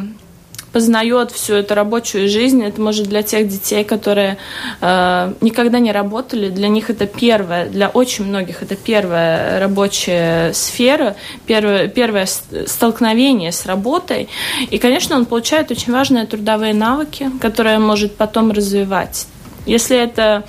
познает 0.72 1.32
всю 1.32 1.56
эту 1.56 1.76
рабочую 1.76 2.30
жизнь. 2.30 2.64
Это 2.64 2.80
может 2.82 3.08
для 3.08 3.24
тех 3.24 3.48
детей, 3.48 3.84
которые 3.84 4.38
э, 4.80 5.34
никогда 5.42 5.80
не 5.80 5.92
работали. 5.92 6.50
Для 6.50 6.70
них 6.70 6.90
это 6.90 7.06
первая, 7.06 7.68
для 7.70 7.90
очень 7.90 8.26
многих 8.26 8.64
это 8.64 8.76
первая 8.76 9.60
рабочая 9.60 10.54
сфера, 10.54 11.16
первое, 11.46 11.88
первое 11.88 12.28
столкновение 12.66 13.52
с 13.52 13.66
работой. 13.66 14.30
И, 14.72 14.78
конечно, 14.78 15.16
он 15.16 15.26
получает 15.26 15.72
очень 15.72 15.92
важные 15.92 16.26
трудовые 16.26 16.74
навыки, 16.74 17.30
которые 17.42 17.80
может 17.80 18.16
потом 18.16 18.52
развивать. 18.52 19.28
Если 19.65 19.97
это 19.97 20.43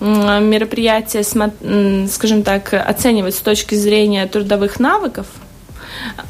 мероприятие, 0.00 1.24
скажем 2.08 2.42
так, 2.42 2.72
оценивать 2.74 3.34
с 3.34 3.40
точки 3.40 3.74
зрения 3.74 4.26
трудовых 4.26 4.78
навыков, 4.80 5.26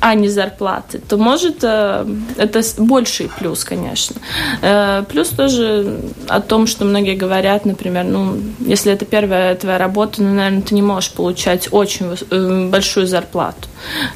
а 0.01 0.15
не 0.15 0.29
зарплаты, 0.29 0.99
то 0.99 1.17
может 1.17 1.59
э, 1.63 2.07
это 2.37 2.63
больший 2.79 3.31
плюс, 3.39 3.65
конечно. 3.65 4.17
Э, 4.61 5.05
плюс 5.09 5.29
тоже 5.29 6.01
о 6.29 6.41
том, 6.41 6.67
что 6.67 6.85
многие 6.85 7.15
говорят, 7.15 7.65
например, 7.65 8.05
ну, 8.05 8.37
если 8.61 8.93
это 8.93 9.05
первая 9.05 9.55
твоя 9.55 9.79
работа, 9.79 10.23
ну, 10.23 10.35
наверное, 10.35 10.63
ты 10.63 10.75
не 10.75 10.83
можешь 10.83 11.13
получать 11.13 11.69
очень 11.71 12.17
э, 12.31 12.69
большую 12.69 13.07
зарплату, 13.07 13.69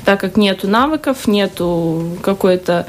так 0.05 0.21
как 0.21 0.37
нету 0.37 0.69
навыков, 0.69 1.27
нету 1.27 2.19
какой-то 2.23 2.87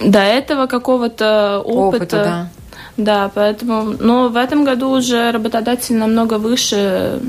до 0.00 0.20
этого 0.20 0.66
какого-то 0.66 1.62
опыта. 1.64 1.96
опыта 1.96 2.16
да. 2.16 2.48
да, 2.96 3.30
поэтому, 3.34 3.94
но 3.98 4.28
в 4.28 4.36
этом 4.36 4.64
году 4.64 4.90
уже 4.90 5.30
работодатель 5.30 5.96
намного 5.96 6.38
выше 6.38 7.20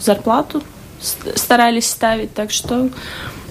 зарплату 0.00 0.62
старались 1.00 1.88
ставить, 1.88 2.34
так 2.34 2.50
что 2.50 2.88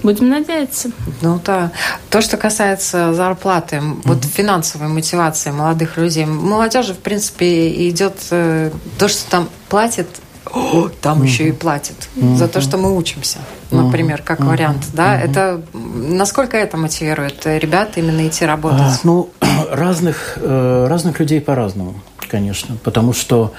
будем 0.02 0.28
надеяться. 0.28 0.90
Ну 1.22 1.40
да. 1.44 1.72
То, 2.10 2.20
что 2.20 2.36
касается 2.36 3.14
зарплаты, 3.14 3.76
mm-hmm. 3.76 4.02
вот 4.04 4.24
финансовой 4.24 4.88
мотивации 4.88 5.50
молодых 5.50 5.96
людей, 5.96 6.26
молодежи, 6.26 6.94
в 6.94 6.98
принципе, 6.98 7.88
идет 7.88 8.14
э, 8.30 8.70
то, 8.98 9.08
что 9.08 9.30
там 9.30 9.48
платят 9.68 10.08
о, 10.52 10.88
там 11.00 11.22
mm-hmm. 11.22 11.26
еще 11.26 11.48
и 11.48 11.52
платят 11.52 12.08
mm-hmm. 12.16 12.36
за 12.36 12.48
то, 12.48 12.60
что 12.60 12.78
мы 12.78 12.96
учимся, 12.96 13.38
например, 13.70 14.22
как 14.22 14.40
mm-hmm. 14.40 14.48
вариант, 14.48 14.86
да? 14.92 15.14
Mm-hmm. 15.16 15.30
Это 15.30 15.62
насколько 15.72 16.56
это 16.56 16.76
мотивирует 16.76 17.46
ребят 17.46 17.92
именно 17.96 18.26
идти 18.26 18.44
работать? 18.44 18.80
А, 18.80 18.98
ну, 19.04 19.30
разных 19.70 20.38
э, 20.40 20.86
разных 20.88 21.20
людей 21.20 21.40
по-разному 21.40 21.94
конечно, 22.28 22.76
потому 22.84 23.12
что 23.12 23.54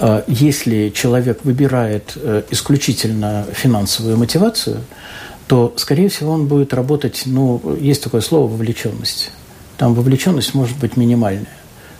э, 0.00 0.22
если 0.26 0.90
человек 0.90 1.44
выбирает 1.44 2.12
э, 2.16 2.42
исключительно 2.50 3.46
финансовую 3.52 4.16
мотивацию, 4.16 4.80
то, 5.46 5.72
скорее 5.76 6.08
всего, 6.08 6.32
он 6.32 6.46
будет 6.46 6.74
работать, 6.74 7.22
ну, 7.24 7.60
есть 7.80 8.02
такое 8.02 8.20
слово 8.20 8.48
вовлеченность. 8.50 9.30
Там 9.78 9.94
вовлеченность 9.94 10.54
может 10.54 10.76
быть 10.78 10.96
минимальная. 10.96 11.46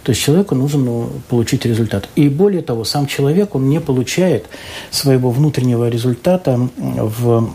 То 0.09 0.12
есть 0.12 0.23
человеку 0.23 0.55
нужно 0.55 0.81
ну, 0.81 1.11
получить 1.29 1.66
результат. 1.66 2.09
И 2.16 2.31
более 2.31 2.62
того, 2.62 2.85
сам 2.85 3.07
человек, 3.07 3.55
он 3.55 3.68
не 3.68 3.79
получает 3.79 4.47
своего 4.90 5.31
внутреннего 5.31 5.87
результата 5.90 6.59
в 6.77 7.51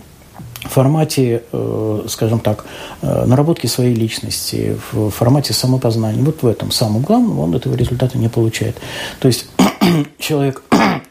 формате, 0.61 1.41
э, 1.51 2.05
скажем 2.07 2.39
так, 2.39 2.65
э, 3.01 3.25
наработки 3.25 3.65
своей 3.65 3.95
личности, 3.95 4.77
в 4.91 5.09
формате 5.09 5.51
самопознания. 5.51 6.21
Вот 6.21 6.43
в 6.43 6.47
этом 6.47 6.69
самом 6.69 7.01
главном 7.01 7.39
он 7.39 7.55
этого 7.55 7.73
результата 7.73 8.19
не 8.19 8.29
получает. 8.29 8.75
То 9.19 9.27
есть 9.27 9.47
человек 10.19 10.61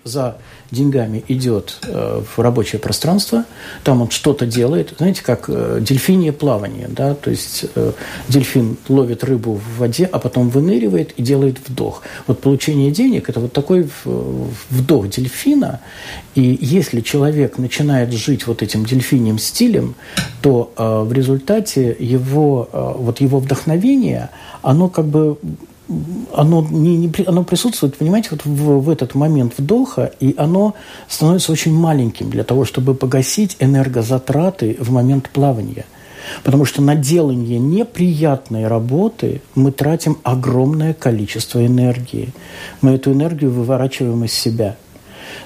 за 0.05 0.37
деньгами 0.71 1.23
идет 1.29 1.79
э, 1.83 2.23
в 2.25 2.41
рабочее 2.41 2.81
пространство, 2.81 3.45
там 3.85 4.03
он 4.03 4.11
что-то 4.11 4.47
делает, 4.47 4.95
знаете, 4.99 5.23
как 5.23 5.45
э, 5.49 5.79
дельфинье 5.81 6.33
плавание, 6.33 6.89
да, 6.89 7.15
то 7.15 7.31
есть 7.31 7.67
э, 7.75 7.93
дельфин 8.29 8.77
ловит 8.89 9.23
рыбу 9.23 9.55
в 9.55 9.79
воде, 9.79 10.09
а 10.11 10.19
потом 10.19 10.49
выныривает 10.49 11.13
и 11.13 11.23
делает 11.23 11.59
вдох. 11.69 12.03
Вот 12.27 12.41
получение 12.41 12.91
денег– 12.91 13.29
это 13.29 13.41
вот 13.41 13.53
такой 13.53 13.89
вдох 14.05 15.09
дельфина, 15.09 15.81
и 16.35 16.59
если 16.61 17.01
человек 17.01 17.59
начинает 17.59 18.13
жить 18.13 18.47
вот 18.47 18.63
этим 18.63 18.85
дельфиньим 18.85 19.39
стилем, 19.39 19.95
то 20.41 20.73
в 20.77 21.13
результате 21.13 21.95
его, 21.99 22.69
вот 22.73 23.21
его 23.21 23.39
вдохновение, 23.39 24.31
оно 24.63 24.89
как 24.89 25.07
бы 25.07 25.37
оно, 26.35 26.67
не, 26.71 26.97
не, 26.97 27.13
оно 27.27 27.45
присутствует, 27.45 27.97
понимаете, 27.97 28.29
вот 28.33 28.45
в, 28.45 28.81
в 28.81 28.91
этот 28.91 29.15
момент 29.15 29.55
вдоха, 29.59 30.13
и 30.21 30.35
оно 30.39 30.75
становится 31.09 31.53
очень 31.53 31.75
маленьким 31.75 32.31
для 32.31 32.45
того, 32.45 32.65
чтобы 32.65 32.95
погасить 32.95 33.57
энергозатраты 33.61 34.77
в 34.79 34.91
момент 34.91 35.29
плавания. 35.31 35.85
Потому 36.45 36.65
что 36.65 36.83
на 36.83 36.95
делание 36.95 37.59
неприятной 37.59 38.69
работы 38.69 39.43
мы 39.57 39.73
тратим 39.73 40.19
огромное 40.23 40.95
количество 40.95 41.65
энергии. 41.65 42.33
Мы 42.81 42.93
эту 42.93 43.13
энергию 43.13 43.51
выворачиваем 43.51 44.25
из 44.25 44.33
себя. 44.33 44.77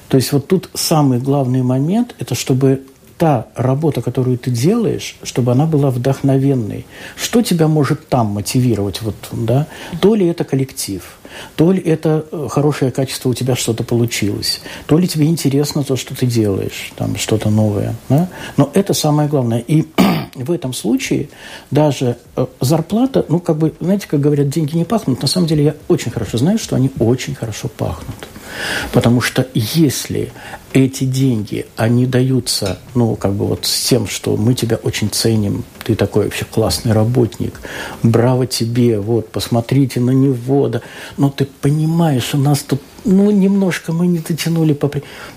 То 0.08 0.18
есть 0.18 0.32
вот 0.32 0.46
тут 0.46 0.68
самый 0.74 1.18
главный 1.18 1.62
момент– 1.62 2.14
это 2.18 2.34
чтобы 2.34 2.82
та 3.18 3.46
работа, 3.54 4.02
которую 4.02 4.38
ты 4.38 4.50
делаешь, 4.50 5.16
чтобы 5.22 5.52
она 5.52 5.66
была 5.66 5.90
вдохновенной. 5.90 6.86
Что 7.16 7.42
тебя 7.42 7.68
может 7.68 8.08
там 8.08 8.26
мотивировать? 8.26 9.02
Вот, 9.02 9.14
да? 9.32 9.66
То 10.00 10.14
ли 10.14 10.26
это 10.26 10.44
коллектив, 10.44 11.02
то 11.56 11.72
ли 11.72 11.80
это 11.80 12.26
э, 12.30 12.48
хорошее 12.50 12.90
качество, 12.90 13.30
у 13.30 13.34
тебя 13.34 13.56
что-то 13.56 13.84
получилось, 13.84 14.60
то 14.86 14.98
ли 14.98 15.08
тебе 15.08 15.26
интересно 15.26 15.82
то, 15.82 15.96
что 15.96 16.14
ты 16.14 16.26
делаешь, 16.26 16.92
там 16.96 17.16
что-то 17.16 17.50
новое. 17.50 17.94
Да? 18.08 18.28
Но 18.56 18.70
это 18.74 18.92
самое 18.92 19.28
главное. 19.28 19.60
И 19.60 19.86
в 20.34 20.52
этом 20.52 20.74
случае 20.74 21.28
даже 21.70 22.18
э, 22.36 22.46
зарплата, 22.60 23.24
ну, 23.28 23.40
как 23.40 23.56
бы, 23.56 23.72
знаете, 23.80 24.06
как 24.08 24.20
говорят, 24.20 24.48
деньги 24.48 24.76
не 24.76 24.84
пахнут. 24.84 25.22
На 25.22 25.28
самом 25.28 25.46
деле 25.46 25.64
я 25.64 25.74
очень 25.88 26.10
хорошо 26.10 26.38
знаю, 26.38 26.58
что 26.58 26.76
они 26.76 26.90
очень 26.98 27.34
хорошо 27.34 27.68
пахнут. 27.68 28.28
Потому 28.92 29.20
что 29.20 29.46
если 29.54 30.32
эти 30.72 31.04
деньги, 31.04 31.66
они 31.76 32.06
даются, 32.06 32.78
ну, 32.94 33.16
как 33.16 33.32
бы 33.32 33.46
вот 33.46 33.66
с 33.66 33.88
тем, 33.88 34.06
что 34.06 34.36
мы 34.36 34.54
тебя 34.54 34.76
очень 34.76 35.10
ценим, 35.10 35.64
ты 35.84 35.94
такой 35.94 36.24
вообще 36.24 36.44
классный 36.44 36.92
работник, 36.92 37.60
браво 38.02 38.46
тебе, 38.46 39.00
вот, 39.00 39.30
посмотрите 39.30 40.00
на 40.00 40.10
него, 40.10 40.68
да, 40.68 40.82
но 41.16 41.30
ты 41.30 41.46
понимаешь, 41.46 42.34
у 42.34 42.38
нас 42.38 42.60
тут, 42.60 42.80
ну, 43.04 43.30
немножко 43.30 43.92
мы 43.92 44.06
не 44.06 44.18
дотянули 44.18 44.72
по... 44.72 44.90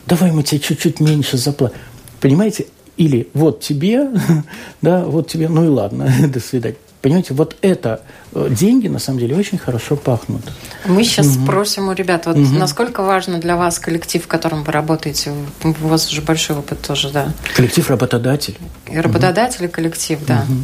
Давай 0.05 0.31
мы 0.31 0.43
тебе 0.43 0.59
чуть-чуть 0.59 0.99
меньше 0.99 1.37
заплатим. 1.37 1.77
Понимаете? 2.19 2.67
Или 2.97 3.29
вот 3.33 3.61
тебе, 3.61 4.09
да, 4.81 5.05
вот 5.05 5.29
тебе, 5.29 5.47
ну 5.47 5.63
и 5.63 5.69
ладно, 5.69 6.11
до 6.27 6.39
свидания. 6.39 6.75
Понимаете, 7.01 7.33
вот 7.33 7.55
это 7.61 8.01
э, 8.33 8.47
деньги 8.49 8.89
на 8.89 8.99
самом 8.99 9.19
деле 9.19 9.35
очень 9.35 9.57
хорошо 9.57 9.95
пахнут. 9.95 10.41
Мы 10.85 11.05
сейчас 11.05 11.27
угу. 11.27 11.45
спросим 11.45 11.87
у 11.87 11.93
ребят, 11.93 12.25
вот 12.25 12.35
угу. 12.35 12.57
насколько 12.57 13.03
важно 13.03 13.39
для 13.39 13.55
вас 13.55 13.79
коллектив, 13.79 14.23
в 14.23 14.27
котором 14.27 14.63
вы 14.63 14.73
работаете? 14.73 15.31
У 15.63 15.87
вас 15.87 16.11
уже 16.11 16.21
большой 16.21 16.57
опыт 16.57 16.81
тоже, 16.81 17.09
да. 17.09 17.31
Коллектив 17.55 17.89
работодатель. 17.89 18.57
И 18.91 18.99
работодатель 18.99 19.63
угу. 19.63 19.65
и 19.65 19.67
коллектив, 19.69 20.19
да. 20.27 20.45
Угу. 20.49 20.55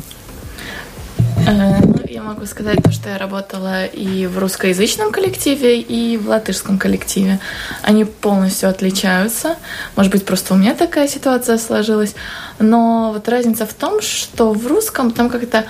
Ну, 1.47 1.95
я 2.09 2.23
могу 2.23 2.45
сказать 2.45 2.81
то, 2.83 2.91
что 2.91 3.09
я 3.09 3.17
работала 3.17 3.85
и 3.85 4.25
в 4.25 4.37
русскоязычном 4.37 5.11
коллективе, 5.11 5.79
и 5.79 6.17
в 6.17 6.27
латышском 6.27 6.77
коллективе. 6.77 7.39
Они 7.81 8.03
полностью 8.03 8.69
отличаются. 8.69 9.55
Может 9.95 10.11
быть, 10.11 10.25
просто 10.25 10.53
у 10.53 10.57
меня 10.57 10.73
такая 10.73 11.07
ситуация 11.07 11.57
сложилась. 11.57 12.15
Но 12.59 13.11
вот 13.13 13.29
разница 13.29 13.65
в 13.65 13.73
том, 13.73 14.01
что 14.01 14.53
в 14.53 14.67
русском 14.67 15.11
там 15.11 15.29
как-то 15.29 15.65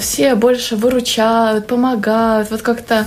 все 0.00 0.34
больше 0.34 0.76
выручают, 0.76 1.66
помогают, 1.66 2.50
вот 2.50 2.62
как-то 2.62 3.06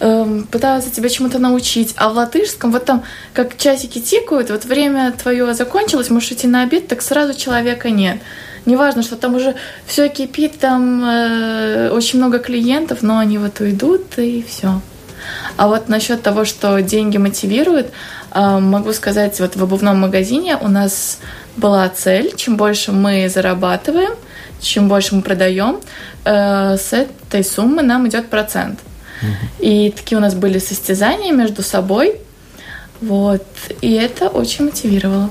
эм, 0.00 0.44
пытаются 0.44 0.90
тебя 0.90 1.08
чему-то 1.08 1.38
научить. 1.38 1.94
А 1.96 2.08
в 2.08 2.14
латышском 2.14 2.72
вот 2.72 2.84
там 2.84 3.02
как 3.32 3.56
часики 3.56 4.00
тикают, 4.00 4.50
вот 4.50 4.64
время 4.64 5.12
твое 5.12 5.54
закончилось, 5.54 6.10
можешь 6.10 6.32
идти 6.32 6.46
на 6.46 6.62
обед, 6.62 6.88
так 6.88 7.02
сразу 7.02 7.38
человека 7.38 7.90
нет. 7.90 8.18
Неважно, 8.66 9.02
что 9.02 9.16
там 9.16 9.34
уже 9.34 9.54
все 9.86 10.08
кипит, 10.08 10.58
там 10.58 11.04
э, 11.04 11.90
очень 11.90 12.18
много 12.18 12.38
клиентов, 12.38 13.02
но 13.02 13.18
они 13.18 13.36
вот 13.36 13.60
уйдут 13.60 14.18
и 14.18 14.44
все. 14.48 14.80
А 15.56 15.68
вот 15.68 15.88
насчет 15.88 16.22
того, 16.22 16.44
что 16.44 16.80
деньги 16.80 17.18
мотивируют, 17.18 17.88
э, 18.32 18.58
могу 18.58 18.92
сказать, 18.94 19.38
вот 19.40 19.56
в 19.56 19.62
обувном 19.62 20.00
магазине 20.00 20.56
у 20.56 20.68
нас 20.68 21.18
была 21.56 21.88
цель, 21.90 22.34
чем 22.36 22.56
больше 22.56 22.92
мы 22.92 23.28
зарабатываем, 23.28 24.14
чем 24.64 24.88
больше 24.88 25.14
мы 25.14 25.22
продаем, 25.22 25.80
э, 26.24 26.76
с 26.76 26.92
этой 26.92 27.44
суммы 27.44 27.82
нам 27.82 28.08
идет 28.08 28.28
процент. 28.30 28.80
И 29.58 29.92
такие 29.96 30.18
у 30.18 30.20
нас 30.20 30.34
были 30.34 30.58
состязания 30.58 31.32
между 31.32 31.62
собой. 31.62 32.20
Вот. 33.00 33.46
И 33.80 33.92
это 33.92 34.28
очень 34.28 34.66
мотивировало. 34.66 35.30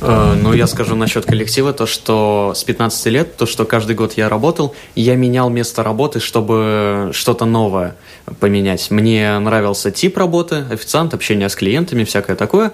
Э, 0.00 0.34
ну, 0.40 0.52
я 0.52 0.66
скажу 0.66 0.94
насчет 0.94 1.26
коллектива, 1.26 1.72
то, 1.72 1.86
что 1.86 2.52
с 2.54 2.64
15 2.64 3.06
лет, 3.06 3.36
то, 3.36 3.46
что 3.46 3.64
каждый 3.64 3.96
год 3.96 4.14
я 4.14 4.28
работал, 4.28 4.74
я 4.94 5.16
менял 5.16 5.48
место 5.50 5.82
работы, 5.82 6.20
чтобы 6.20 7.10
что-то 7.12 7.44
новое 7.44 7.96
поменять. 8.40 8.90
Мне 8.90 9.38
нравился 9.38 9.90
тип 9.90 10.16
работы, 10.18 10.64
официант, 10.70 11.14
общение 11.14 11.48
с 11.48 11.54
клиентами, 11.54 12.04
всякое 12.04 12.36
такое. 12.36 12.72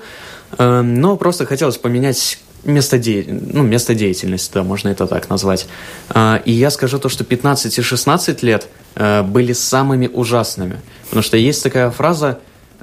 Эм, 0.58 1.00
но 1.00 1.16
просто 1.16 1.46
хотелось 1.46 1.78
поменять 1.78 2.38
место, 2.64 2.98
де... 2.98 3.24
ну, 3.28 3.62
место 3.62 3.94
деятельности, 3.94 4.50
да, 4.54 4.62
можно 4.62 4.88
это 4.88 5.06
так 5.06 5.30
назвать. 5.30 5.66
А, 6.08 6.40
и 6.44 6.52
я 6.52 6.70
скажу 6.70 6.98
то, 6.98 7.08
что 7.08 7.24
15 7.24 7.78
и 7.78 7.82
16 7.82 8.42
лет 8.42 8.68
э, 8.94 9.22
были 9.22 9.52
самыми 9.52 10.08
ужасными. 10.12 10.80
Потому 11.04 11.22
что 11.22 11.36
есть 11.36 11.62
такая 11.62 11.90
фраза 11.90 12.38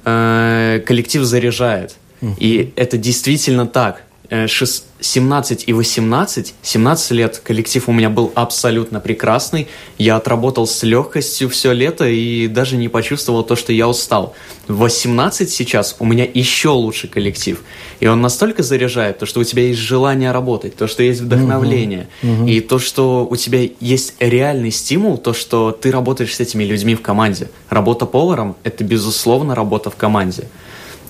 э, 0.06 0.82
«коллектив 0.86 1.24
заряжает». 1.24 1.96
И 2.38 2.74
это 2.76 2.98
действительно 2.98 3.66
так. 3.66 4.04
17 4.30 5.62
э, 5.62 5.66
и 5.66 5.74
18, 5.74 6.54
17 6.62 7.12
лет 7.12 7.42
коллектив 7.44 7.90
у 7.90 7.92
меня 7.92 8.10
был 8.10 8.32
абсолютно 8.36 9.00
прекрасный. 9.00 9.68
Я 9.98 10.18
отработал 10.18 10.68
с 10.68 10.84
легкостью 10.84 11.50
все 11.50 11.74
лето 11.74 12.08
и 12.08 12.48
даже 12.48 12.78
не 12.78 12.90
почувствовал 12.90 13.44
то, 13.44 13.56
что 13.56 13.74
я 13.74 13.88
устал. 13.88 14.36
18 14.68 15.50
сейчас 15.50 15.96
у 16.00 16.06
меня 16.06 16.28
еще 16.32 16.70
лучше 16.70 17.08
коллектив. 17.08 17.62
И 18.00 18.08
он 18.08 18.22
настолько 18.22 18.62
заряжает, 18.62 19.18
то, 19.18 19.26
что 19.26 19.40
у 19.40 19.44
тебя 19.44 19.64
есть 19.64 19.80
желание 19.80 20.32
работать, 20.32 20.76
то, 20.76 20.88
что 20.88 21.02
есть 21.02 21.22
вдохновление, 21.22 22.08
угу, 22.22 22.34
угу. 22.34 22.48
и 22.48 22.60
то, 22.60 22.78
что 22.78 23.28
у 23.30 23.36
тебя 23.36 23.68
есть 23.80 24.14
реальный 24.20 24.72
стимул, 24.72 25.18
то, 25.18 25.34
что 25.34 25.72
ты 25.72 25.92
работаешь 25.92 26.36
с 26.36 26.40
этими 26.40 26.64
людьми 26.64 26.94
в 26.94 27.02
команде. 27.02 27.50
Работа 27.70 28.06
поваром– 28.06 28.56
это, 28.64 28.84
безусловно, 28.84 29.56
работа 29.56 29.90
в 29.90 29.96
команде. 29.96 30.44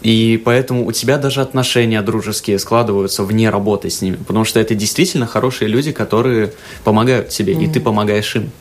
И 0.02 0.42
поэтому 0.44 0.86
у 0.86 0.92
тебя 0.92 1.18
даже 1.18 1.42
отношения 1.42 2.02
дружеские 2.02 2.58
складываются 2.60 3.24
вне 3.24 3.50
работы 3.50 3.90
с 3.90 4.02
ними, 4.02 4.16
потому 4.16 4.46
что 4.46 4.60
это 4.60 4.74
действительно 4.76 5.28
хорошие 5.28 5.68
люди, 5.68 5.92
которые 5.92 6.54
помогают 6.84 7.30
тебе, 7.30 7.54
mm. 7.54 7.64
и 7.64 7.68
ты 7.68 7.80
помогаешь 7.80 8.36
им. 8.36 8.52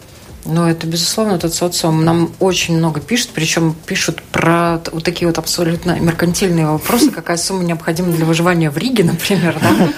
Ну, 0.44 0.66
это, 0.66 0.86
безусловно, 0.86 1.32
этот 1.34 1.52
социум 1.52 2.04
нам 2.04 2.32
очень 2.40 2.76
много 2.76 3.00
пишет, 3.00 3.30
причем 3.34 3.74
пишут 3.86 4.22
про 4.22 4.80
вот 4.92 5.04
такие 5.04 5.26
вот 5.26 5.38
абсолютно 5.38 5.98
меркантильные 5.98 6.66
вопросы, 6.66 7.10
какая 7.10 7.36
сумма 7.36 7.64
необходима 7.64 8.12
для 8.12 8.24
выживания 8.24 8.70
в 8.70 8.78
Риге, 8.78 9.04
например, 9.04 9.56
да? 9.60 9.88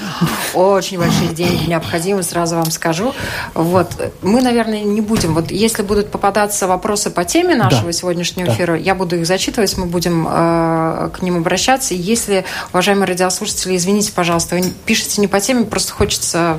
Очень 0.55 0.99
большие 0.99 1.29
деньги 1.29 1.69
необходимы, 1.69 2.23
сразу 2.23 2.57
вам 2.57 2.71
скажу. 2.71 3.15
Вот. 3.55 3.93
Мы, 4.23 4.43
наверное, 4.43 4.83
не 4.83 5.01
будем, 5.01 5.35
вот 5.35 5.51
если 5.51 5.83
будут 5.83 6.11
попадаться 6.11 6.67
вопросы 6.67 7.11
по 7.11 7.25
теме 7.25 7.55
нашего 7.55 7.87
да. 7.87 7.93
сегодняшнего 7.93 8.47
да. 8.49 8.55
эфира, 8.55 8.77
я 8.77 8.95
буду 8.95 9.17
их 9.17 9.27
зачитывать, 9.27 9.77
мы 9.77 9.87
будем 9.87 10.27
э, 10.29 11.11
к 11.13 11.23
ним 11.23 11.37
обращаться. 11.37 11.95
если, 11.95 12.45
уважаемые 12.73 13.07
радиослушатели, 13.07 13.77
извините, 13.77 14.13
пожалуйста, 14.13 14.57
вы 14.57 14.63
пишете 14.85 15.21
не 15.21 15.29
по 15.29 15.39
теме, 15.41 15.65
просто 15.65 15.93
хочется 15.93 16.59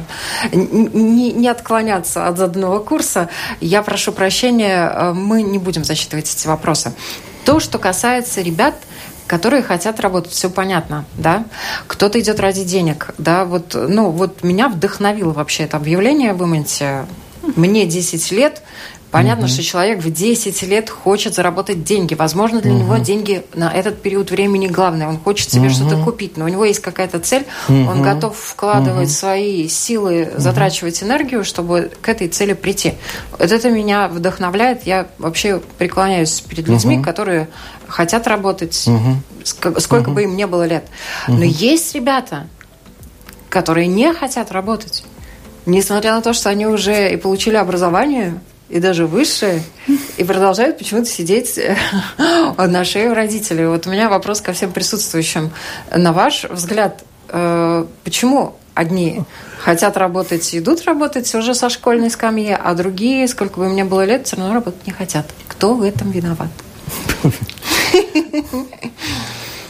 не, 0.52 1.32
не 1.32 1.50
отклоняться 1.50 2.28
от 2.28 2.38
заданного 2.38 2.80
курса, 2.80 3.30
я 3.72 3.82
прошу 3.84 4.12
прощения, 4.12 4.92
э, 4.94 5.14
мы 5.14 5.42
не 5.42 5.58
будем 5.58 5.86
засчитывать 5.86 6.30
эти 6.30 6.46
вопросы. 6.46 6.92
То, 7.46 7.62
что 7.62 7.80
касается 7.80 8.42
ребят, 8.42 8.76
которые 9.28 9.64
хотят 9.64 10.02
работать, 10.02 10.34
все 10.34 10.50
понятно, 10.50 11.06
да. 11.14 11.46
Кто-то 11.88 12.20
идет 12.20 12.42
ради 12.42 12.66
денег, 12.66 13.12
да. 13.18 13.46
Вот, 13.46 13.74
ну, 13.74 14.10
вот 14.10 14.44
меня 14.44 14.68
вдохновило 14.68 15.32
вообще 15.32 15.64
это 15.64 15.78
объявление 15.78 16.34
в 16.34 16.44
Имонте. 16.44 17.06
Мне 17.56 17.86
10 17.86 18.32
лет, 18.34 18.62
Понятно, 19.12 19.46
угу. 19.46 19.52
что 19.52 19.62
человек 19.62 20.00
в 20.00 20.12
10 20.12 20.62
лет 20.64 20.90
хочет 20.90 21.36
заработать 21.36 21.84
деньги. 21.84 22.14
Возможно, 22.14 22.62
для 22.62 22.72
угу. 22.72 22.80
него 22.80 22.98
деньги 22.98 23.44
на 23.54 23.70
этот 23.70 24.02
период 24.02 24.32
времени 24.32 24.68
главное. 24.68 25.08
Он 25.08 25.20
хочет 25.20 25.52
себе 25.52 25.68
угу. 25.68 25.74
что-то 25.74 25.98
купить, 25.98 26.38
но 26.38 26.46
у 26.46 26.48
него 26.48 26.64
есть 26.64 26.80
какая-то 26.80 27.20
цель. 27.20 27.46
Угу. 27.68 27.90
Он 27.90 28.02
готов 28.02 28.38
вкладывать 28.38 29.10
угу. 29.10 29.14
свои 29.14 29.68
силы, 29.68 30.30
угу. 30.32 30.40
затрачивать 30.42 31.04
энергию, 31.04 31.44
чтобы 31.44 31.92
к 32.02 32.08
этой 32.08 32.30
цели 32.30 32.54
прийти. 32.54 32.94
Вот 33.32 33.52
это 33.52 33.70
меня 33.70 34.08
вдохновляет. 34.08 34.84
Я 34.84 35.08
вообще 35.18 35.62
преклоняюсь 35.78 36.40
перед 36.40 36.70
людьми, 36.70 36.96
угу. 36.96 37.04
которые 37.04 37.50
хотят 37.88 38.28
работать, 38.28 38.88
угу. 38.88 39.80
сколько 39.80 40.08
угу. 40.10 40.16
бы 40.16 40.24
им 40.24 40.38
не 40.38 40.48
было 40.48 40.66
лет. 40.66 40.86
Угу. 41.28 41.38
Но 41.38 41.44
есть 41.44 41.94
ребята, 41.96 42.48
которые 43.50 43.88
не 43.88 44.14
хотят 44.14 44.54
работать. 44.54 45.04
Несмотря 45.66 46.16
на 46.16 46.22
то, 46.22 46.32
что 46.32 46.50
они 46.50 46.66
уже 46.66 47.14
и 47.14 47.18
получили 47.18 47.56
образование, 47.56 48.40
и 48.72 48.80
даже 48.80 49.06
выше, 49.06 49.62
и 50.18 50.24
продолжают 50.24 50.78
почему-то 50.78 51.08
сидеть 51.08 51.58
э, 51.58 51.76
на 52.58 52.86
шее 52.86 53.12
у 53.12 53.14
родителей. 53.14 53.68
Вот 53.68 53.86
у 53.86 53.92
меня 53.92 54.10
вопрос 54.10 54.40
ко 54.40 54.54
всем 54.54 54.72
присутствующим. 54.72 55.52
На 55.94 56.14
ваш 56.14 56.46
взгляд, 56.46 57.04
э, 57.30 57.86
почему 58.06 58.56
одни 58.74 59.24
хотят 59.60 59.98
работать, 59.98 60.56
идут 60.56 60.86
работать 60.86 61.36
уже 61.36 61.54
со 61.54 61.70
школьной 61.70 62.10
скамьи, 62.10 62.58
а 62.58 62.74
другие, 62.74 63.28
сколько 63.28 63.60
бы 63.60 63.68
мне 63.68 63.84
было 63.84 64.06
лет, 64.06 64.26
все 64.26 64.38
равно 64.38 64.54
работать 64.54 64.88
не 64.88 64.94
хотят? 64.94 65.26
Кто 65.50 65.74
в 65.74 65.84
этом 65.84 66.10
виноват? 66.12 66.50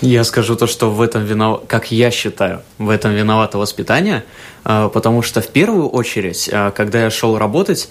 Я 0.01 0.23
скажу 0.23 0.55
то, 0.55 0.67
что 0.67 0.91
в 0.91 1.01
этом 1.01 1.25
виноват, 1.25 1.63
как 1.67 1.91
я 1.91 2.09
считаю, 2.11 2.61
в 2.79 2.89
этом 2.89 3.13
виновато 3.13 3.57
воспитание, 3.57 4.25
э, 4.63 4.89
потому 4.93 5.23
что 5.23 5.41
в 5.41 5.47
первую 5.47 5.89
очередь, 5.89 6.51
когда 6.75 7.03
я 7.03 7.09
шел 7.09 7.39
работать, 7.39 7.89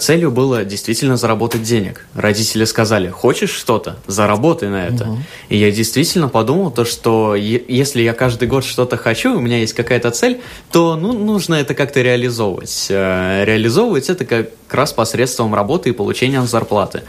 целью 0.00 0.30
было 0.30 0.64
действительно 0.66 1.16
заработать 1.16 1.62
денег. 1.62 2.06
Родители 2.14 2.64
сказали, 2.64 3.08
хочешь 3.08 3.50
что-то, 3.50 3.96
заработай 4.06 4.68
на 4.68 4.86
это. 4.86 5.04
Угу. 5.04 5.18
И 5.48 5.56
я 5.56 5.70
действительно 5.70 6.28
подумал 6.28 6.70
то, 6.70 6.84
что 6.84 7.34
если 7.34 8.02
я 8.02 8.12
каждый 8.12 8.48
год 8.48 8.64
что-то 8.64 8.98
хочу, 8.98 9.34
у 9.34 9.40
меня 9.40 9.58
есть 9.58 9.72
какая-то 9.72 10.10
цель, 10.10 10.42
то 10.70 10.94
ну, 10.96 11.14
нужно 11.14 11.54
это 11.54 11.74
как-то 11.74 12.02
реализовывать. 12.02 12.88
Э, 12.90 13.44
реализовывать 13.46 14.10
это 14.10 14.26
как 14.26 14.50
раз 14.70 14.92
посредством 14.92 15.54
работы 15.54 15.88
и 15.88 15.92
получения 15.92 16.42
зарплаты. 16.42 17.02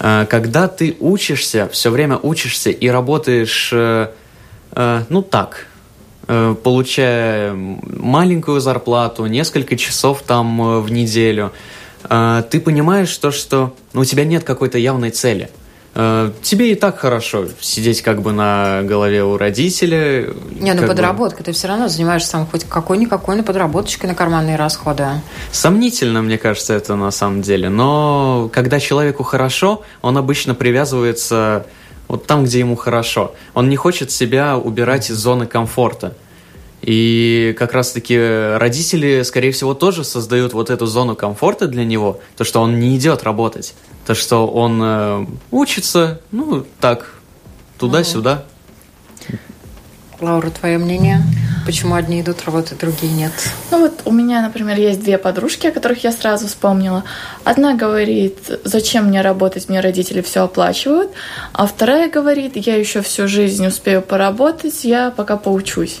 Э, 0.00 0.26
когда 0.28 0.66
ты 0.66 0.96
учишься, 0.98 1.68
все 1.70 1.90
время 1.90 2.18
учишься 2.20 2.70
и 2.70 2.88
работаешь, 2.88 3.72
ну 5.08 5.22
так, 5.22 5.66
получая 6.26 7.54
маленькую 7.54 8.60
зарплату, 8.60 9.26
несколько 9.26 9.76
часов 9.76 10.22
там 10.26 10.82
в 10.82 10.90
неделю– 10.90 11.52
а, 11.62 11.77
ты 12.08 12.60
понимаешь 12.60 13.16
то, 13.16 13.30
что 13.30 13.74
у 13.94 14.04
тебя 14.04 14.24
нет 14.24 14.44
какой-то 14.44 14.78
явной 14.78 15.10
цели. 15.10 15.50
А, 16.00 16.32
тебе 16.42 16.70
и 16.72 16.74
так 16.76 16.98
хорошо 16.98 17.46
сидеть 17.60 18.02
как 18.02 18.22
бы 18.22 18.30
на 18.30 18.82
голове 18.84 19.24
у 19.24 19.36
родителя. 19.36 20.28
Не, 20.60 20.74
ну 20.74 20.86
подработка, 20.86 21.38
бы... 21.38 21.44
ты 21.44 21.52
все 21.52 21.66
равно 21.66 21.88
занимаешься 21.88 22.32
там 22.32 22.46
хоть 22.46 22.64
какой-никакой 22.64 23.34
на 23.34 23.42
подработочкой 23.42 24.08
на 24.08 24.14
карманные 24.14 24.54
расходы. 24.54 25.06
Сомнительно, 25.50 26.22
мне 26.22 26.38
кажется, 26.38 26.74
это 26.74 26.94
на 26.94 27.10
самом 27.10 27.42
деле. 27.42 27.68
Но 27.68 28.48
когда 28.52 28.78
человеку 28.78 29.24
хорошо, 29.24 29.82
он 30.00 30.16
обычно 30.16 30.54
привязывается 30.54 31.66
вот 32.06 32.26
там, 32.26 32.44
где 32.44 32.60
ему 32.60 32.76
хорошо. 32.76 33.34
Он 33.54 33.68
не 33.68 33.76
хочет 33.76 34.12
себя 34.12 34.56
убирать 34.56 35.10
из 35.10 35.16
зоны 35.16 35.46
комфорта. 35.46 36.14
И 36.82 37.54
как 37.58 37.72
раз-таки 37.72 38.16
родители, 38.56 39.22
скорее 39.22 39.52
всего, 39.52 39.74
тоже 39.74 40.04
создают 40.04 40.52
вот 40.52 40.70
эту 40.70 40.86
зону 40.86 41.16
комфорта 41.16 41.66
для 41.66 41.84
него, 41.84 42.20
то, 42.36 42.44
что 42.44 42.60
он 42.60 42.78
не 42.78 42.96
идет 42.96 43.24
работать, 43.24 43.74
то, 44.06 44.14
что 44.14 44.46
он 44.46 44.80
э, 44.82 45.26
учится, 45.50 46.20
ну, 46.30 46.64
так, 46.80 47.14
туда-сюда. 47.78 48.44
Лаура, 50.20 50.50
твое 50.50 50.78
мнение? 50.78 51.22
Почему 51.64 51.94
одни 51.94 52.20
идут 52.20 52.44
работать, 52.44 52.78
другие 52.78 53.12
нет? 53.12 53.32
Ну 53.70 53.80
вот 53.80 54.00
у 54.04 54.10
меня, 54.10 54.42
например, 54.42 54.78
есть 54.78 55.00
две 55.00 55.16
подружки, 55.16 55.68
о 55.68 55.70
которых 55.70 56.02
я 56.02 56.10
сразу 56.10 56.48
вспомнила. 56.48 57.04
Одна 57.44 57.74
говорит, 57.74 58.38
зачем 58.64 59.06
мне 59.06 59.20
работать, 59.20 59.68
мне 59.68 59.80
родители 59.80 60.22
все 60.22 60.44
оплачивают. 60.44 61.12
А 61.52 61.66
вторая 61.66 62.10
говорит, 62.10 62.56
я 62.56 62.74
еще 62.74 63.02
всю 63.02 63.28
жизнь 63.28 63.64
успею 63.66 64.02
поработать, 64.02 64.82
я 64.84 65.10
пока 65.10 65.36
поучусь. 65.36 66.00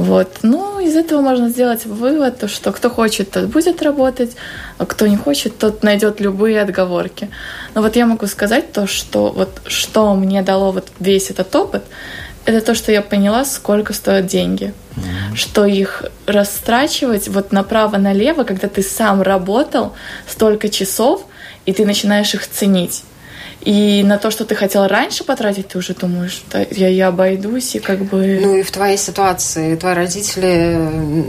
Вот. 0.00 0.38
Ну, 0.42 0.80
из 0.80 0.96
этого 0.96 1.20
можно 1.20 1.50
сделать 1.50 1.84
вывод, 1.84 2.38
то, 2.38 2.48
что 2.48 2.72
кто 2.72 2.88
хочет, 2.88 3.32
тот 3.32 3.44
будет 3.44 3.82
работать, 3.82 4.34
а 4.78 4.86
кто 4.86 5.06
не 5.06 5.16
хочет, 5.16 5.58
тот 5.58 5.82
найдет 5.82 6.20
любые 6.20 6.62
отговорки. 6.62 7.28
Но 7.74 7.82
вот 7.82 7.96
я 7.96 8.06
могу 8.06 8.26
сказать 8.26 8.72
то, 8.72 8.86
что 8.86 9.30
вот 9.30 9.60
что 9.66 10.14
мне 10.14 10.40
дало 10.40 10.72
вот 10.72 10.88
весь 11.00 11.28
этот 11.28 11.54
опыт, 11.54 11.82
это 12.46 12.62
то, 12.62 12.74
что 12.74 12.92
я 12.92 13.02
поняла, 13.02 13.44
сколько 13.44 13.92
стоят 13.92 14.24
деньги. 14.24 14.72
Mm-hmm. 14.96 15.36
Что 15.36 15.66
их 15.66 16.04
растрачивать 16.26 17.28
вот 17.28 17.52
направо-налево, 17.52 18.44
когда 18.44 18.68
ты 18.68 18.82
сам 18.82 19.20
работал 19.20 19.92
столько 20.26 20.70
часов, 20.70 21.26
и 21.66 21.74
ты 21.74 21.84
начинаешь 21.84 22.32
их 22.34 22.48
ценить. 22.48 23.04
И 23.62 24.02
на 24.04 24.18
то, 24.18 24.30
что 24.30 24.44
ты 24.44 24.54
хотел 24.54 24.86
раньше 24.86 25.22
потратить, 25.24 25.68
ты 25.68 25.78
уже 25.78 25.94
думаешь, 25.94 26.42
да, 26.50 26.64
я, 26.70 26.88
я 26.88 27.08
обойдусь, 27.08 27.74
и 27.74 27.78
как 27.78 27.98
бы... 28.04 28.40
Ну 28.40 28.56
и 28.56 28.62
в 28.62 28.70
твоей 28.70 28.96
ситуации 28.96 29.76
твои 29.76 29.94
родители 29.94 30.76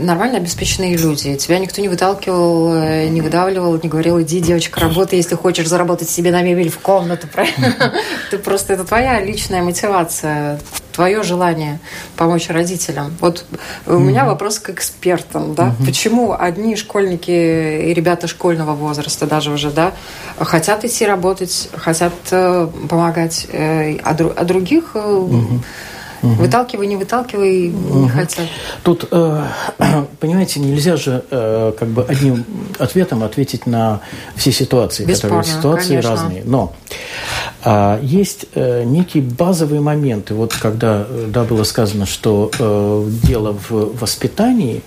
нормально 0.00 0.38
обеспеченные 0.38 0.96
люди. 0.96 1.36
Тебя 1.36 1.58
никто 1.58 1.82
не 1.82 1.88
выталкивал, 1.88 2.74
э, 2.74 3.08
не 3.08 3.20
выдавливал, 3.20 3.78
не 3.82 3.88
говорил, 3.88 4.20
иди, 4.22 4.40
девочка, 4.40 4.80
работай, 4.80 5.18
если 5.18 5.34
хочешь 5.34 5.68
заработать 5.68 6.08
себе 6.08 6.30
на 6.30 6.42
мебель 6.42 6.70
в 6.70 6.78
комнату, 6.78 7.26
правильно? 7.32 7.94
Ты 8.30 8.38
просто, 8.38 8.72
это 8.72 8.84
твоя 8.84 9.20
личная 9.20 9.62
мотивация 9.62 10.58
твое 10.92 11.22
желание 11.22 11.80
помочь 12.16 12.48
родителям. 12.48 13.14
Вот 13.20 13.44
у 13.86 13.98
меня 13.98 14.24
вопрос 14.24 14.58
к 14.58 14.70
экспертам, 14.70 15.54
да, 15.54 15.74
почему 15.84 16.36
одни 16.38 16.76
школьники 16.76 17.30
и 17.30 17.94
ребята 17.94 18.26
школьного 18.28 18.74
возраста 18.74 19.26
даже 19.26 19.50
уже, 19.50 19.70
да, 19.70 19.92
хотят 20.38 20.84
идти 20.84 21.06
работать, 21.06 21.68
хотят 21.76 22.12
э, 22.30 22.68
помогать, 22.88 23.46
э, 23.52 23.96
а, 23.98 24.10
а 24.10 24.44
других 24.44 24.96
Угу. 26.22 26.34
Выталкивай, 26.34 26.86
не 26.86 26.96
выталкивай, 26.96 27.70
угу. 27.70 27.98
не 28.04 28.08
хотят. 28.08 28.46
Тут, 28.84 29.08
понимаете, 30.20 30.60
нельзя 30.60 30.96
же 30.96 31.24
как 31.30 31.88
бы 31.88 32.04
одним 32.04 32.44
ответом 32.78 33.24
ответить 33.24 33.66
на 33.66 34.00
все 34.36 34.52
ситуации, 34.52 35.04
Бесспорно, 35.04 35.38
которые 35.38 35.58
ситуации 35.58 35.88
конечно. 35.88 36.10
разные. 36.10 36.42
Но 36.44 36.72
есть 38.02 38.46
э, 38.54 38.82
некие 38.82 39.22
базовые 39.22 39.80
моменты. 39.80 40.34
Вот 40.34 40.52
когда 40.54 41.06
э, 41.08 41.28
да, 41.28 41.44
было 41.44 41.62
сказано, 41.62 42.06
что 42.06 42.50
э, 42.58 43.08
дело 43.24 43.56
в 43.68 44.00
воспитании, 44.00 44.82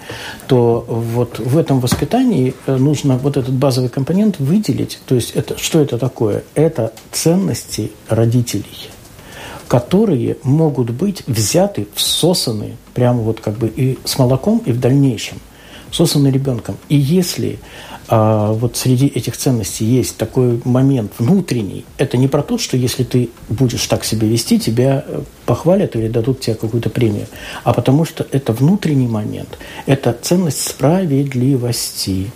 то 0.47 0.85
вот 0.88 1.39
в 1.39 1.57
этом 1.57 1.79
воспитании 1.79 2.53
нужно 2.67 3.17
вот 3.17 3.38
этот 3.38 3.53
базовый 3.53 3.89
компонент 3.89 4.39
выделить. 4.39 4.99
То 5.05 5.15
есть 5.15 5.31
это, 5.35 5.57
что 5.57 5.79
это 5.79 5.97
такое? 5.97 6.43
Это 6.53 6.91
ценности 7.11 7.91
родителей 8.09 8.89
которые 9.67 10.38
могут 10.43 10.91
быть 10.91 11.23
взяты, 11.25 11.88
всосаны 11.95 12.77
прямо 12.93 13.21
вот 13.21 13.39
как 13.39 13.57
бы 13.57 13.67
и 13.67 13.97
с 14.03 14.19
молоком, 14.19 14.61
и 14.63 14.71
в 14.71 14.79
дальнейшем, 14.79 15.39
всосаны 15.89 16.27
ребенком. 16.27 16.77
И 16.88 16.95
если 16.95 17.57
а, 18.07 18.53
вот 18.53 18.77
среди 18.77 19.07
этих 19.07 19.37
ценностей 19.37 19.85
есть 19.85 20.17
такой 20.17 20.61
момент 20.63 21.13
внутренний, 21.17 21.85
это 21.97 22.17
не 22.17 22.27
про 22.27 22.41
то, 22.43 22.57
что 22.57 22.77
если 22.77 23.03
ты 23.03 23.29
будешь 23.49 23.85
так 23.87 24.03
себя 24.03 24.27
вести, 24.27 24.59
тебя 24.59 25.03
э, 25.07 25.21
похвалят 25.45 25.95
или 25.95 26.07
дадут 26.07 26.41
тебе 26.41 26.55
какую-то 26.55 26.89
премию, 26.89 27.27
а 27.63 27.73
потому 27.73 28.05
что 28.05 28.25
это 28.31 28.53
внутренний 28.53 29.07
момент, 29.07 29.57
это 29.85 30.15
ценность 30.19 30.67
справедливости. 30.67 32.31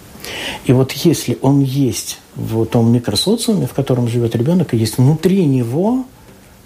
И 0.65 0.73
вот 0.73 0.91
если 0.91 1.37
он 1.41 1.61
есть 1.61 2.19
в 2.35 2.65
том 2.65 2.91
микросоциуме, 2.91 3.67
в 3.67 3.73
котором 3.73 4.07
живет 4.07 4.35
ребенок, 4.35 4.73
и 4.73 4.77
есть 4.77 4.97
внутри 4.97 5.45
него– 5.45 6.05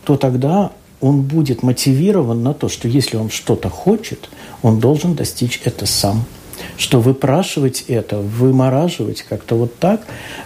то 0.04 0.18
тогда 0.18 0.72
он 1.02 1.22
будет 1.22 1.64
мотивирован 1.64 2.44
на 2.44 2.54
то, 2.54 2.70
что 2.70 2.88
если 2.88 3.18
он 3.18 3.30
что-то 3.30 3.70
хочет, 3.70 4.30
он 4.62 4.80
должен 4.80 5.16
достичь 5.16 5.62
это 5.66 5.86
сам. 5.86 6.24
Что 6.78 7.00
выпрашивать 7.00 7.86
это, 7.88 8.18
вымораживать 8.18 9.24
как-то 9.24 9.56
вот 9.56 9.76
так, 9.78 10.02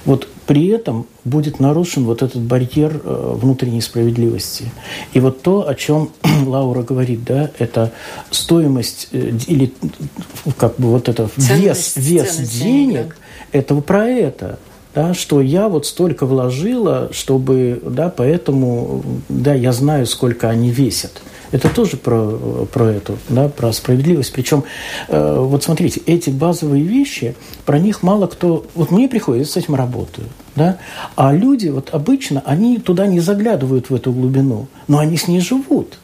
вот 0.05 0.27
при 0.45 0.67
этом 0.67 1.07
будет 1.25 1.59
нарушен 1.59 2.05
вот 2.05 2.21
этот 2.21 2.41
барьер 2.41 3.01
э, 3.03 3.33
внутренней 3.35 3.81
справедливости. 3.81 4.71
И 5.13 5.19
вот 5.19 5.41
то, 5.41 5.67
о 5.67 5.75
чем 5.75 6.11
Лаура 6.45 6.83
говорит, 6.83 7.23
да, 7.25 7.51
это 7.59 7.91
стоимость 8.31 9.09
э, 9.11 9.33
или 9.47 9.73
как 10.57 10.75
бы 10.77 10.89
вот 10.89 11.09
это 11.09 11.29
вес, 11.35 11.93
вес 11.97 12.37
денег, 12.37 12.63
денег, 12.63 13.17
это 13.51 13.75
про 13.75 14.05
это 14.05 14.59
да, 14.97 15.13
что 15.13 15.41
я 15.41 15.69
вот 15.69 15.85
столько 15.85 16.25
вложила, 16.25 17.09
чтобы, 17.11 17.79
да, 17.85 18.09
поэтому, 18.09 19.03
да, 19.29 19.53
я 19.53 19.71
знаю, 19.71 20.07
сколько 20.07 20.49
они 20.49 20.71
весят. 20.71 21.21
Это 21.51 21.69
тоже 21.69 21.97
про, 21.97 22.65
про 22.71 22.85
эту, 22.85 23.17
да, 23.29 23.47
про 23.47 23.71
справедливость. 23.71 24.33
Причем, 24.33 24.63
э, 25.07 25.37
вот 25.39 25.63
смотрите, 25.63 26.01
эти 26.05 26.29
базовые 26.29 26.83
вещи, 26.83 27.35
про 27.65 27.79
них 27.79 28.03
мало 28.03 28.27
кто... 28.27 28.65
Вот 28.75 28.91
мне 28.91 29.07
приходится 29.07 29.53
с 29.53 29.57
этим 29.57 29.75
работаю, 29.75 30.27
да, 30.55 30.77
а 31.15 31.33
люди 31.33 31.69
вот 31.69 31.89
обычно, 31.93 32.41
они 32.45 32.79
туда 32.79 33.07
не 33.07 33.19
заглядывают 33.19 33.89
в 33.89 33.95
эту 33.95 34.11
глубину, 34.11 34.67
но 34.87 34.99
они 34.99 35.17
с 35.17 35.27
ней 35.27 35.39
живут, 35.39 35.99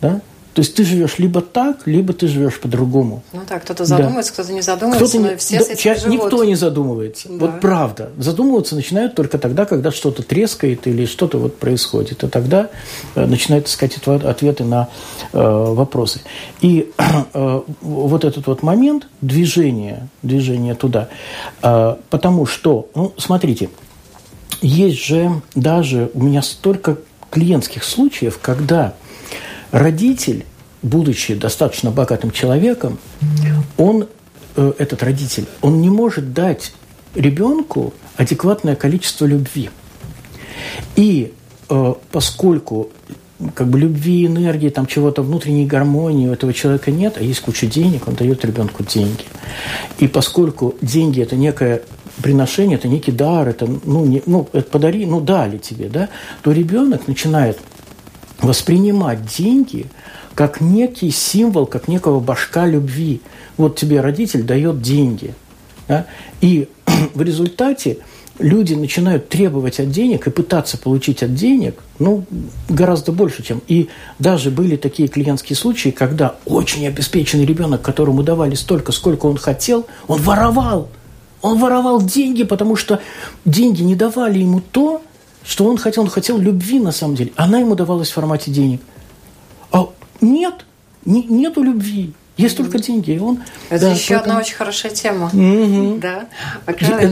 да. 0.00 0.20
То 0.54 0.60
есть 0.60 0.76
ты 0.76 0.84
живешь 0.84 1.18
либо 1.18 1.40
так, 1.40 1.84
либо 1.86 2.12
ты 2.12 2.28
живешь 2.28 2.60
по-другому. 2.60 3.22
Ну 3.32 3.40
так, 3.46 3.64
кто-то 3.64 3.84
задумывается, 3.84 4.30
да. 4.30 4.34
кто-то 4.34 4.52
не 4.52 4.62
задумывается, 4.62 5.18
кто-то 5.18 5.30
не, 5.30 5.36
все 5.36 5.58
да, 5.58 5.64
с 5.64 5.68
этим 5.68 5.94
живут. 5.96 6.12
Никто 6.12 6.44
не 6.44 6.54
задумывается. 6.54 7.28
Да. 7.28 7.46
Вот 7.46 7.60
правда. 7.60 8.10
Задумываться 8.18 8.76
начинают 8.76 9.16
только 9.16 9.38
тогда, 9.38 9.64
когда 9.64 9.90
что-то 9.90 10.22
трескает 10.22 10.86
или 10.86 11.06
что-то 11.06 11.38
вот 11.38 11.58
происходит. 11.58 12.22
И 12.22 12.28
тогда 12.28 12.70
э, 13.16 13.26
начинают 13.26 13.66
искать 13.66 13.98
ответы 14.06 14.62
на 14.62 14.88
э, 15.32 15.38
вопросы. 15.40 16.20
И 16.60 16.92
э, 17.34 17.60
вот 17.80 18.24
этот 18.24 18.46
вот 18.46 18.62
момент 18.62 19.08
движения, 19.20 20.08
движения 20.22 20.76
туда, 20.76 21.08
э, 21.62 21.96
потому 22.10 22.46
что, 22.46 22.88
ну, 22.94 23.12
смотрите, 23.16 23.70
есть 24.62 25.04
же 25.04 25.42
даже 25.56 26.12
у 26.14 26.22
меня 26.22 26.42
столько 26.42 26.98
клиентских 27.30 27.82
случаев, 27.82 28.38
когда 28.40 28.94
родитель, 29.74 30.44
будучи 30.82 31.34
достаточно 31.34 31.90
богатым 31.90 32.30
человеком, 32.30 32.98
он, 33.76 34.06
э, 34.54 34.72
этот 34.78 35.02
родитель, 35.02 35.46
он 35.62 35.80
не 35.80 35.90
может 35.90 36.32
дать 36.32 36.72
ребенку 37.16 37.92
адекватное 38.16 38.76
количество 38.76 39.26
любви. 39.26 39.70
И 40.94 41.32
э, 41.68 41.94
поскольку 42.12 42.90
как 43.54 43.66
бы 43.66 43.80
любви, 43.80 44.26
энергии, 44.26 44.68
там 44.68 44.86
чего-то 44.86 45.22
внутренней 45.22 45.66
гармонии 45.66 46.28
у 46.28 46.32
этого 46.32 46.52
человека 46.52 46.92
нет, 46.92 47.16
а 47.18 47.24
есть 47.24 47.40
куча 47.40 47.66
денег, 47.66 48.06
он 48.06 48.14
дает 48.14 48.44
ребенку 48.44 48.84
деньги. 48.84 49.24
И 49.98 50.06
поскольку 50.06 50.76
деньги 50.82 51.20
это 51.20 51.34
некое 51.34 51.82
приношение, 52.22 52.78
это 52.78 52.86
некий 52.86 53.10
дар, 53.10 53.48
это, 53.48 53.66
ну, 53.84 54.06
не, 54.06 54.22
ну, 54.24 54.48
это 54.52 54.70
подари, 54.70 55.04
ну, 55.04 55.20
дали 55.20 55.58
тебе, 55.58 55.88
да, 55.88 56.10
то 56.42 56.52
ребенок 56.52 57.08
начинает 57.08 57.58
воспринимать 58.44 59.24
деньги 59.26 59.86
как 60.34 60.60
некий 60.60 61.10
символ, 61.10 61.66
как 61.66 61.88
некого 61.88 62.20
башка 62.20 62.66
любви. 62.66 63.20
Вот 63.56 63.76
тебе 63.76 64.00
родитель 64.00 64.42
дает 64.42 64.82
деньги. 64.82 65.34
Да? 65.88 66.06
И 66.40 66.68
в 67.14 67.22
результате 67.22 67.98
люди 68.38 68.74
начинают 68.74 69.28
требовать 69.28 69.78
от 69.78 69.90
денег 69.90 70.26
и 70.26 70.30
пытаться 70.30 70.76
получить 70.76 71.22
от 71.22 71.34
денег, 71.34 71.80
ну, 71.98 72.24
гораздо 72.68 73.12
больше, 73.12 73.44
чем... 73.44 73.62
И 73.68 73.88
даже 74.18 74.50
были 74.50 74.76
такие 74.76 75.08
клиентские 75.08 75.56
случаи, 75.56 75.90
когда 75.90 76.34
очень 76.44 76.86
обеспеченный 76.86 77.46
ребенок, 77.46 77.82
которому 77.82 78.22
давали 78.22 78.54
столько, 78.56 78.92
сколько 78.92 79.26
он 79.26 79.36
хотел, 79.36 79.86
он 80.08 80.20
воровал. 80.20 80.88
Он 81.42 81.58
воровал 81.58 82.02
деньги, 82.02 82.42
потому 82.42 82.74
что 82.74 83.00
деньги 83.44 83.82
не 83.82 83.94
давали 83.94 84.38
ему 84.38 84.60
то, 84.60 85.02
что 85.44 85.66
он 85.66 85.76
хотел, 85.76 86.04
он 86.04 86.08
хотел 86.08 86.38
любви 86.38 86.80
на 86.80 86.92
самом 86.92 87.14
деле. 87.16 87.32
Она 87.36 87.58
ему 87.58 87.74
давалась 87.74 88.10
в 88.10 88.14
формате 88.14 88.50
денег. 88.50 88.80
А 89.70 89.88
нет, 90.20 90.64
не, 91.04 91.22
нету 91.24 91.62
любви. 91.62 92.14
Есть 92.36 92.56
только 92.56 92.78
деньги. 92.78 93.12
И 93.12 93.18
он, 93.18 93.38
Это 93.70 93.82
да, 93.82 93.92
еще 93.92 94.14
поэтому... 94.14 94.32
одна 94.32 94.38
очень 94.40 94.56
хорошая 94.56 94.90
тема. 94.90 95.26
Угу. 95.26 96.00
Да, 96.00 96.26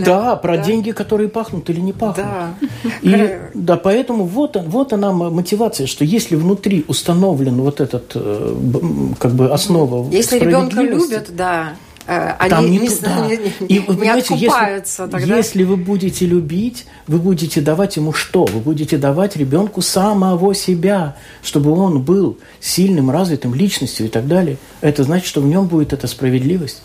да, 0.05 0.37
про 0.37 0.57
да. 0.57 0.64
деньги, 0.64 0.90
которые 0.90 1.29
пахнут 1.29 1.71
или 1.71 1.81
не 1.81 1.92
пахнут. 1.92 2.27
Да. 2.27 2.55
И, 3.03 3.38
да, 3.55 3.77
поэтому 3.77 4.25
вот, 4.25 4.57
вот 4.66 4.92
она 4.92 5.12
мотивация, 5.12 5.87
что 5.87 6.05
если 6.05 6.35
внутри 6.35 6.85
установлен 6.88 7.61
вот 7.61 7.81
этот 7.81 8.12
э, 8.16 9.12
как 9.21 9.33
бы 9.33 9.53
основа 9.53 10.11
Если 10.11 10.40
ребенка 10.40 10.83
любят, 10.83 11.29
да, 11.37 11.75
они 12.07 12.51
Там 12.51 12.71
не, 12.71 12.79
не, 12.79 12.88
туда. 12.88 13.27
не, 13.27 13.37
не, 13.37 13.67
и, 13.67 13.79
вы 13.81 14.05
не 14.05 14.11
откупаются 14.11 15.03
если, 15.05 15.12
тогда. 15.12 15.37
Если 15.37 15.65
вы 15.65 15.77
будете 15.77 16.27
любить, 16.27 16.87
вы 17.07 17.19
будете 17.19 17.61
давать 17.61 17.97
ему 17.97 18.12
что? 18.12 18.45
Вы 18.45 18.61
будете 18.61 18.99
давать 18.99 19.37
ребенку 19.37 19.83
самого 19.83 20.55
себя, 20.55 21.17
чтобы 21.43 21.73
он 21.73 22.03
был 22.03 22.38
сильным, 22.61 23.11
развитым 23.11 23.55
личностью 23.55 24.07
и 24.07 24.09
так 24.09 24.27
далее. 24.27 24.57
Это 24.81 25.05
значит, 25.05 25.27
что 25.27 25.41
в 25.41 25.47
нем 25.47 25.67
будет 25.67 25.93
эта 25.93 26.07
справедливость. 26.07 26.83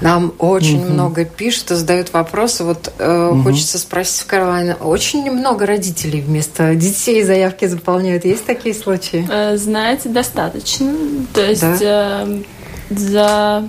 Нам 0.00 0.34
очень 0.38 0.82
угу. 0.84 0.92
много 0.92 1.24
пишут 1.24 1.70
и 1.70 1.74
задают 1.74 2.12
вопросы. 2.12 2.64
Вот 2.64 2.92
э, 2.98 3.28
угу. 3.28 3.42
хочется 3.42 3.78
спросить 3.78 4.22
в 4.22 4.26
Каролайне, 4.26 4.74
очень 4.74 5.30
много 5.30 5.66
родителей 5.66 6.20
вместо 6.20 6.74
детей 6.74 7.22
заявки 7.22 7.66
заполняют. 7.66 8.24
Есть 8.24 8.44
такие 8.44 8.74
случаи? 8.74 9.26
Э, 9.30 9.56
знаете, 9.56 10.08
достаточно. 10.08 10.92
То 11.32 11.44
есть 11.44 11.62
да? 11.62 12.26
э, 12.28 12.42
за 12.90 13.68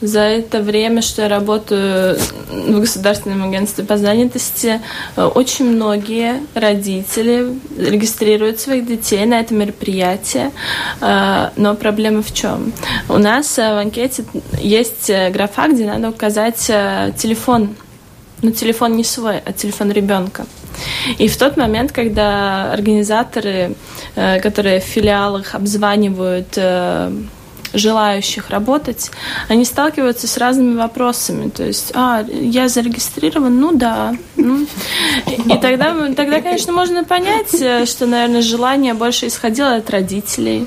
за 0.00 0.20
это 0.20 0.60
время, 0.60 1.02
что 1.02 1.22
я 1.22 1.28
работаю 1.28 2.18
в 2.50 2.80
Государственном 2.80 3.48
агентстве 3.48 3.84
по 3.84 3.96
занятости, 3.96 4.80
э, 5.16 5.24
очень 5.24 5.66
многие 5.66 6.42
родители 6.54 7.58
регистрируют 7.78 8.60
своих 8.60 8.86
детей 8.86 9.24
на 9.26 9.40
это 9.40 9.54
мероприятие. 9.54 10.52
Э, 11.00 11.50
но 11.56 11.74
проблема 11.74 12.22
в 12.22 12.32
чем? 12.32 12.72
У 13.08 13.18
нас 13.18 13.58
э, 13.58 13.74
в 13.74 13.78
анкете 13.78 14.24
есть 14.60 15.10
графа, 15.30 15.68
где 15.68 15.86
надо 15.86 16.10
указать 16.10 16.58
телефон. 16.58 17.74
Но 18.40 18.52
телефон 18.52 18.96
не 18.96 19.02
свой, 19.02 19.40
а 19.44 19.52
телефон 19.52 19.90
ребенка. 19.90 20.46
И 21.18 21.26
в 21.26 21.36
тот 21.36 21.56
момент, 21.56 21.90
когда 21.90 22.72
организаторы, 22.72 23.74
которые 24.14 24.78
в 24.78 24.84
филиалах 24.84 25.56
обзванивают 25.56 26.56
желающих 27.72 28.50
работать, 28.50 29.10
они 29.48 29.64
сталкиваются 29.64 30.26
с 30.26 30.36
разными 30.36 30.76
вопросами. 30.76 31.48
То 31.50 31.64
есть, 31.64 31.92
а, 31.94 32.24
я 32.28 32.68
зарегистрирован, 32.68 33.58
ну 33.58 33.72
да. 33.72 34.14
Ну. 34.36 34.66
И 35.26 35.58
тогда, 35.58 35.94
тогда, 36.14 36.40
конечно, 36.40 36.72
можно 36.72 37.04
понять, 37.04 37.54
э, 37.60 37.86
что, 37.86 38.06
наверное, 38.06 38.42
желание 38.42 38.94
больше 38.94 39.26
исходило 39.26 39.76
от 39.76 39.90
родителей. 39.90 40.66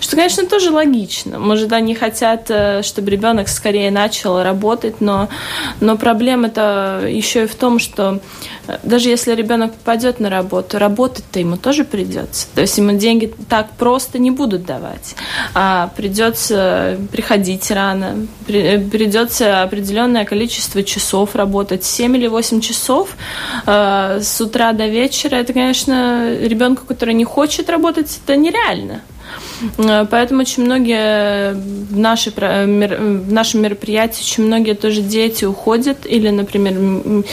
Что, 0.00 0.16
конечно, 0.16 0.46
тоже 0.46 0.70
логично. 0.70 1.38
Может, 1.38 1.72
они 1.72 1.94
хотят, 1.94 2.50
э, 2.50 2.82
чтобы 2.82 3.10
ребенок 3.10 3.48
скорее 3.48 3.90
начал 3.90 4.42
работать, 4.42 5.00
но, 5.00 5.28
но 5.80 5.96
проблема-то 5.96 7.04
еще 7.08 7.44
и 7.44 7.46
в 7.46 7.54
том, 7.54 7.78
что 7.78 8.20
э, 8.66 8.78
даже 8.82 9.08
если 9.08 9.34
ребенок 9.34 9.74
попадет 9.74 10.20
на 10.20 10.30
работу, 10.30 10.78
работать-то 10.78 11.38
ему 11.40 11.56
тоже 11.56 11.84
придется. 11.84 12.46
То 12.54 12.62
есть 12.62 12.78
ему 12.78 12.92
деньги 12.92 13.32
так 13.48 13.70
просто 13.72 14.18
не 14.18 14.30
будут 14.30 14.64
давать. 14.64 15.14
А 15.54 15.90
придется 15.96 16.98
приходить 17.12 17.70
рано, 17.70 18.26
придется 18.46 19.62
определенное 19.62 20.24
количество 20.24 20.82
часов 20.82 21.34
работать, 21.34 21.84
7 21.84 22.16
или 22.16 22.26
8 22.26 22.60
часов 22.60 23.16
э, 23.66 24.20
с 24.22 24.40
утра 24.40 24.72
до 24.72 24.86
вечера. 24.86 25.36
Это, 25.36 25.52
конечно, 25.52 26.34
ребенку, 26.40 26.86
который 26.86 27.14
не 27.14 27.24
хочет 27.24 27.70
работать, 27.70 28.20
это 28.24 28.36
нереально. 28.36 29.02
Э, 29.78 30.06
поэтому 30.10 30.40
очень 30.40 30.64
многие 30.64 31.54
в, 31.54 31.98
нашей, 31.98 32.32
в 32.32 33.32
нашем 33.32 33.62
мероприятии, 33.62 34.22
очень 34.22 34.44
многие 34.44 34.74
тоже 34.74 35.02
дети 35.02 35.44
уходят 35.44 36.06
или, 36.06 36.30
например, 36.30 37.24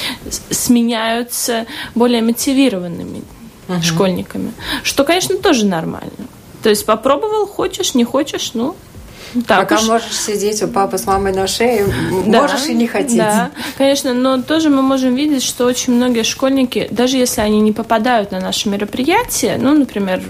сменяются 0.49 1.65
более 1.95 2.21
мотивированными 2.21 3.23
угу. 3.67 3.81
школьниками, 3.81 4.51
что, 4.83 5.03
конечно, 5.03 5.37
тоже 5.37 5.65
нормально. 5.65 6.11
То 6.63 6.69
есть 6.69 6.85
попробовал, 6.85 7.45
хочешь, 7.47 7.93
не 7.93 8.03
хочешь, 8.03 8.51
ну, 8.53 8.75
так 9.47 9.69
Пока 9.69 9.75
уж... 9.75 9.87
можешь 9.87 10.17
сидеть 10.17 10.61
у 10.63 10.67
папы 10.67 10.97
с 10.97 11.05
мамой 11.05 11.33
на 11.33 11.47
шее, 11.47 11.85
да, 12.25 12.41
можешь 12.41 12.65
и 12.67 12.73
не 12.73 12.87
хотеть. 12.87 13.17
Да, 13.17 13.51
конечно, 13.77 14.13
но 14.13 14.41
тоже 14.41 14.69
мы 14.69 14.81
можем 14.81 15.15
видеть, 15.15 15.43
что 15.43 15.65
очень 15.65 15.93
многие 15.93 16.23
школьники, 16.23 16.87
даже 16.91 17.17
если 17.17 17.41
они 17.41 17.61
не 17.61 17.71
попадают 17.71 18.31
на 18.31 18.39
наше 18.39 18.69
мероприятие, 18.69 19.57
ну, 19.57 19.73
например, 19.73 20.21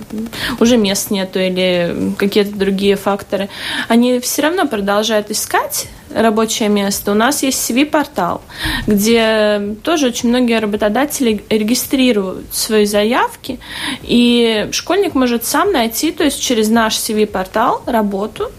уже 0.59 0.77
мест 0.77 1.11
нету 1.11 1.39
или 1.39 2.13
какие-то 2.17 2.55
другие 2.55 2.95
факторы, 2.95 3.49
они 3.87 4.19
все 4.19 4.41
равно 4.43 4.67
продолжают 4.67 5.31
искать 5.31 5.87
рабочее 6.13 6.69
место. 6.69 7.11
У 7.11 7.15
нас 7.15 7.43
есть 7.43 7.69
CV-портал, 7.69 8.41
где 8.85 9.75
тоже 9.83 10.07
очень 10.07 10.29
многие 10.29 10.59
работодатели 10.59 11.43
регистрируют 11.49 12.53
свои 12.53 12.85
заявки, 12.85 13.59
и 14.03 14.69
школьник 14.71 15.15
может 15.15 15.45
сам 15.45 15.71
найти, 15.71 16.11
то 16.11 16.23
есть 16.23 16.41
через 16.41 16.69
наш 16.69 16.95
CV-портал 16.95 17.83
работу, 17.85 18.51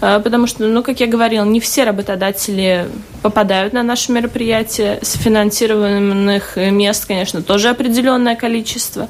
Э, 0.00 0.20
потому 0.22 0.46
что, 0.46 0.64
ну, 0.64 0.82
как 0.82 1.00
я 1.00 1.06
говорила, 1.06 1.44
не 1.44 1.60
все 1.60 1.84
работодатели 1.84 2.88
попадают 3.22 3.72
на 3.72 3.82
наше 3.82 4.12
мероприятие. 4.12 4.98
С 5.02 5.16
финансированных 5.16 6.56
мест, 6.56 7.06
конечно, 7.06 7.42
тоже 7.42 7.68
определенное 7.68 8.36
количество. 8.36 9.08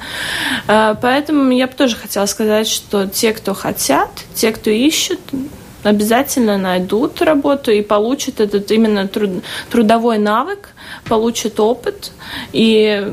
Э, 0.67 0.95
поэтому 1.01 1.51
я 1.51 1.67
бы 1.67 1.73
тоже 1.73 1.95
хотела 1.95 2.25
сказать, 2.25 2.67
что 2.67 3.07
те, 3.07 3.33
кто 3.33 3.53
хотят, 3.53 4.09
те, 4.33 4.51
кто 4.51 4.69
ищут, 4.69 5.19
обязательно 5.83 6.57
найдут 6.57 7.21
работу 7.21 7.71
и 7.71 7.81
получат 7.81 8.39
этот 8.39 8.71
именно 8.71 9.07
труд, 9.07 9.43
трудовой 9.69 10.17
навык, 10.17 10.69
получат 11.05 11.59
опыт. 11.59 12.11
И 12.51 13.11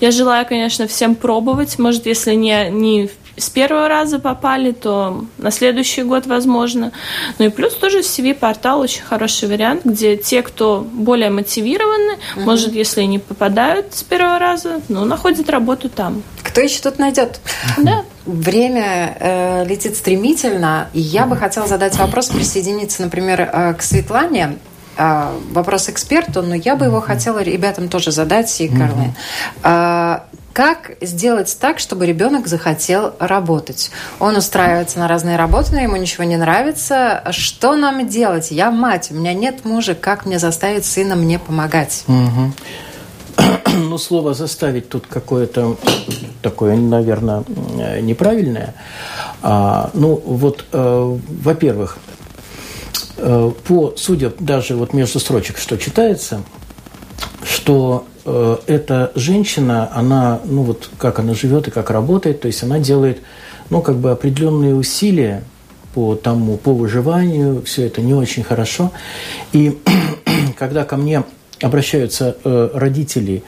я 0.00 0.10
желаю, 0.10 0.46
конечно, 0.46 0.86
всем 0.86 1.14
пробовать. 1.14 1.78
Может, 1.78 2.06
если 2.06 2.34
не, 2.34 2.70
не 2.70 3.10
с 3.38 3.50
первого 3.50 3.88
раза 3.88 4.18
попали, 4.18 4.72
то 4.72 5.24
на 5.38 5.50
следующий 5.50 6.02
год 6.02 6.26
возможно. 6.26 6.92
Ну 7.38 7.46
и 7.46 7.48
плюс 7.48 7.74
тоже 7.74 8.00
CV-портал 8.00 8.80
очень 8.80 9.02
хороший 9.02 9.48
вариант, 9.48 9.82
где 9.84 10.16
те, 10.16 10.42
кто 10.42 10.86
более 10.92 11.30
мотивированы, 11.30 12.18
угу. 12.36 12.44
может, 12.44 12.74
если 12.74 13.02
не 13.02 13.18
попадают 13.18 13.94
с 13.94 14.02
первого 14.02 14.38
раза, 14.38 14.80
ну, 14.88 15.04
находят 15.04 15.48
работу 15.48 15.88
там. 15.88 16.22
Кто 16.42 16.60
еще 16.60 16.80
тут 16.80 16.98
найдет? 16.98 17.40
Да. 17.78 18.04
Время 18.28 19.16
э, 19.18 19.64
летит 19.64 19.96
стремительно, 19.96 20.88
и 20.92 21.00
я 21.00 21.24
бы 21.24 21.34
хотела 21.34 21.66
задать 21.66 21.96
вопрос, 21.96 22.28
присоединиться, 22.28 23.00
например, 23.00 23.40
э, 23.40 23.72
к 23.72 23.80
Светлане. 23.80 24.58
Э, 24.98 25.30
вопрос 25.52 25.88
эксперту, 25.88 26.42
но 26.42 26.54
я 26.54 26.76
бы 26.76 26.84
его 26.84 27.00
хотела 27.00 27.42
ребятам 27.42 27.88
тоже 27.88 28.10
задать 28.10 28.60
и 28.60 28.68
Карле. 28.68 29.14
Э, 29.64 30.18
как 30.52 30.90
сделать 31.00 31.56
так, 31.58 31.78
чтобы 31.78 32.04
ребенок 32.04 32.48
захотел 32.48 33.14
работать? 33.18 33.90
Он 34.18 34.36
устраивается 34.36 34.98
на 34.98 35.08
разные 35.08 35.36
работы, 35.36 35.72
но 35.72 35.80
ему 35.80 35.96
ничего 35.96 36.24
не 36.24 36.36
нравится. 36.36 37.24
Что 37.30 37.76
нам 37.76 38.06
делать? 38.08 38.50
Я 38.50 38.70
мать, 38.70 39.08
у 39.10 39.14
меня 39.14 39.32
нет 39.32 39.64
мужа. 39.64 39.94
Как 39.94 40.26
мне 40.26 40.38
заставить 40.38 40.84
сына 40.84 41.14
мне 41.14 41.38
помогать? 41.38 42.04
Ну, 43.76 43.98
слово 43.98 44.34
«заставить» 44.34 44.88
тут 44.88 45.06
какое-то 45.06 45.76
такое, 46.42 46.76
наверное, 46.76 47.44
неправильное. 48.00 48.74
А, 49.42 49.90
ну, 49.94 50.20
вот, 50.24 50.64
э, 50.72 51.18
во-первых, 51.42 51.98
э, 53.16 53.52
по, 53.66 53.94
судя 53.96 54.32
даже 54.38 54.74
вот 54.74 54.92
между 54.94 55.20
строчек, 55.20 55.58
что 55.58 55.76
читается, 55.76 56.42
что 57.44 58.04
Э, 58.30 58.58
эта 58.66 59.10
женщина, 59.14 59.90
она, 59.94 60.40
ну 60.44 60.62
вот 60.62 60.90
как 60.98 61.18
она 61.18 61.32
живет 61.32 61.66
и 61.68 61.70
как 61.70 61.90
работает, 61.90 62.42
то 62.42 62.46
есть 62.46 62.62
она 62.62 62.78
делает, 62.78 63.22
ну 63.70 63.80
как 63.80 63.96
бы 63.96 64.10
определенные 64.10 64.74
усилия 64.74 65.42
по 65.94 66.14
тому, 66.14 66.58
по 66.58 66.74
выживанию, 66.74 67.62
все 67.62 67.86
это 67.86 68.02
не 68.02 68.12
очень 68.12 68.42
хорошо. 68.42 68.92
И 69.52 69.78
когда 70.58 70.84
ко 70.84 70.98
мне 70.98 71.24
обращаются 71.60 72.36
э, 72.44 72.70
родители 72.74 73.42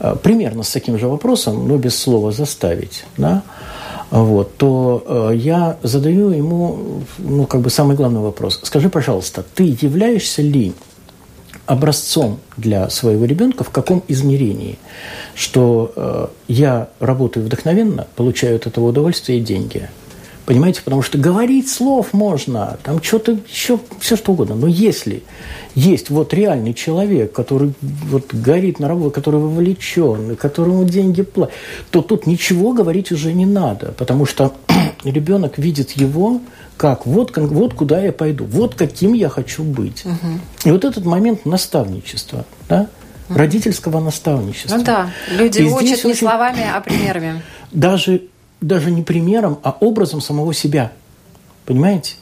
э, 0.00 0.16
примерно 0.22 0.62
с 0.62 0.70
таким 0.70 0.98
же 0.98 1.08
вопросом, 1.08 1.68
но 1.68 1.76
без 1.76 1.98
слова 1.98 2.32
заставить, 2.32 3.04
да, 3.16 3.42
вот, 4.10 4.56
то 4.56 5.30
э, 5.32 5.36
я 5.36 5.78
задаю 5.82 6.30
ему, 6.30 7.02
ну, 7.18 7.46
как 7.46 7.62
бы 7.62 7.70
самый 7.70 7.96
главный 7.96 8.20
вопрос. 8.20 8.60
Скажи, 8.62 8.90
пожалуйста, 8.90 9.42
ты 9.54 9.76
являешься 9.80 10.42
ли 10.42 10.74
образцом 11.66 12.38
для 12.56 12.90
своего 12.90 13.24
ребенка 13.24 13.64
в 13.64 13.70
каком 13.70 14.02
измерении, 14.08 14.78
что 15.34 15.92
э, 15.96 16.26
я 16.48 16.88
работаю 17.00 17.46
вдохновенно, 17.46 18.06
получаю 18.16 18.56
от 18.56 18.66
этого 18.66 18.88
удовольствие 18.88 19.38
и 19.38 19.42
деньги. 19.42 19.88
Понимаете, 20.44 20.82
потому 20.82 21.02
что 21.02 21.18
говорить 21.18 21.70
слов 21.70 22.12
можно, 22.12 22.76
там 22.82 23.02
что-то 23.02 23.38
еще, 23.48 23.78
все 24.00 24.16
что 24.16 24.32
угодно. 24.32 24.56
Но 24.56 24.66
если 24.66 25.22
есть 25.74 26.10
вот 26.10 26.34
реальный 26.34 26.74
человек, 26.74 27.32
который 27.32 27.74
вот 27.80 28.34
горит 28.34 28.80
на 28.80 28.88
работу, 28.88 29.12
который 29.12 29.40
вовлечен, 29.40 30.34
которому 30.36 30.84
деньги 30.84 31.22
платят, 31.22 31.54
то 31.90 32.02
тут 32.02 32.26
ничего 32.26 32.72
говорить 32.72 33.12
уже 33.12 33.32
не 33.32 33.46
надо, 33.46 33.92
потому 33.92 34.26
что 34.26 34.52
ребенок 35.04 35.58
видит 35.58 35.92
его 35.92 36.40
как? 36.76 37.06
Вот, 37.06 37.36
вот 37.36 37.74
куда 37.74 38.02
я 38.02 38.12
пойду, 38.12 38.44
вот 38.44 38.74
каким 38.74 39.12
я 39.12 39.28
хочу 39.28 39.62
быть. 39.62 40.04
Угу. 40.04 40.40
И 40.64 40.70
вот 40.72 40.84
этот 40.84 41.04
момент 41.04 41.46
наставничества, 41.46 42.44
да, 42.68 42.88
родительского 43.28 44.00
наставничества. 44.00 44.76
Ну 44.76 44.84
да, 44.84 45.10
люди 45.30 45.60
И 45.60 45.64
учат 45.64 46.04
не 46.04 46.10
очень... 46.10 46.16
словами, 46.16 46.64
а 46.74 46.80
примерами. 46.80 47.42
Даже, 47.72 48.22
даже 48.62 48.90
не 48.90 49.02
примером, 49.02 49.58
а 49.62 49.76
образом 49.80 50.20
самого 50.20 50.54
себя. 50.54 50.92
Понимаете? 51.66 52.14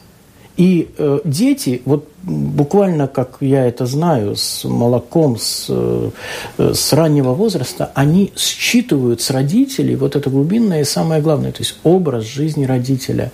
И 0.56 0.90
э, 0.98 1.20
дети, 1.24 1.80
вот 1.86 2.08
буквально 2.22 3.06
как 3.08 3.38
я 3.40 3.64
это 3.64 3.86
знаю, 3.86 4.36
с 4.36 4.64
молоком, 4.64 5.38
с, 5.38 5.66
э, 5.70 6.10
с 6.58 6.92
раннего 6.92 7.32
возраста, 7.32 7.90
они 7.94 8.30
считывают 8.36 9.22
с 9.22 9.30
родителей 9.30 9.96
вот 9.96 10.16
это 10.16 10.28
глубинное 10.28 10.82
и 10.82 10.84
самое 10.84 11.22
главное, 11.22 11.52
то 11.52 11.60
есть 11.60 11.78
образ 11.82 12.24
жизни 12.24 12.66
родителя. 12.66 13.32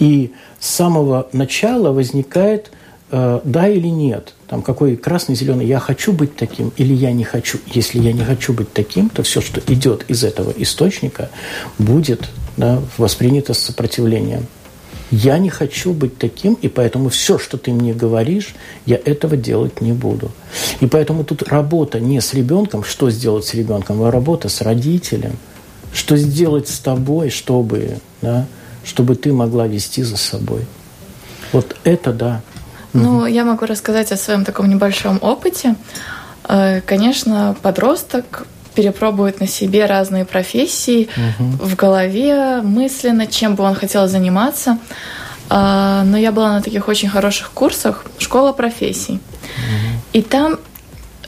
И 0.00 0.32
с 0.60 0.68
самого 0.68 1.28
начала 1.32 1.92
возникает 1.92 2.70
э, 3.10 3.40
да 3.42 3.68
или 3.68 3.88
нет. 3.88 4.34
Там 4.46 4.60
какой 4.60 4.96
красный, 4.96 5.34
зеленый, 5.34 5.66
я 5.66 5.78
хочу 5.78 6.12
быть 6.12 6.36
таким 6.36 6.72
или 6.76 6.92
я 6.92 7.12
не 7.12 7.24
хочу. 7.24 7.58
Если 7.72 8.00
я 8.00 8.12
не 8.12 8.22
хочу 8.22 8.52
быть 8.52 8.72
таким, 8.74 9.08
то 9.08 9.22
все, 9.22 9.40
что 9.40 9.62
идет 9.72 10.04
из 10.08 10.24
этого 10.24 10.52
источника, 10.54 11.30
будет 11.78 12.28
да, 12.56 12.80
воспринято 12.98 13.54
с 13.54 13.58
сопротивлением. 13.58 14.46
Я 15.10 15.38
не 15.38 15.50
хочу 15.50 15.92
быть 15.92 16.18
таким, 16.18 16.54
и 16.54 16.68
поэтому 16.68 17.10
все, 17.10 17.38
что 17.38 17.58
ты 17.58 17.72
мне 17.72 17.94
говоришь, 17.94 18.54
я 18.86 18.96
этого 18.96 19.36
делать 19.36 19.80
не 19.80 19.92
буду. 19.92 20.32
И 20.80 20.86
поэтому 20.86 21.22
тут 21.22 21.44
работа 21.44 22.00
не 22.00 22.20
с 22.20 22.34
ребенком, 22.34 22.82
что 22.82 23.08
сделать 23.10 23.44
с 23.44 23.54
ребенком, 23.54 24.02
а 24.02 24.10
работа 24.10 24.48
с 24.48 24.60
родителем, 24.62 25.36
что 25.92 26.16
сделать 26.16 26.68
с 26.68 26.80
тобой, 26.80 27.30
чтобы, 27.30 27.98
да, 28.20 28.46
чтобы 28.84 29.14
ты 29.14 29.32
могла 29.32 29.68
вести 29.68 30.02
за 30.02 30.16
собой. 30.16 30.66
Вот 31.52 31.76
это 31.84 32.12
да. 32.12 32.42
Ну, 32.92 33.18
угу. 33.18 33.26
я 33.26 33.44
могу 33.44 33.64
рассказать 33.66 34.10
о 34.10 34.16
своем 34.16 34.44
таком 34.44 34.68
небольшом 34.68 35.18
опыте. 35.20 35.76
Э, 36.48 36.80
конечно, 36.80 37.56
подросток 37.62 38.46
перепробует 38.76 39.40
на 39.40 39.48
себе 39.48 39.86
разные 39.86 40.24
профессии 40.24 41.08
угу. 41.16 41.66
в 41.66 41.74
голове, 41.74 42.60
мысленно, 42.62 43.26
чем 43.26 43.56
бы 43.56 43.64
он 43.64 43.74
хотел 43.74 44.06
заниматься. 44.06 44.78
А, 45.48 46.04
но 46.04 46.18
я 46.18 46.30
была 46.30 46.52
на 46.52 46.62
таких 46.62 46.86
очень 46.88 47.08
хороших 47.08 47.50
курсах 47.52 48.04
«Школа 48.18 48.52
профессий». 48.52 49.14
Угу. 49.14 50.00
И 50.12 50.22
там 50.22 50.58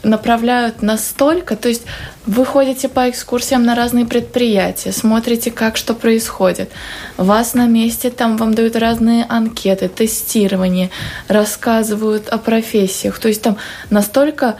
направляют 0.03 0.81
настолько, 0.81 1.55
то 1.55 1.67
есть 1.67 1.83
вы 2.25 2.45
ходите 2.45 2.87
по 2.87 3.09
экскурсиям 3.09 3.63
на 3.63 3.75
разные 3.75 4.05
предприятия, 4.05 4.91
смотрите, 4.91 5.51
как 5.51 5.75
что 5.75 5.93
происходит. 5.93 6.69
Вас 7.17 7.53
на 7.53 7.65
месте, 7.65 8.09
там 8.09 8.37
вам 8.37 8.53
дают 8.53 8.75
разные 8.75 9.25
анкеты, 9.27 9.89
тестирование, 9.89 10.89
рассказывают 11.27 12.29
о 12.29 12.37
профессиях. 12.37 13.19
То 13.19 13.27
есть 13.27 13.41
там 13.41 13.57
настолько 13.89 14.55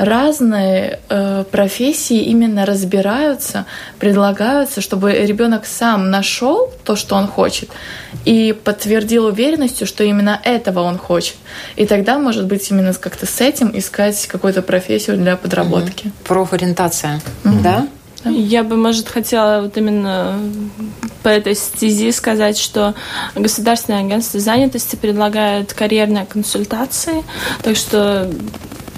разные 0.00 0.98
э, 1.10 1.44
профессии 1.50 2.22
именно 2.22 2.64
разбираются, 2.64 3.66
предлагаются, 3.98 4.80
чтобы 4.80 5.12
ребенок 5.12 5.66
сам 5.66 6.10
нашел 6.10 6.72
то, 6.84 6.96
что 6.96 7.16
он 7.16 7.26
хочет, 7.26 7.68
и 8.24 8.56
подтвердил 8.64 9.26
уверенностью, 9.26 9.86
что 9.86 10.02
именно 10.02 10.40
этого 10.42 10.80
он 10.80 10.96
хочет. 10.96 11.36
И 11.76 11.84
тогда, 11.84 12.18
может 12.18 12.46
быть, 12.46 12.70
именно 12.70 12.94
как-то 12.94 13.26
с 13.26 13.42
этим 13.42 13.70
искать 13.74 14.26
какую-то 14.26 14.62
профессию 14.62 15.18
для 15.18 15.36
подработки. 15.36 16.06
Угу. 16.06 16.14
Профориентация, 16.24 17.20
угу. 17.44 17.58
да? 17.62 17.86
Я 18.24 18.64
бы, 18.64 18.76
может, 18.76 19.08
хотела 19.08 19.62
вот 19.62 19.76
именно 19.76 20.38
по 21.22 21.28
этой 21.28 21.54
стези 21.54 22.10
сказать, 22.12 22.58
что 22.58 22.94
Государственное 23.34 24.00
агентство 24.00 24.40
занятости 24.40 24.96
предлагает 24.96 25.72
карьерные 25.74 26.24
консультации, 26.26 27.22
так 27.62 27.76
что 27.76 28.30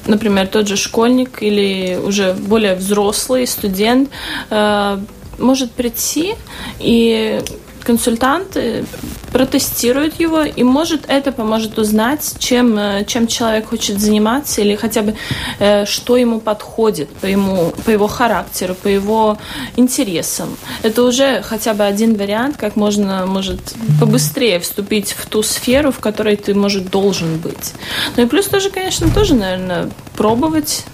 например, 0.06 0.46
тот 0.46 0.68
же 0.68 0.76
школьник 0.76 1.42
или 1.42 1.98
уже 2.02 2.34
более 2.34 2.74
взрослый 2.74 3.46
студент 3.46 4.10
э, 4.50 4.98
может 5.38 5.72
прийти 5.72 6.34
и 6.78 7.40
консультант 7.82 8.56
протестирует 9.32 10.20
его, 10.20 10.42
и 10.42 10.62
может 10.62 11.04
это 11.08 11.32
поможет 11.32 11.78
узнать, 11.78 12.34
чем, 12.38 12.78
э, 12.78 13.04
чем 13.06 13.26
человек 13.26 13.68
хочет 13.70 13.98
заниматься, 13.98 14.60
или 14.60 14.76
хотя 14.76 15.02
бы 15.02 15.14
э, 15.58 15.86
что 15.86 16.16
ему 16.16 16.40
подходит 16.40 17.08
по, 17.08 17.26
ему, 17.26 17.72
по 17.84 17.90
его 17.90 18.06
характеру, 18.06 18.74
по 18.74 18.88
его 18.88 19.38
интересам. 19.76 20.56
Это 20.82 21.02
уже 21.02 21.42
хотя 21.42 21.72
бы 21.72 21.84
один 21.84 22.14
вариант, 22.14 22.56
как 22.58 22.76
можно, 22.76 23.26
может, 23.26 23.74
побыстрее 23.98 24.60
вступить 24.60 25.12
в 25.12 25.26
ту 25.26 25.42
сферу, 25.42 25.92
в 25.92 25.98
которой 26.00 26.36
ты, 26.36 26.54
может, 26.54 26.90
должен 26.90 27.38
быть. 27.38 27.72
Ну 28.16 28.24
и 28.24 28.26
плюс 28.26 28.46
тоже, 28.46 28.70
конечно, 28.70 29.10
тоже, 29.10 29.34
наверное, 29.34 29.90
пробовать 30.16 30.84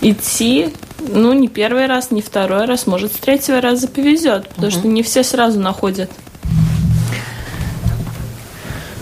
идти 0.00 0.72
ну, 1.08 1.32
не 1.32 1.48
первый 1.48 1.86
раз, 1.86 2.10
не 2.10 2.22
второй 2.22 2.64
раз, 2.64 2.86
может, 2.86 3.12
с 3.12 3.16
третьего 3.16 3.60
раза 3.60 3.88
повезет, 3.88 4.48
потому 4.48 4.68
угу. 4.68 4.78
что 4.78 4.88
не 4.88 5.02
все 5.02 5.22
сразу 5.22 5.60
находят. 5.60 6.10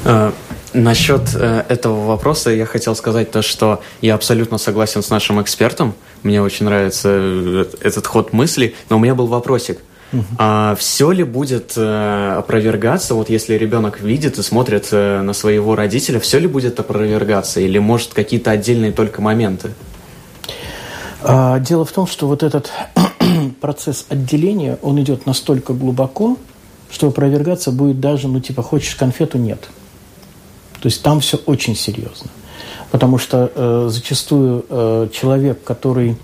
А, 0.05 0.33
насчет 0.73 1.23
э, 1.35 1.65
этого 1.69 2.07
вопроса 2.07 2.51
я 2.51 2.67
хотел 2.67 2.95
сказать 2.95 3.31
то, 3.31 3.43
что 3.43 3.83
я 4.01 4.15
абсолютно 4.15 4.59
согласен 4.59 5.03
с 5.03 5.11
нашим 5.11 5.41
экспертом. 5.41 5.95
Мне 6.23 6.43
очень 6.43 6.67
нравится 6.67 7.09
э, 7.13 7.65
этот 7.81 8.07
ход 8.07 8.33
мысли, 8.33 8.75
но 8.91 8.97
у 8.97 8.99
меня 8.99 9.15
был 9.15 9.27
вопросик. 9.27 9.79
А 10.39 10.77
все 10.79 11.11
ли 11.11 11.25
будет 11.25 11.73
э, 11.77 12.35
опровергаться, 12.39 13.15
вот 13.15 13.31
если 13.31 13.55
ребенок 13.55 14.01
видит 14.01 14.39
и 14.39 14.43
смотрит 14.43 14.89
э, 14.93 15.23
на 15.23 15.33
своего 15.33 15.75
родителя, 15.75 16.21
все 16.21 16.39
ли 16.39 16.47
будет 16.47 16.79
опровергаться, 16.79 17.61
или 17.61 17.79
может 17.79 18.15
какие-то 18.15 18.53
отдельные 18.53 18.93
только 18.93 19.21
моменты? 19.21 19.71
А, 21.27 21.59
дело 21.59 21.85
в 21.85 21.93
том, 21.93 22.07
что 22.07 22.27
вот 22.29 22.43
этот 22.43 22.71
процесс 23.61 24.05
отделения, 24.11 24.79
он 24.83 25.01
идет 25.01 25.25
настолько 25.25 25.73
глубоко, 25.73 26.37
что 26.91 27.09
опровергаться 27.09 27.73
будет 27.73 27.99
даже, 27.99 28.29
ну, 28.29 28.41
типа, 28.41 28.63
хочешь 28.63 28.95
конфету– 28.95 29.39
нет. 29.39 29.69
То 30.81 30.89
есть 30.89 31.03
там 31.03 31.21
все 31.21 31.39
очень 31.47 31.75
серьезно. 31.75 32.31
Потому 32.91 33.17
что 33.17 33.51
э, 33.55 33.89
зачастую 33.91 34.67
э, 34.69 35.09
человек, 35.13 35.65
который, 35.65 36.17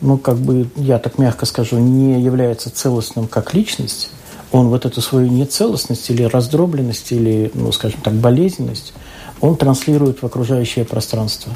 ну, 0.00 0.16
как 0.16 0.38
бы, 0.38 0.68
я 0.76 0.98
так 0.98 1.18
мягко 1.18 1.44
скажу, 1.44 1.78
не 1.78 2.20
является 2.22 2.70
целостным 2.70 3.28
как 3.28 3.52
личность, 3.52 4.10
он 4.50 4.68
вот 4.68 4.86
эту 4.86 5.02
свою 5.02 5.28
нецелостность 5.28 6.08
или 6.08 6.22
раздробленность, 6.22 7.12
или, 7.12 7.50
ну, 7.52 7.70
скажем 7.70 8.00
так, 8.00 8.14
болезненность– 8.14 8.94
он 9.40 9.56
транслирует 9.56 10.22
в 10.22 10.26
окружающее 10.26 10.84
пространство. 10.84 11.52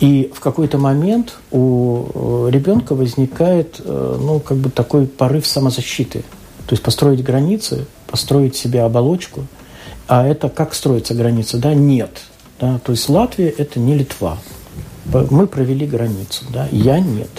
И 0.00 0.30
в 0.34 0.40
какой-то 0.40 0.78
момент 0.78 1.38
у 1.50 2.46
э, 2.46 2.50
ребенка 2.50 2.94
возникает 2.94 3.80
э, 3.84 4.18
ну, 4.20 4.40
как 4.40 4.58
бы 4.58 4.70
такой 4.70 5.06
порыв 5.06 5.46
самозащиты. 5.46 6.20
То 6.66 6.72
есть 6.72 6.82
построить 6.82 7.22
границы, 7.22 7.86
построить 8.06 8.56
себе 8.56 8.82
оболочку. 8.82 9.46
А 10.08 10.26
это 10.26 10.48
как 10.48 10.74
строится 10.74 11.14
граница? 11.14 11.58
Да, 11.58 11.74
нет. 11.74 12.22
Да? 12.60 12.78
То 12.84 12.92
есть 12.92 13.08
Латвия– 13.08 13.48
это 13.58 13.80
не 13.80 13.94
Литва. 13.94 14.38
Мы 15.30 15.46
провели 15.46 15.86
границу, 15.86 16.44
да, 16.50 16.68
я 16.70 17.00
нет, 17.00 17.30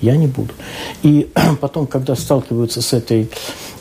я 0.00 0.16
не 0.16 0.26
буду. 0.26 0.54
И 1.02 1.30
потом, 1.60 1.86
когда 1.86 2.14
сталкиваются 2.16 2.82
с 2.82 2.92
этой 2.92 3.30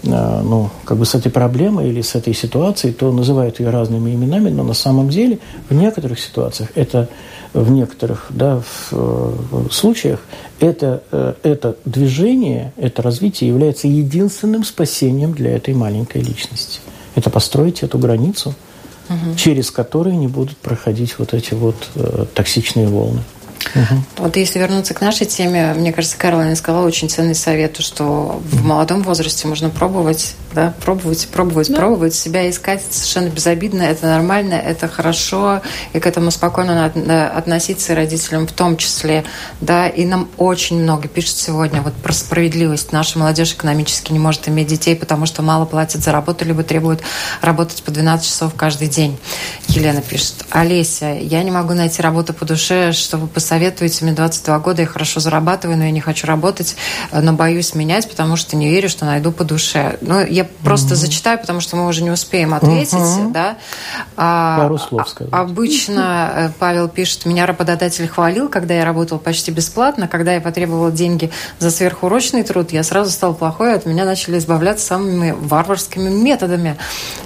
Э, 0.04 0.42
ну, 0.44 0.70
как 0.86 0.98
бы 0.98 1.06
с 1.06 1.16
этой 1.16 1.32
проблемой 1.32 1.90
или 1.90 2.02
с 2.02 2.16
этой 2.16 2.34
ситуацией, 2.34 2.94
то 2.94 3.12
называют 3.12 3.60
ее 3.60 3.70
разными 3.70 4.14
именами, 4.14 4.50
но 4.50 4.64
на 4.64 4.74
самом 4.74 5.10
деле 5.10 5.40
в 5.70 5.74
некоторых 5.74 6.20
ситуациях 6.20 6.70
это 6.76 7.10
в 7.54 7.72
некоторых 7.72 8.28
да, 8.30 8.62
в, 8.62 8.92
в 8.92 9.72
случаях 9.72 10.20
это, 10.60 11.02
э, 11.12 11.34
это 11.44 11.78
движение, 11.86 12.74
это 12.78 13.02
развитие 13.02 13.50
является 13.50 13.88
единственным 13.88 14.64
спасением 14.64 15.34
для 15.34 15.56
этой 15.56 15.74
маленькой 15.74 16.22
личности. 16.22 16.80
Это 17.16 17.30
построить 17.30 17.82
эту 17.82 17.98
границу, 17.98 18.54
угу. 19.10 19.36
через 19.36 19.72
которую 19.72 20.18
не 20.20 20.28
будут 20.28 20.58
проходить 20.58 21.18
вот 21.18 21.34
эти 21.34 21.54
вот 21.54 21.76
э, 21.96 22.26
токсичные 22.34 22.88
волны. 22.88 23.22
Угу. 23.78 24.04
Вот 24.18 24.36
если 24.38 24.60
вернуться 24.60 24.94
к 24.94 25.02
нашей 25.02 25.26
теме, 25.26 25.74
мне 25.76 25.94
кажется, 25.94 26.18
Каролина 26.18 26.56
сказала 26.56 26.86
очень 26.86 27.10
ценный 27.10 27.36
совет, 27.36 27.78
что 27.80 28.42
в 28.44 28.64
молодом 28.66 29.04
возрасте 29.04 29.48
можно 29.48 29.70
пробовать, 29.70 30.36
да, 30.58 30.74
пробовать, 30.84 31.28
пробовать, 31.32 31.70
да. 31.70 31.76
пробовать 31.76 32.16
себя 32.16 32.50
искать 32.50 32.82
совершенно 32.90 33.30
безобидно, 33.30 33.84
это 33.84 34.08
нормально, 34.08 34.56
это 34.56 34.88
хорошо, 34.88 35.62
и 35.94 36.00
к 36.00 36.08
этому 36.08 36.32
спокойно 36.32 36.74
надо 36.76 37.30
относиться 37.30 37.94
и 37.94 37.96
родителям 37.96 38.48
в 38.48 38.52
том 38.52 38.76
числе, 38.76 39.24
да, 39.62 39.88
и 39.88 40.04
нам 40.04 40.28
очень 40.38 40.82
много 40.82 41.08
пишут 41.08 41.38
сегодня 41.38 41.84
вот 41.84 41.94
про 41.94 42.12
справедливость. 42.12 42.92
Наша 42.92 43.20
молодежь 43.20 43.54
экономически 43.54 44.12
не 44.12 44.20
может 44.20 44.50
иметь 44.50 44.66
детей, 44.66 44.96
потому 44.96 45.28
что 45.28 45.44
мало 45.44 45.66
платят 45.66 46.02
за 46.02 46.12
работу, 46.12 46.44
либо 46.44 46.64
требуют 46.64 47.02
работать 47.42 47.84
по 47.84 47.92
12 47.92 48.26
часов 48.26 48.54
каждый 48.56 48.88
день. 48.88 49.16
Елена 49.68 50.02
пишет, 50.02 50.46
Олеся, 50.50 51.14
я 51.22 51.44
не 51.44 51.52
могу 51.52 51.76
найти 51.76 52.02
работу 52.02 52.34
по 52.34 52.46
душе, 52.46 52.94
чтобы 52.94 53.28
посоветовать 53.28 53.68
советуете, 53.68 54.06
мне 54.06 54.14
22 54.14 54.60
года, 54.60 54.82
я 54.82 54.88
хорошо 54.88 55.20
зарабатываю, 55.20 55.78
но 55.78 55.84
я 55.84 55.92
не 55.92 56.00
хочу 56.00 56.26
работать, 56.26 56.76
э, 57.12 57.22
но 57.22 57.34
боюсь 57.34 57.76
менять, 57.76 58.10
потому 58.10 58.38
что 58.38 58.56
не 58.56 58.70
верю, 58.70 58.90
что 58.90 59.06
найду 59.06 59.32
по 59.32 59.44
душе. 59.44 59.98
Ну, 60.02 60.26
я 60.26 60.47
просто 60.64 60.94
угу. 60.94 60.96
зачитаю, 60.96 61.40
потому 61.40 61.60
что 61.62 61.76
мы 61.76 61.88
уже 61.88 62.04
не 62.04 62.12
успеем 62.12 62.54
ответить, 62.54 62.94
угу. 62.94 63.32
да. 63.32 63.58
А, 64.16 64.58
Пару 64.60 64.78
слов 64.78 65.10
сказать. 65.10 65.34
Обычно 65.34 66.32
э, 66.34 66.50
Павел 66.60 66.88
пишет, 66.88 67.26
меня 67.26 67.46
работодатель 67.46 68.08
хвалил, 68.08 68.50
когда 68.50 68.74
я 68.74 68.86
работал 68.86 69.20
почти 69.20 69.52
бесплатно, 69.52 70.08
когда 70.08 70.34
я 70.34 70.42
потребовала 70.42 70.92
деньги 70.92 71.32
за 71.60 71.72
сверхурочный 71.72 72.44
труд, 72.44 72.72
я 72.72 72.84
сразу 72.84 73.12
стал 73.12 73.34
плохой, 73.34 73.74
от 73.74 73.86
меня 73.86 74.06
начали 74.06 74.38
избавляться 74.38 74.86
самыми 74.86 75.36
варварскими 75.38 76.10
методами. 76.10 76.78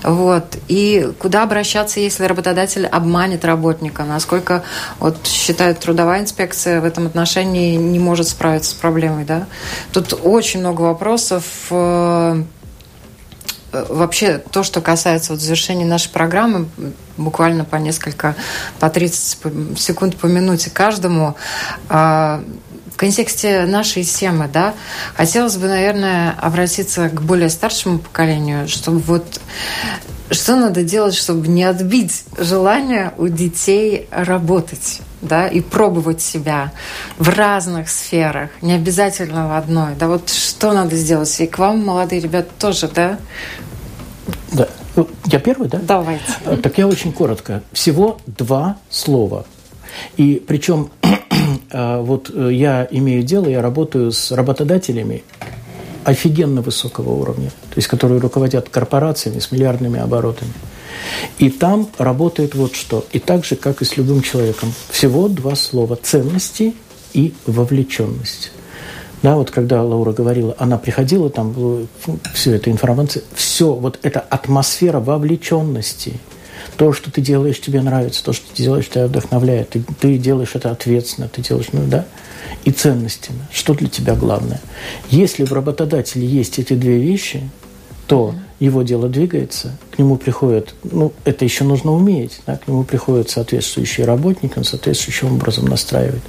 Вот. 0.04 0.58
И 0.68 1.12
куда 1.20 1.44
обращаться, 1.44 2.00
если 2.00 2.26
работодатель 2.26 2.86
обманет 2.86 3.46
работника? 3.46 4.04
Насколько 4.04 4.64
вот 5.00 5.18
считает 5.26 5.80
трудовая 5.80 6.22
инспекция 6.22 6.82
в 6.82 6.86
этом 6.86 7.08
отношении 7.08 7.76
не 7.76 8.00
может 8.00 8.28
справиться 8.28 8.72
с 8.72 8.74
проблемой, 8.74 9.26
да? 9.26 9.48
Тут 9.92 10.20
очень 10.24 10.60
много 10.60 10.82
вопросов. 10.82 11.44
Э, 13.72 13.86
вообще, 13.90 14.38
то, 14.38 14.64
что 14.64 14.82
касается 14.82 15.34
вот 15.34 15.42
завершения 15.42 15.86
нашей 15.86 16.10
программы, 16.12 16.68
буквально 17.18 17.66
по 17.66 17.76
несколько, 17.78 18.36
по 18.80 18.90
30 18.90 19.78
секунд 19.78 20.18
по 20.18 20.26
минуте 20.28 20.70
каждому, 20.70 21.36
в 21.90 22.42
контексте 23.02 23.66
нашей 23.66 24.04
темы, 24.04 24.48
да, 24.52 24.76
хотелось 25.16 25.58
бы, 25.58 25.68
наверное, 25.68 26.36
обратиться 26.40 27.10
к 27.10 27.22
более 27.24 27.50
старшему 27.50 27.98
поколению, 27.98 28.68
чтобы 28.68 29.00
вот 29.00 29.42
что 30.30 30.56
надо 30.56 30.84
делать, 30.84 31.16
чтобы 31.16 31.48
не 31.48 31.64
отбить 31.64 32.24
желание 32.38 33.14
у 33.18 33.28
детей 33.28 34.08
работать? 34.12 35.02
да, 35.22 35.48
и 35.48 35.62
пробовать 35.62 36.20
себя 36.20 36.72
в 37.20 37.30
разных 37.30 37.90
сферах, 37.90 38.50
не 38.64 38.74
обязательно 38.74 39.50
в 39.50 39.56
одной. 39.56 39.94
Да, 39.94 40.08
вот 40.08 40.32
что 40.32 40.74
надо 40.74 40.96
сделать? 40.96 41.40
И 41.40 41.46
к 41.46 41.60
вам, 41.60 41.86
молодые 41.86 42.22
ребята, 42.22 42.50
тоже, 42.58 42.88
да? 42.88 43.20
Да. 44.52 44.68
Ну, 44.96 45.08
я 45.26 45.40
первый, 45.40 45.70
да? 45.70 45.80
Давайте. 45.80 46.24
Так 46.64 46.80
я 46.80 46.88
очень 46.88 47.14
коротко. 47.14 47.62
Всего 47.72 48.18
два 48.26 48.78
слова. 48.90 49.46
И 50.18 50.44
причем 50.48 50.90
вот 51.72 52.32
э, 52.34 52.50
я 52.54 52.88
имею 52.92 53.24
дело, 53.24 53.48
я 53.48 53.62
работаю 53.62 54.12
с 54.12 54.32
работодателями 54.32 55.24
офигенно 56.04 56.62
высокого 56.62 57.12
уровня, 57.12 57.50
то 57.50 57.76
есть 57.76 57.88
которые 57.88 58.20
руководят 58.20 58.70
корпорациями 58.70 59.40
с 59.40 59.52
миллиардными 59.52 60.00
оборотами. 60.00 60.52
И 61.38 61.50
там 61.50 61.90
работает 61.98 62.56
вот 62.56 62.76
что. 62.76 63.06
И 63.12 63.20
так 63.20 63.46
же, 63.46 63.56
как 63.56 63.82
и 63.82 63.86
с 63.86 63.98
любым 63.98 64.22
человеком. 64.22 64.74
Всего 64.90 65.28
два 65.28 65.56
слова– 65.56 65.96
ценности 66.02 66.76
и 67.14 67.34
вовлеченность. 67.46 68.52
Да, 69.22 69.36
вот 69.36 69.52
когда 69.52 69.84
Лаура 69.84 70.14
говорила, 70.14 70.56
она 70.58 70.78
приходила, 70.78 71.30
там 71.30 71.52
было 71.52 71.86
все 72.34 72.56
это 72.56 72.72
информация, 72.72 73.24
все, 73.36 73.72
вот 73.72 74.00
эта 74.02 74.20
атмосфера 74.20 75.00
вовлеченности, 75.00 76.20
то, 76.78 76.94
что 76.94 77.12
ты 77.12 77.22
делаешь, 77.22 77.60
тебе 77.60 77.82
нравится, 77.82 78.24
то, 78.24 78.34
что 78.34 78.48
ты 78.54 78.64
делаешь, 78.64 78.90
тебя 78.90 79.08
вдохновляет, 79.08 79.70
ты, 79.70 79.84
ты 80.00 80.18
делаешь 80.18 80.52
это 80.54 80.72
ответственно, 80.72 81.28
ты 81.28 81.42
делаешь, 81.42 81.68
ну 81.72 81.82
да, 81.86 82.06
и 82.64 82.72
ценностями. 82.72 83.40
Что 83.52 83.74
для 83.74 83.90
тебя 83.90 84.16
главное? 84.16 84.62
Если 85.10 85.44
в 85.44 85.54
работодателе 85.54 86.26
есть 86.26 86.60
эти 86.60 86.74
две 86.74 86.98
вещи, 86.98 87.50
то 88.08 88.36
его 88.60 88.84
дело 88.84 89.08
двигается, 89.10 89.78
к 89.90 89.98
нему 89.98 90.18
приходят, 90.18 90.76
ну, 90.84 91.14
это 91.24 91.46
еще 91.46 91.64
нужно 91.64 91.94
уметь, 91.94 92.42
да, 92.46 92.58
к 92.58 92.68
нему 92.68 92.84
приходят 92.84 93.30
соответствующие 93.30 94.06
работники, 94.06 94.54
он 94.58 94.64
соответствующим 94.66 95.34
образом 95.34 95.66
настраивает. 95.66 96.22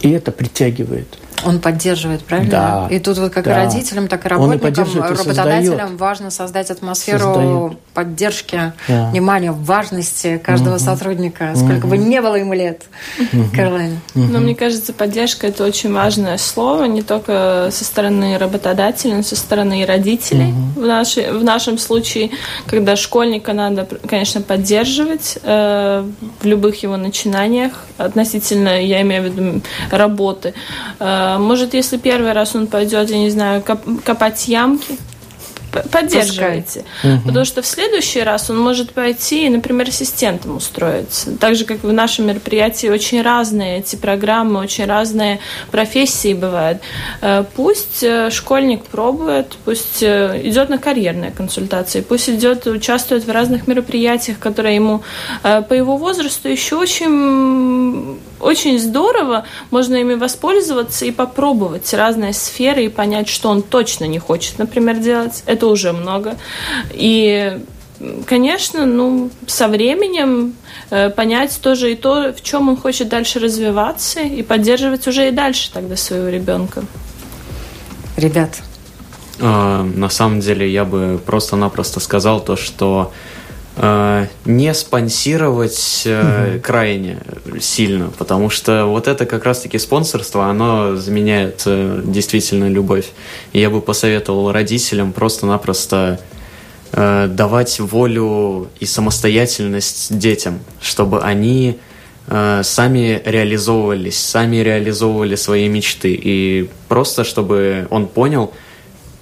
И 0.00 0.10
это 0.10 0.30
притягивает. 0.30 1.18
Он 1.44 1.60
поддерживает, 1.60 2.24
правильно? 2.24 2.50
Да. 2.50 2.88
И 2.90 2.98
тут 2.98 3.18
вот 3.18 3.32
как 3.32 3.44
да. 3.44 3.62
и 3.62 3.66
родителям, 3.66 4.08
так 4.08 4.24
и 4.26 4.28
работникам, 4.28 4.84
и 4.84 4.98
работодателям 4.98 5.64
создает. 5.64 6.00
важно 6.00 6.30
создать 6.30 6.70
атмосферу 6.70 7.18
Создает. 7.18 7.78
поддержки, 7.94 8.72
Да. 8.88 9.08
внимания, 9.10 9.52
важности 9.52 10.38
каждого 10.38 10.78
сотрудника, 10.78 11.52
сколько 11.56 11.86
бы 11.86 11.98
не 11.98 12.20
было 12.20 12.36
ему 12.36 12.54
лет. 12.54 12.82
Каролина. 13.54 13.98
Но 14.14 14.38
мне 14.40 14.54
кажется, 14.54 14.92
поддержка 14.92 15.46
это 15.46 15.64
очень 15.64 15.92
важное 15.92 16.38
слово, 16.38 16.84
не 16.84 17.02
только 17.02 17.68
со 17.70 17.84
стороны 17.84 18.38
работодателя, 18.38 19.16
но 19.16 19.22
со 19.22 19.36
стороны 19.36 19.82
и 19.82 19.84
родителей. 19.84 20.52
В, 20.76 20.80
нашей, 20.80 21.30
в 21.32 21.44
нашем 21.44 21.78
случае, 21.78 22.30
когда 22.66 22.96
школьника 22.96 23.52
надо, 23.52 23.86
конечно, 24.08 24.40
поддерживать 24.40 25.38
э, 25.42 26.04
в 26.40 26.46
любых 26.46 26.82
его 26.82 26.96
начинаниях 26.96 27.86
относительно, 27.98 28.80
я 28.82 29.02
имею 29.02 29.22
в 29.22 29.26
виду, 29.26 29.62
работы. 29.90 30.54
Э, 30.98 31.31
может, 31.38 31.74
если 31.74 31.96
первый 31.96 32.32
раз 32.32 32.54
он 32.54 32.66
пойдет, 32.66 33.10
я 33.10 33.18
не 33.18 33.30
знаю, 33.30 33.62
коп- 33.62 34.02
копать 34.04 34.48
ямки, 34.48 34.98
поддерживайте. 35.90 36.84
Потому 37.24 37.44
что 37.46 37.62
в 37.62 37.66
следующий 37.66 38.20
раз 38.20 38.50
он 38.50 38.58
может 38.58 38.90
пойти 38.92 39.46
и, 39.46 39.48
например, 39.48 39.88
ассистентом 39.88 40.56
устроиться. 40.56 41.34
Так 41.38 41.56
же, 41.56 41.64
как 41.64 41.82
в 41.82 41.90
нашем 41.92 42.26
мероприятии 42.26 42.88
очень 42.88 43.22
разные 43.22 43.78
эти 43.78 43.96
программы, 43.96 44.60
очень 44.60 44.84
разные 44.84 45.38
профессии 45.70 46.34
бывают. 46.34 46.82
Э, 47.22 47.44
Пусть 47.56 48.02
э, 48.02 48.28
школьник 48.30 48.84
пробует, 48.84 49.56
пусть 49.64 50.02
э, 50.02 50.42
идет 50.44 50.68
на 50.68 50.76
карьерные 50.76 51.30
консультации, 51.30 52.02
пусть 52.02 52.28
идет, 52.28 52.66
участвует 52.66 53.24
в 53.26 53.30
разных 53.30 53.66
мероприятиях, 53.66 54.38
которые 54.38 54.74
ему 54.74 55.02
по 55.42 55.72
его 55.72 55.96
возрасту 55.96 56.48
еще 56.50 56.76
очень, 56.76 58.18
очень 58.42 58.78
здорово, 58.78 59.46
можно 59.70 59.96
ими 59.96 60.14
воспользоваться 60.14 61.04
и 61.04 61.10
попробовать 61.10 61.92
разные 61.94 62.32
сферы 62.32 62.84
и 62.84 62.88
понять, 62.88 63.28
что 63.28 63.48
он 63.48 63.62
точно 63.62 64.04
не 64.04 64.18
хочет, 64.18 64.58
например, 64.58 64.96
делать. 64.98 65.42
Это 65.46 65.66
уже 65.66 65.92
много. 65.92 66.36
И 66.92 67.58
Конечно, 68.26 68.84
ну, 68.84 69.30
со 69.46 69.68
временем 69.68 70.54
э, 70.90 71.10
понять 71.10 71.60
тоже 71.62 71.92
и 71.92 71.94
то, 71.94 72.32
в 72.32 72.42
чем 72.42 72.68
он 72.68 72.76
хочет 72.76 73.08
дальше 73.08 73.38
развиваться, 73.38 74.20
и 74.20 74.42
поддерживать 74.42 75.06
уже 75.06 75.28
и 75.28 75.30
дальше 75.30 75.70
тогда 75.72 75.96
своего 75.96 76.28
ребенка. 76.28 76.82
Ребят, 78.16 78.60
А, 79.40 79.82
на 79.82 80.08
самом 80.08 80.40
деле 80.40 80.70
я 80.70 80.84
бы 80.84 81.20
просто-напросто 81.24 82.00
сказал 82.00 82.40
то, 82.40 82.56
что 82.56 83.12
не 83.76 84.74
спонсировать 84.74 86.02
э, 86.04 86.60
крайне 86.62 87.18
сильно, 87.58 88.10
потому 88.18 88.50
что 88.50 88.84
вот 88.84 89.08
это 89.08 89.24
как 89.24 89.44
раз-таки 89.44 89.78
спонсорство, 89.78 90.46
оно 90.46 90.96
заменяет 90.96 91.62
э, 91.64 92.02
действительно 92.04 92.68
любовь. 92.68 93.10
И 93.52 93.60
я 93.60 93.70
бы 93.70 93.80
посоветовал 93.80 94.52
родителям 94.52 95.12
просто-напросто 95.12 96.20
э, 96.92 97.28
давать 97.30 97.80
волю 97.80 98.68
и 98.78 98.84
самостоятельность 98.84 100.18
детям, 100.18 100.60
чтобы 100.82 101.22
они 101.22 101.78
э, 102.26 102.60
сами 102.62 103.22
реализовывались, 103.24 104.18
сами 104.18 104.56
реализовывали 104.56 105.34
свои 105.34 105.68
мечты. 105.68 106.12
И 106.12 106.68
просто 106.88 107.24
чтобы 107.24 107.86
он 107.88 108.06
понял 108.06 108.52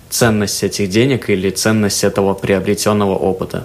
ценность 0.08 0.64
этих 0.64 0.90
денег 0.90 1.30
или 1.30 1.50
ценность 1.50 2.02
этого 2.02 2.34
приобретенного 2.34 3.14
опыта. 3.14 3.64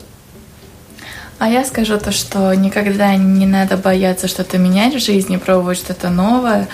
А 1.37 1.49
я 1.49 1.65
скажу 1.65 1.97
то, 1.99 2.11
что 2.11 2.53
никогда 2.53 3.15
не 3.15 3.45
надо 3.45 3.77
бояться 3.77 4.27
что-то 4.27 4.57
менять 4.57 4.95
в 4.95 4.99
жизни, 4.99 5.37
пробовать 5.37 5.77
что-то 5.77 6.09
новое, 6.09 6.67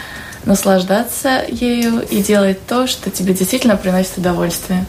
наслаждаться 0.46 1.44
ею 1.48 2.02
и 2.02 2.22
делать 2.22 2.66
то, 2.66 2.88
что 2.88 3.10
тебе 3.10 3.34
действительно 3.34 3.76
приносит 3.76 4.18
удовольствие. 4.18 4.86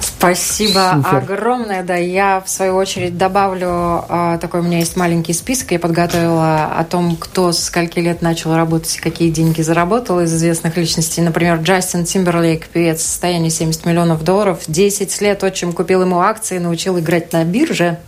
Спасибо 0.00 0.94
Супер. 0.96 1.16
огромное. 1.16 1.82
Да, 1.84 1.94
я 1.94 2.42
в 2.44 2.50
свою 2.50 2.74
очередь 2.74 3.16
добавлю 3.16 4.04
а, 4.08 4.38
такой 4.38 4.60
у 4.60 4.62
меня 4.64 4.78
есть 4.78 4.96
маленький 4.96 5.32
список. 5.32 5.70
Я 5.70 5.78
подготовила 5.78 6.66
о 6.76 6.84
том, 6.84 7.16
кто 7.16 7.52
с 7.52 7.62
скольки 7.62 8.00
лет 8.00 8.20
начал 8.20 8.56
работать 8.56 8.96
и 8.96 9.00
какие 9.00 9.30
деньги 9.30 9.62
заработал 9.62 10.20
из 10.20 10.34
известных 10.34 10.76
личностей. 10.76 11.22
Например, 11.22 11.58
Джастин 11.58 12.04
Тимберлейк, 12.04 12.66
певец, 12.66 13.02
состояние 13.02 13.50
70 13.50 13.86
миллионов 13.86 14.24
долларов. 14.24 14.58
10 14.66 15.20
лет 15.20 15.44
отчим 15.44 15.72
купил 15.72 16.02
ему 16.02 16.18
акции, 16.18 16.58
научил 16.58 16.98
играть 16.98 17.32
на 17.32 17.44
бирже. 17.44 17.98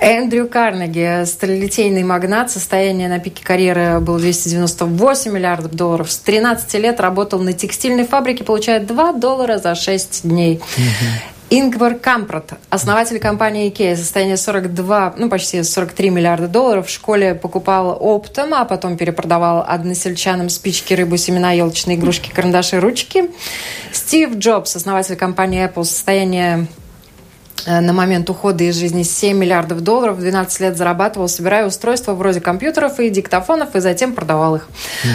Эндрю 0.00 0.48
Карнеги, 0.48 1.24
сталелитейный 1.24 2.02
магнат, 2.02 2.50
состояние 2.50 3.08
на 3.08 3.18
пике 3.18 3.44
карьеры 3.44 4.00
было 4.00 4.18
298 4.18 5.32
миллиардов 5.32 5.72
долларов. 5.72 6.10
С 6.10 6.18
13 6.18 6.74
лет 6.74 7.00
работал 7.00 7.40
на 7.40 7.52
текстильной 7.52 8.06
фабрике, 8.06 8.44
получает 8.44 8.86
2 8.86 9.12
доллара 9.14 9.58
за 9.58 9.74
6 9.74 10.22
дней. 10.22 10.60
Ингвар 11.50 11.94
Кампрат, 11.94 12.52
основатель 12.68 13.18
компании 13.18 13.72
IKEA, 13.72 13.96
состояние 13.96 14.36
42, 14.36 15.14
ну 15.16 15.30
почти 15.30 15.62
43 15.62 16.10
миллиарда 16.10 16.46
долларов. 16.46 16.88
В 16.88 16.90
школе 16.90 17.34
покупал 17.34 17.96
оптом, 17.98 18.52
а 18.52 18.66
потом 18.66 18.98
перепродавал 18.98 19.64
односельчанам 19.66 20.50
спички, 20.50 20.92
рыбу, 20.92 21.16
семена, 21.16 21.52
елочные 21.52 21.96
игрушки, 21.96 22.30
карандаши, 22.30 22.78
ручки. 22.80 23.30
Стив 23.92 24.36
Джобс, 24.36 24.76
основатель 24.76 25.16
компании 25.16 25.66
Apple, 25.66 25.84
состояние 25.84 26.66
на 27.66 27.92
момент 27.92 28.30
ухода 28.30 28.64
из 28.64 28.76
жизни 28.76 29.02
7 29.02 29.36
миллиардов 29.36 29.80
долларов, 29.80 30.18
12 30.18 30.60
лет 30.60 30.76
зарабатывал, 30.76 31.28
собирая 31.28 31.66
устройства 31.66 32.12
вроде 32.14 32.40
компьютеров 32.40 33.00
и 33.00 33.08
диктофонов, 33.10 33.74
и 33.74 33.80
затем 33.80 34.12
продавал 34.12 34.56
их. 34.56 34.68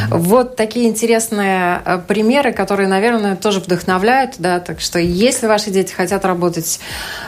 Вот 0.09 0.55
такие 0.55 0.87
интересные 0.87 1.81
э, 1.85 1.99
примеры, 2.07 2.51
которые, 2.53 2.87
наверное, 2.87 3.35
тоже 3.35 3.59
вдохновляют, 3.59 4.35
да, 4.39 4.59
так 4.59 4.81
что 4.81 4.99
если 4.99 5.47
ваши 5.47 5.69
дети 5.69 5.93
хотят 5.93 6.25
работать, 6.25 6.79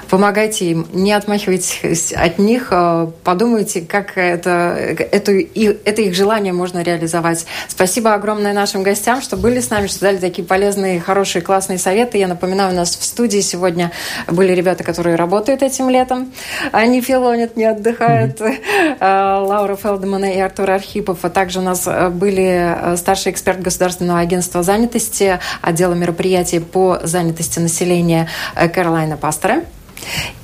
помогайте 0.09 0.65
им, 0.71 0.87
не 0.93 1.13
отмахивайтесь 1.13 2.13
от 2.13 2.39
них, 2.39 2.67
э, 2.71 3.07
подумайте, 3.23 3.81
как 3.81 4.17
это, 4.17 4.75
эту, 5.11 5.33
и- 5.33 5.77
это 5.85 6.01
их 6.01 6.15
желание 6.15 6.53
можно 6.53 6.81
реализовать. 6.81 7.45
Спасибо 7.67 8.13
огромное 8.13 8.53
нашим 8.53 8.83
гостям, 8.83 9.21
что 9.21 9.37
были 9.37 9.59
с 9.59 9.69
нами, 9.69 9.87
что 9.87 10.01
дали 10.01 10.17
такие 10.17 10.45
полезные, 10.45 10.99
хорошие, 10.99 11.41
классные 11.41 11.77
советы. 11.77 12.17
Я 12.17 12.27
напоминаю, 12.27 12.73
у 12.73 12.75
нас 12.75 12.95
в 12.95 13.03
студии 13.03 13.39
сегодня 13.41 13.91
были 14.27 14.51
ребята, 14.53 14.83
которые 14.83 15.04
работают 15.13 15.61
этим 15.61 15.89
летом. 15.89 16.31
Они 16.71 17.01
филонят, 17.01 17.55
не 17.55 17.65
отдыхают. 17.65 18.41
Э, 18.41 19.39
Лаура 19.45 19.75
Фелдемана 19.75 20.25
и 20.25 20.39
Артур 20.39 20.71
Архипов. 20.71 21.19
А 21.23 21.29
также 21.29 21.59
у 21.59 21.61
нас 21.61 21.83
э, 21.85 22.09
были 22.09 22.75
э, 22.93 22.97
старший 22.97 23.31
эксперт 23.31 23.61
Государственного 23.61 24.19
агентства 24.19 24.63
занятости, 24.63 25.39
отдела 25.61 25.93
мероприятий 25.93 26.59
по 26.59 26.99
занятости 27.03 27.59
населения 27.59 28.27
э, 28.55 28.69
Каролайна 28.69 29.17
Пастора. 29.17 29.61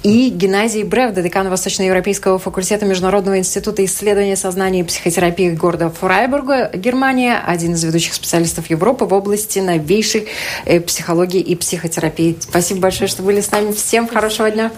И 0.03 0.30
Геннадий 0.30 0.84
Бревда, 0.84 1.22
декан 1.22 1.49
Восточноевропейского 1.49 2.39
факультета 2.39 2.86
Международного 2.86 3.38
института 3.38 3.86
исследования 3.86 4.36
сознания 4.36 4.82
и 4.82 4.84
психотерапии 4.84 5.51
города 5.51 5.89
Фрайбурга, 5.89 6.72
Германия, 6.74 7.38
один 7.45 7.74
из 7.74 7.84
ведущих 7.84 8.14
специалистов 8.14 8.70
Европы 8.70 9.05
в 9.05 9.14
области 9.14 9.59
новейшей 9.59 10.28
э, 10.66 10.80
психологии 10.80 11.41
и 11.41 11.55
психотерапии. 11.55 12.38
Спасибо 12.39 12.82
большое, 12.82 13.07
что 13.07 13.24
были 13.24 13.41
с 13.41 13.51
нами. 13.51 13.72
Всем 13.72 14.07
хорошего 14.07 14.49
дня. 14.49 14.72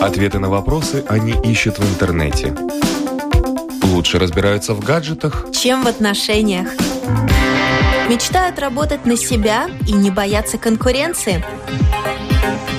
Ответы 0.00 0.38
на 0.38 0.50
вопросы 0.50 1.04
они 1.08 1.34
ищут 1.44 1.78
в 1.78 1.88
интернете. 1.88 2.54
Лучше 3.84 4.18
разбираются 4.18 4.74
в 4.74 4.80
гаджетах, 4.80 5.46
Чем 5.52 5.84
в 5.84 5.86
отношениях. 5.86 6.68
Мечтают 8.12 8.58
работать 8.58 9.06
на 9.06 9.16
себя 9.16 9.70
и 9.86 9.92
не 9.92 10.10
бояться 10.10 10.58
конкуренции. 10.58 11.42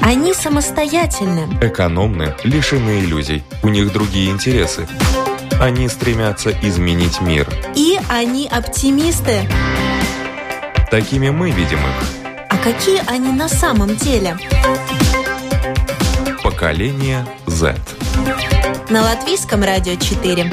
Они 0.03 0.31
самостоятельны. 0.31 1.47
экономны, 1.59 2.35
лишены 2.43 2.99
иллюзий. 2.99 3.43
У 3.63 3.69
них 3.69 3.91
другие 3.91 4.29
интересы. 4.29 4.87
Они 5.59 5.89
стремятся 5.89 6.51
изменить 6.61 7.19
мир. 7.19 7.47
И 7.73 7.99
они 8.09 8.47
оптимисты. 8.47 9.49
Такими 10.91 11.31
мы 11.31 11.49
видим 11.49 11.79
их. 11.79 12.25
А 12.49 12.57
какие 12.57 13.01
они 13.07 13.31
на 13.31 13.49
самом 13.49 13.95
деле? 13.95 14.37
Поколение 16.43 17.25
Z. 17.47 17.75
На 18.91 19.01
Латвийском 19.01 19.63
радио 19.63 19.95
4. 19.95 20.51